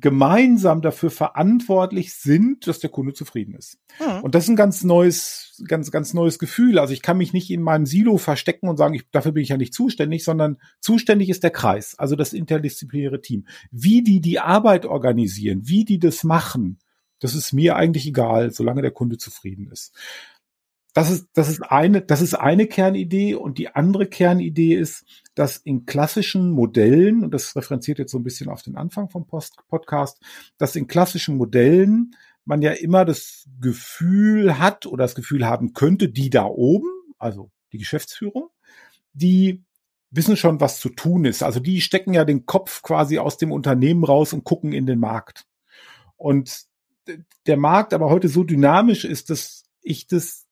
gemeinsam 0.01 0.83
dafür 0.83 1.11
verantwortlich 1.11 2.15
sind, 2.15 2.67
dass 2.67 2.79
der 2.79 2.91
Kunde 2.91 3.15
zufrieden 3.15 3.55
ist. 3.55 3.79
Mhm. 3.99 4.23
Und 4.23 4.35
das 4.35 4.45
ist 4.45 4.51
ein 4.51 4.57
ganz 4.57 4.85
neues, 4.85 5.63
ganz, 5.67 5.91
ganz 5.91 6.13
neues 6.13 6.39
Gefühl. 6.39 6.79
Also 6.79 6.93
ich 6.93 7.03
kann 7.03 7.17
mich 7.17 7.33
nicht 7.33 7.51
in 7.51 7.63
meinem 7.63 7.87
Silo 7.87 8.19
verstecken 8.19 8.69
und 8.69 8.77
sagen, 8.77 8.95
ich, 8.95 9.09
dafür 9.11 9.33
bin 9.33 9.43
ich 9.43 9.49
ja 9.49 9.57
nicht 9.57 9.73
zuständig, 9.73 10.25
sondern 10.25 10.59
zuständig 10.81 11.31
ist 11.31 11.43
der 11.43 11.51
Kreis, 11.51 11.99
also 11.99 12.17
das 12.17 12.33
interdisziplinäre 12.33 13.21
Team. 13.21 13.47
Wie 13.71 14.03
die 14.03 14.21
die 14.21 14.41
Arbeit 14.41 14.85
organisieren, 14.85 15.63
wie 15.65 15.85
die 15.85 15.99
das 15.99 16.23
machen, 16.23 16.79
das 17.21 17.35
ist 17.35 17.55
mir 17.55 17.77
eigentlich 17.77 18.07
egal, 18.07 18.51
solange 18.51 18.83
der 18.83 18.91
Kunde 18.91 19.17
zufrieden 19.17 19.71
ist. 19.73 19.97
Das 20.95 21.11
ist, 21.11 21.27
das 21.35 21.49
ist 21.49 21.61
eine, 21.61 22.03
das 22.03 22.23
ist 22.23 22.35
eine 22.35 22.69
Kernidee 22.69 23.35
und 23.35 23.59
die 23.59 23.69
andere 23.69 24.07
Kernidee 24.07 24.75
ist, 24.75 25.05
dass 25.35 25.57
in 25.57 25.87
klassischen 25.87 26.53
Modellen, 26.53 27.25
und 27.25 27.35
das 27.35 27.57
referenziert 27.57 27.99
jetzt 27.99 28.13
so 28.13 28.19
ein 28.19 28.23
bisschen 28.23 28.49
auf 28.49 28.63
den 28.63 28.77
Anfang 28.77 29.11
vom 29.11 29.27
Post 29.27 29.57
Podcast, 29.69 30.23
dass 30.57 30.77
in 30.77 30.87
klassischen 30.87 31.37
Modellen 31.37 32.15
man 32.45 32.63
ja 32.63 32.71
immer 32.71 33.05
das 33.05 33.49
Gefühl 33.61 34.59
hat 34.61 34.87
oder 34.87 35.03
das 35.03 35.17
Gefühl 35.17 35.45
haben 35.45 35.73
könnte, 35.73 36.09
die 36.09 36.31
da 36.31 36.45
oben, 36.45 36.89
also 37.19 37.51
die 37.73 37.79
Geschäftsführung, 37.79 38.51
die 39.13 39.65
wissen 40.13 40.37
schon, 40.37 40.61
was 40.61 40.79
zu 40.79 40.91
tun 40.91 41.25
ist. 41.25 41.43
Also 41.43 41.59
die 41.59 41.81
stecken 41.81 42.15
ja 42.15 42.25
den 42.25 42.47
Kopf 42.47 42.83
quasi 42.83 43.19
aus 43.19 43.37
dem 43.37 43.51
Unternehmen 43.51 44.05
raus 44.05 44.33
und 44.33 44.45
gucken 44.45 44.73
in 44.73 44.87
den 44.87 45.01
Markt. 45.01 45.45
Und 46.17 46.67
der 47.47 47.57
Markt 47.57 47.93
aber 47.93 48.11
heute 48.11 48.29
so 48.29 48.45
dynamisch 48.45 49.05
ist, 49.05 49.31
dass 49.31 49.65
ich 49.83 50.07
das 50.07 50.44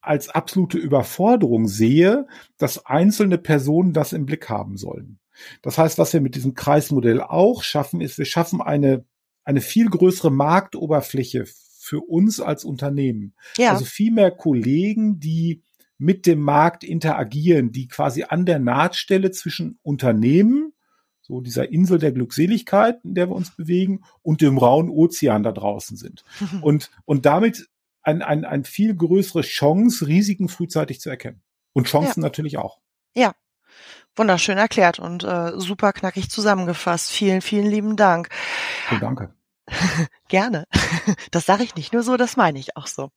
als 0.00 0.28
absolute 0.28 0.78
Überforderung 0.78 1.68
sehe, 1.68 2.26
dass 2.56 2.86
einzelne 2.86 3.38
Personen 3.38 3.92
das 3.92 4.12
im 4.12 4.26
Blick 4.26 4.48
haben 4.48 4.76
sollen. 4.76 5.18
Das 5.62 5.78
heißt, 5.78 5.98
was 5.98 6.12
wir 6.12 6.20
mit 6.20 6.34
diesem 6.34 6.54
Kreismodell 6.54 7.20
auch 7.20 7.62
schaffen, 7.62 8.00
ist, 8.00 8.18
wir 8.18 8.24
schaffen 8.24 8.60
eine, 8.60 9.04
eine 9.44 9.60
viel 9.60 9.88
größere 9.88 10.30
Marktoberfläche 10.30 11.46
für 11.78 12.00
uns 12.00 12.40
als 12.40 12.64
Unternehmen. 12.64 13.34
Ja. 13.56 13.72
Also 13.72 13.84
viel 13.84 14.12
mehr 14.12 14.30
Kollegen, 14.30 15.20
die 15.20 15.62
mit 15.96 16.26
dem 16.26 16.40
Markt 16.40 16.84
interagieren, 16.84 17.72
die 17.72 17.88
quasi 17.88 18.24
an 18.24 18.46
der 18.46 18.58
Nahtstelle 18.58 19.30
zwischen 19.32 19.78
Unternehmen, 19.82 20.72
so 21.20 21.40
dieser 21.40 21.70
Insel 21.70 21.98
der 21.98 22.12
Glückseligkeit, 22.12 23.04
in 23.04 23.14
der 23.14 23.28
wir 23.28 23.34
uns 23.34 23.54
bewegen, 23.54 24.02
und 24.22 24.40
dem 24.40 24.58
rauen 24.58 24.88
Ozean 24.88 25.42
da 25.42 25.52
draußen 25.52 25.96
sind. 25.96 26.24
und, 26.62 26.90
und 27.04 27.26
damit 27.26 27.68
ein, 28.08 28.22
ein, 28.22 28.44
ein 28.46 28.64
viel 28.64 28.96
größere 28.96 29.42
Chance, 29.42 30.06
Risiken 30.06 30.48
frühzeitig 30.48 31.00
zu 31.00 31.10
erkennen. 31.10 31.42
Und 31.74 31.88
Chancen 31.88 32.22
ja. 32.22 32.26
natürlich 32.26 32.56
auch. 32.56 32.78
Ja, 33.14 33.34
wunderschön 34.16 34.56
erklärt 34.56 34.98
und 34.98 35.24
äh, 35.24 35.52
super 35.56 35.92
knackig 35.92 36.30
zusammengefasst. 36.30 37.10
Vielen, 37.10 37.42
vielen 37.42 37.66
lieben 37.66 37.96
Dank. 37.96 38.30
Oh, 38.90 38.96
danke. 39.00 39.34
Gerne. 40.28 40.64
Das 41.30 41.46
sage 41.46 41.62
ich 41.62 41.74
nicht 41.74 41.92
nur 41.92 42.02
so, 42.02 42.16
das 42.16 42.36
meine 42.36 42.58
ich 42.58 42.76
auch 42.76 42.86
so. 42.86 43.10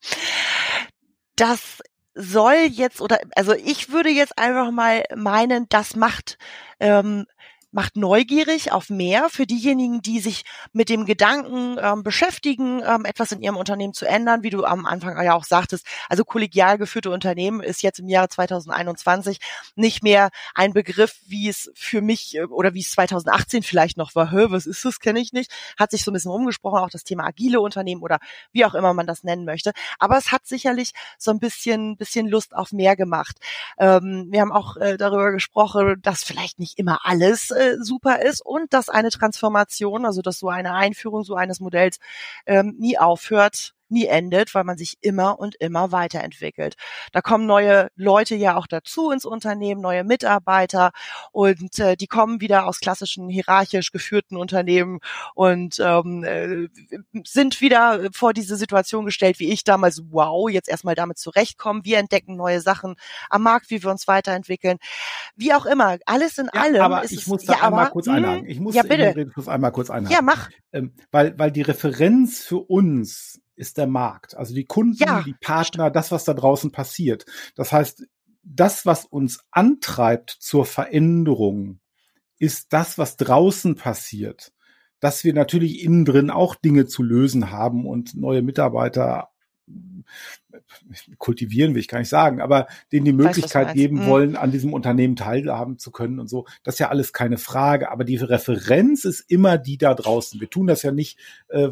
Das 1.36 1.82
soll 2.14 2.54
jetzt 2.70 3.00
oder 3.00 3.18
also 3.36 3.52
ich 3.52 3.90
würde 3.90 4.08
jetzt 4.10 4.38
einfach 4.38 4.70
mal 4.70 5.04
meinen, 5.14 5.66
das 5.68 5.96
macht 5.96 6.38
ähm, 6.80 7.26
macht 7.72 7.96
neugierig 7.96 8.70
auf 8.70 8.90
mehr 8.90 9.28
für 9.30 9.46
diejenigen, 9.46 10.02
die 10.02 10.20
sich 10.20 10.44
mit 10.72 10.88
dem 10.88 11.06
Gedanken 11.06 11.78
ähm, 11.80 12.02
beschäftigen, 12.02 12.82
ähm, 12.86 13.04
etwas 13.04 13.32
in 13.32 13.42
ihrem 13.42 13.56
Unternehmen 13.56 13.94
zu 13.94 14.06
ändern, 14.06 14.42
wie 14.42 14.50
du 14.50 14.64
am 14.64 14.86
Anfang 14.86 15.20
ja 15.22 15.34
auch 15.34 15.44
sagtest. 15.44 15.86
Also 16.08 16.24
kollegial 16.24 16.78
geführte 16.78 17.10
Unternehmen 17.10 17.60
ist 17.60 17.82
jetzt 17.82 17.98
im 17.98 18.08
Jahre 18.08 18.28
2021 18.28 19.38
nicht 19.74 20.02
mehr 20.02 20.30
ein 20.54 20.72
Begriff, 20.72 21.16
wie 21.26 21.48
es 21.48 21.70
für 21.74 22.02
mich 22.02 22.36
äh, 22.36 22.44
oder 22.44 22.74
wie 22.74 22.80
es 22.80 22.90
2018 22.90 23.62
vielleicht 23.62 23.96
noch 23.96 24.14
war. 24.14 24.30
Hö, 24.30 24.50
was 24.50 24.66
ist 24.66 24.84
das? 24.84 25.00
Kenne 25.00 25.20
ich 25.20 25.32
nicht. 25.32 25.50
Hat 25.78 25.90
sich 25.90 26.04
so 26.04 26.10
ein 26.10 26.14
bisschen 26.14 26.30
rumgesprochen, 26.30 26.78
auch 26.78 26.90
das 26.90 27.04
Thema 27.04 27.24
agile 27.24 27.60
Unternehmen 27.60 28.02
oder 28.02 28.18
wie 28.52 28.64
auch 28.66 28.74
immer 28.74 28.92
man 28.92 29.06
das 29.06 29.24
nennen 29.24 29.44
möchte. 29.44 29.72
Aber 29.98 30.18
es 30.18 30.30
hat 30.30 30.46
sicherlich 30.46 30.92
so 31.18 31.30
ein 31.30 31.38
bisschen, 31.38 31.96
bisschen 31.96 32.28
Lust 32.28 32.54
auf 32.54 32.72
mehr 32.72 32.96
gemacht. 32.96 33.38
Ähm, 33.78 34.26
wir 34.30 34.42
haben 34.42 34.52
auch 34.52 34.76
äh, 34.76 34.98
darüber 34.98 35.32
gesprochen, 35.32 35.96
dass 36.02 36.22
vielleicht 36.22 36.58
nicht 36.58 36.78
immer 36.78 37.00
alles 37.04 37.50
äh, 37.62 37.76
super 37.80 38.22
ist 38.22 38.44
und 38.44 38.72
dass 38.72 38.88
eine 38.88 39.10
Transformation, 39.10 40.04
also 40.04 40.22
dass 40.22 40.38
so 40.38 40.48
eine 40.48 40.74
Einführung 40.74 41.24
so 41.24 41.34
eines 41.34 41.60
Modells 41.60 41.98
ähm, 42.46 42.76
nie 42.78 42.98
aufhört, 42.98 43.74
nie 43.92 44.06
endet, 44.06 44.54
weil 44.54 44.64
man 44.64 44.76
sich 44.76 44.96
immer 45.00 45.38
und 45.38 45.54
immer 45.56 45.92
weiterentwickelt. 45.92 46.74
Da 47.12 47.20
kommen 47.20 47.46
neue 47.46 47.88
Leute 47.94 48.34
ja 48.34 48.56
auch 48.56 48.66
dazu 48.66 49.10
ins 49.10 49.24
Unternehmen, 49.24 49.80
neue 49.80 50.04
Mitarbeiter 50.04 50.90
und 51.30 51.78
äh, 51.78 51.96
die 51.96 52.06
kommen 52.06 52.40
wieder 52.40 52.66
aus 52.66 52.80
klassischen 52.80 53.28
hierarchisch 53.28 53.92
geführten 53.92 54.36
Unternehmen 54.36 54.98
und 55.34 55.78
ähm, 55.80 56.24
äh, 56.24 56.68
sind 57.24 57.60
wieder 57.60 58.08
vor 58.12 58.32
diese 58.32 58.56
Situation 58.56 59.04
gestellt, 59.04 59.38
wie 59.38 59.52
ich 59.52 59.64
damals, 59.64 60.02
wow, 60.10 60.48
jetzt 60.50 60.68
erstmal 60.68 60.94
damit 60.94 61.18
zurechtkommen. 61.18 61.84
Wir 61.84 61.98
entdecken 61.98 62.36
neue 62.36 62.60
Sachen 62.60 62.96
am 63.30 63.42
Markt, 63.42 63.70
wie 63.70 63.82
wir 63.82 63.90
uns 63.90 64.08
weiterentwickeln. 64.08 64.78
Wie 65.36 65.52
auch 65.54 65.66
immer, 65.66 65.98
alles 66.06 66.38
in 66.38 66.48
ja, 66.52 66.60
allem. 66.60 66.82
Aber 66.82 67.04
ich 67.04 67.26
muss 67.26 67.44
da 67.44 67.54
ja, 67.54 67.62
einmal 67.62 67.84
aber, 67.84 67.90
kurz 67.90 68.08
einhaken. 68.08 68.46
Ich 68.46 68.60
muss 68.60 68.74
ja, 68.74 68.82
bitte. 68.82 69.14
in 69.20 69.48
einmal 69.48 69.72
kurz 69.72 69.90
einhaken. 69.90 70.14
Ja, 70.14 70.22
mach. 70.22 70.50
Ähm, 70.72 70.94
weil, 71.10 71.38
weil 71.38 71.50
die 71.50 71.62
Referenz 71.62 72.40
für 72.40 72.58
uns 72.58 73.41
ist 73.56 73.78
der 73.78 73.86
Markt. 73.86 74.36
Also 74.36 74.54
die 74.54 74.64
Kunden, 74.64 75.02
ja, 75.02 75.22
die 75.22 75.34
Partner, 75.34 75.90
das, 75.90 76.10
was 76.10 76.24
da 76.24 76.34
draußen 76.34 76.72
passiert. 76.72 77.26
Das 77.54 77.72
heißt, 77.72 78.06
das, 78.42 78.86
was 78.86 79.04
uns 79.04 79.44
antreibt 79.50 80.30
zur 80.30 80.66
Veränderung, 80.66 81.80
ist 82.38 82.72
das, 82.72 82.98
was 82.98 83.16
draußen 83.16 83.76
passiert. 83.76 84.52
Dass 85.00 85.24
wir 85.24 85.34
natürlich 85.34 85.82
innen 85.82 86.04
drin 86.04 86.30
auch 86.30 86.54
Dinge 86.54 86.86
zu 86.86 87.02
lösen 87.02 87.50
haben 87.50 87.86
und 87.86 88.14
neue 88.14 88.42
Mitarbeiter 88.42 89.28
kultivieren 91.18 91.74
will 91.74 91.80
ich 91.80 91.88
gar 91.88 91.98
nicht 91.98 92.08
sagen, 92.08 92.40
aber 92.40 92.66
denen 92.90 93.04
die 93.04 93.12
Möglichkeit 93.12 93.68
weiß, 93.68 93.74
geben 93.74 94.04
mhm. 94.04 94.06
wollen, 94.06 94.36
an 94.36 94.50
diesem 94.50 94.72
Unternehmen 94.72 95.16
teilhaben 95.16 95.78
zu 95.78 95.90
können 95.90 96.18
und 96.18 96.28
so. 96.28 96.46
Das 96.62 96.74
ist 96.74 96.78
ja 96.78 96.88
alles 96.88 97.12
keine 97.12 97.38
Frage, 97.38 97.90
aber 97.90 98.04
die 98.04 98.16
Referenz 98.16 99.04
ist 99.04 99.20
immer 99.30 99.58
die 99.58 99.78
da 99.78 99.94
draußen. 99.94 100.40
Wir 100.40 100.50
tun 100.50 100.66
das 100.66 100.82
ja 100.82 100.92
nicht 100.92 101.18
äh, 101.48 101.70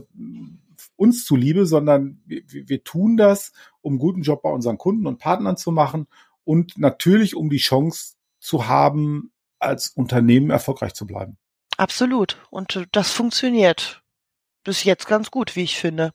uns 1.00 1.24
zuliebe, 1.24 1.64
sondern 1.64 2.20
wir, 2.26 2.42
wir 2.46 2.84
tun 2.84 3.16
das, 3.16 3.52
um 3.80 3.98
guten 3.98 4.20
Job 4.20 4.42
bei 4.42 4.50
unseren 4.50 4.76
Kunden 4.76 5.06
und 5.06 5.18
Partnern 5.18 5.56
zu 5.56 5.72
machen 5.72 6.06
und 6.44 6.76
natürlich 6.76 7.34
um 7.34 7.48
die 7.48 7.56
Chance 7.56 8.16
zu 8.38 8.68
haben, 8.68 9.32
als 9.58 9.88
Unternehmen 9.88 10.50
erfolgreich 10.50 10.92
zu 10.92 11.06
bleiben. 11.06 11.38
Absolut. 11.78 12.36
Und 12.50 12.86
das 12.92 13.10
funktioniert 13.10 14.02
bis 14.62 14.84
jetzt 14.84 15.06
ganz 15.06 15.30
gut, 15.30 15.56
wie 15.56 15.62
ich 15.62 15.78
finde. 15.78 16.12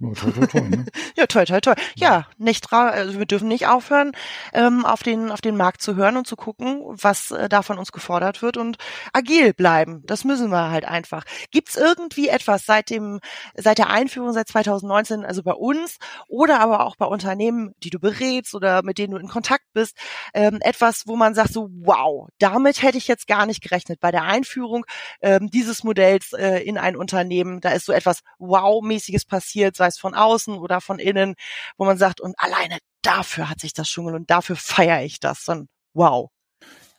Ja, 0.00 0.10
toll, 0.12 0.32
toll, 0.32 0.46
toll, 0.48 0.68
ne? 0.70 0.86
ja, 1.16 1.26
toll, 1.26 1.44
toll, 1.44 1.60
toll. 1.60 1.74
Ja, 1.94 2.26
nicht 2.36 2.72
also 2.72 3.18
wir 3.18 3.26
dürfen 3.26 3.46
nicht 3.46 3.68
aufhören, 3.68 4.10
ähm, 4.52 4.84
auf 4.84 5.04
den 5.04 5.30
auf 5.30 5.40
den 5.40 5.56
Markt 5.56 5.82
zu 5.82 5.94
hören 5.94 6.16
und 6.16 6.26
zu 6.26 6.34
gucken, 6.34 6.82
was 6.84 7.30
äh, 7.30 7.48
da 7.48 7.62
von 7.62 7.78
uns 7.78 7.92
gefordert 7.92 8.42
wird 8.42 8.56
und 8.56 8.76
agil 9.12 9.54
bleiben. 9.54 10.02
Das 10.06 10.24
müssen 10.24 10.50
wir 10.50 10.70
halt 10.70 10.84
einfach. 10.84 11.24
Gibt's 11.52 11.76
irgendwie 11.76 12.28
etwas 12.28 12.66
seit 12.66 12.90
dem 12.90 13.20
seit 13.54 13.78
der 13.78 13.90
Einführung 13.90 14.32
seit 14.32 14.48
2019, 14.48 15.24
also 15.24 15.44
bei 15.44 15.52
uns 15.52 15.98
oder 16.26 16.58
aber 16.58 16.84
auch 16.84 16.96
bei 16.96 17.06
Unternehmen, 17.06 17.72
die 17.84 17.90
du 17.90 18.00
berätst 18.00 18.54
oder 18.54 18.82
mit 18.82 18.98
denen 18.98 19.12
du 19.12 19.18
in 19.18 19.28
Kontakt 19.28 19.64
bist, 19.74 19.96
ähm, 20.34 20.58
etwas, 20.60 21.04
wo 21.06 21.14
man 21.14 21.34
sagt 21.34 21.52
so, 21.52 21.68
wow, 21.70 22.28
damit 22.38 22.82
hätte 22.82 22.98
ich 22.98 23.06
jetzt 23.06 23.28
gar 23.28 23.46
nicht 23.46 23.62
gerechnet 23.62 24.00
bei 24.00 24.10
der 24.10 24.24
Einführung 24.24 24.84
ähm, 25.22 25.50
dieses 25.50 25.84
Modells 25.84 26.32
äh, 26.32 26.58
in 26.58 26.78
ein 26.78 26.96
Unternehmen. 26.96 27.60
Da 27.60 27.70
ist 27.70 27.86
so 27.86 27.92
etwas 27.92 28.20
wow-mäßiges 28.38 29.24
passiert 29.24 29.76
sei 29.84 29.88
es 29.88 29.98
von 29.98 30.14
außen 30.14 30.56
oder 30.58 30.80
von 30.80 30.98
innen, 30.98 31.34
wo 31.76 31.84
man 31.84 31.98
sagt, 31.98 32.20
und 32.20 32.34
alleine 32.38 32.78
dafür 33.02 33.50
hat 33.50 33.60
sich 33.60 33.74
das 33.74 33.88
schon 33.88 34.14
und 34.14 34.30
dafür 34.30 34.56
feiere 34.56 35.02
ich 35.02 35.20
das. 35.20 35.44
Dann 35.44 35.68
wow. 35.92 36.30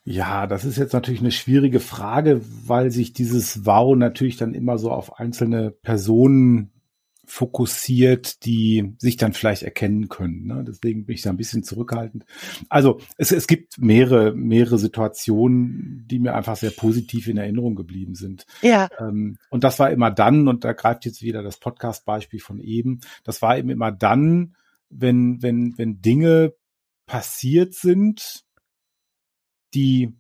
Ja, 0.04 0.46
das 0.46 0.66
ist 0.66 0.78
jetzt 0.78 0.94
natürlich 0.94 1.22
eine 1.22 1.32
schwierige 1.32 1.80
Frage, 1.80 2.42
weil 2.68 2.92
sich 2.92 3.14
dieses 3.14 3.66
Wow 3.66 3.96
natürlich 3.96 4.38
dann 4.38 4.54
immer 4.54 4.78
so 4.78 4.92
auf 4.92 5.20
einzelne 5.20 5.72
Personen 5.72 6.75
fokussiert, 7.28 8.46
die 8.46 8.96
sich 8.98 9.18
dann 9.18 9.34
vielleicht 9.34 9.64
erkennen 9.64 10.10
können. 10.10 10.46
Ne? 10.46 10.64
Deswegen 10.68 11.06
bin 11.06 11.16
ich 11.16 11.22
da 11.22 11.30
ein 11.30 11.38
bisschen 11.38 11.64
zurückhaltend. 11.64 12.26
Also 12.70 13.00
es, 13.18 13.32
es 13.32 13.48
gibt 13.48 13.80
mehrere, 13.80 14.34
mehrere 14.34 14.78
Situationen, 14.78 16.06
die 16.08 16.20
mir 16.20 16.36
einfach 16.36 16.56
sehr 16.56 16.72
positiv 16.72 17.28
in 17.28 17.38
Erinnerung 17.38 17.76
geblieben 17.76 18.16
sind. 18.16 18.46
Ja. 18.62 18.90
Ähm, 19.00 19.38
und 19.50 19.64
das 19.64 19.80
war 19.80 19.92
immer 19.92 20.12
dann, 20.12 20.48
und 20.48 20.64
da 20.64 20.74
greift 20.74 21.06
jetzt 21.06 21.22
wieder 21.22 21.44
das 21.44 21.58
Podcast-Beispiel 21.58 22.40
von 22.40 22.60
eben, 22.60 23.02
das 23.24 23.42
war 23.42 23.58
eben 23.58 23.70
immer 23.70 23.92
dann, 23.92 24.56
wenn, 24.90 25.42
wenn, 25.42 25.78
wenn 25.78 26.02
Dinge 26.02 26.54
passiert 27.06 27.74
sind, 27.74 28.46
die 29.74 30.16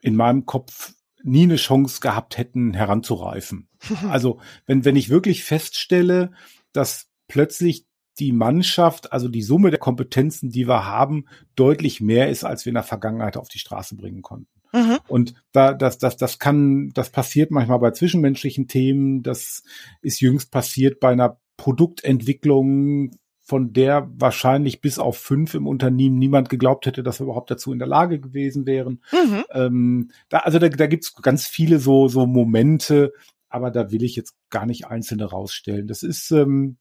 in 0.00 0.16
meinem 0.16 0.46
Kopf 0.46 0.94
nie 1.24 1.44
eine 1.44 1.56
Chance 1.56 2.00
gehabt 2.00 2.38
hätten, 2.38 2.74
heranzureifen. 2.74 3.68
Also 4.08 4.40
wenn, 4.66 4.84
wenn 4.84 4.96
ich 4.96 5.08
wirklich 5.08 5.44
feststelle, 5.44 6.32
dass 6.72 7.08
plötzlich 7.28 7.86
die 8.18 8.32
Mannschaft, 8.32 9.12
also 9.12 9.28
die 9.28 9.42
Summe 9.42 9.70
der 9.70 9.80
Kompetenzen, 9.80 10.50
die 10.50 10.68
wir 10.68 10.86
haben, 10.86 11.26
deutlich 11.56 12.00
mehr 12.00 12.30
ist, 12.30 12.44
als 12.44 12.64
wir 12.64 12.70
in 12.70 12.74
der 12.74 12.84
Vergangenheit 12.84 13.36
auf 13.36 13.48
die 13.48 13.58
Straße 13.58 13.96
bringen 13.96 14.22
konnten. 14.22 14.48
Mhm. 14.72 14.98
Und 15.08 15.34
da, 15.52 15.72
das, 15.72 15.98
das, 15.98 16.16
das 16.16 16.38
kann, 16.38 16.90
das 16.94 17.10
passiert 17.10 17.50
manchmal 17.50 17.78
bei 17.78 17.90
zwischenmenschlichen 17.90 18.68
Themen. 18.68 19.22
Das 19.22 19.62
ist 20.02 20.20
jüngst 20.20 20.50
passiert 20.50 21.00
bei 21.00 21.10
einer 21.10 21.38
Produktentwicklung, 21.56 23.12
von 23.44 23.74
der 23.74 24.10
wahrscheinlich 24.16 24.80
bis 24.80 24.98
auf 24.98 25.18
fünf 25.18 25.54
im 25.54 25.66
Unternehmen 25.66 26.18
niemand 26.18 26.48
geglaubt 26.48 26.86
hätte, 26.86 27.02
dass 27.02 27.20
wir 27.20 27.24
überhaupt 27.24 27.50
dazu 27.50 27.72
in 27.72 27.78
der 27.78 27.86
Lage 27.86 28.18
gewesen 28.18 28.64
wären. 28.64 29.02
Mhm. 29.12 29.44
Ähm, 29.52 30.10
da, 30.30 30.38
also 30.38 30.58
da, 30.58 30.70
da 30.70 30.86
gibt 30.86 31.04
es 31.04 31.14
ganz 31.16 31.46
viele 31.46 31.78
so, 31.78 32.08
so 32.08 32.26
Momente, 32.26 33.12
aber 33.50 33.70
da 33.70 33.92
will 33.92 34.02
ich 34.02 34.16
jetzt 34.16 34.34
gar 34.48 34.64
nicht 34.64 34.86
einzelne 34.86 35.26
rausstellen. 35.26 35.86
Das 35.86 36.02
ist, 36.02 36.30
ähm, 36.30 36.78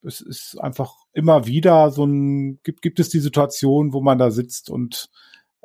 das 0.00 0.22
ist 0.22 0.58
einfach 0.58 0.94
immer 1.12 1.46
wieder 1.46 1.90
so 1.90 2.06
ein, 2.06 2.60
gibt, 2.62 2.80
gibt 2.80 2.98
es 2.98 3.10
die 3.10 3.20
Situation, 3.20 3.92
wo 3.92 4.00
man 4.00 4.16
da 4.16 4.30
sitzt 4.30 4.70
und 4.70 5.10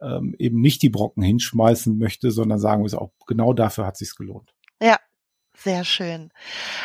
ähm, 0.02 0.36
eben 0.38 0.60
nicht 0.60 0.82
die 0.82 0.90
Brocken 0.90 1.24
hinschmeißen 1.24 1.98
möchte, 1.98 2.32
sondern 2.32 2.60
sagen 2.60 2.84
wir 2.84 3.02
auch, 3.02 3.12
genau 3.26 3.54
dafür 3.54 3.86
hat 3.86 3.96
sich's 3.96 4.16
gelohnt. 4.16 4.54
Ja, 4.82 4.98
sehr 5.64 5.86
schön. 5.86 6.32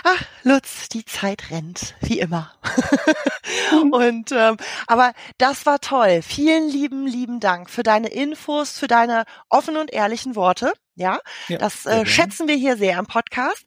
Ach, 0.05 0.22
Lutz, 0.43 0.89
die 0.89 1.05
Zeit 1.05 1.51
rennt, 1.51 1.95
wie 2.01 2.20
immer. 2.20 2.53
und 3.93 4.33
ähm, 4.33 4.57
aber 4.87 5.12
das 5.39 5.66
war 5.66 5.81
toll. 5.81 6.22
Vielen 6.22 6.68
lieben, 6.68 7.07
lieben 7.07 7.41
Dank 7.41 7.70
für 7.70 7.83
deine 7.83 8.09
Infos, 8.09 8.79
für 8.79 8.89
deine 8.89 9.24
offenen 9.49 9.81
und 9.81 9.93
ehrlichen 9.93 10.37
Worte. 10.37 10.72
Ja, 10.95 11.20
ja 11.49 11.59
das 11.59 11.87
äh, 11.87 12.07
schätzen 12.07 12.49
wir 12.49 12.57
hier 12.57 12.77
sehr 12.77 12.99
im 12.99 13.07
Podcast. 13.07 13.64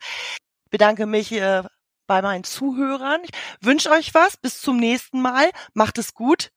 Ich 0.65 0.71
bedanke 0.71 1.05
mich 1.05 1.31
äh, 1.31 1.63
bei 2.07 2.21
meinen 2.21 2.43
Zuhörern. 2.43 3.21
Ich 3.23 3.31
wünsche 3.61 3.91
euch 3.91 4.13
was. 4.13 4.37
Bis 4.37 4.61
zum 4.61 4.77
nächsten 4.77 5.21
Mal. 5.21 5.49
Macht 5.73 5.97
es 5.97 6.13
gut. 6.13 6.51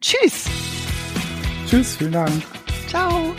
Tschüss. 0.00 0.44
Tschüss, 1.68 1.96
vielen 1.96 2.12
Dank. 2.12 2.42
Ciao. 2.88 3.34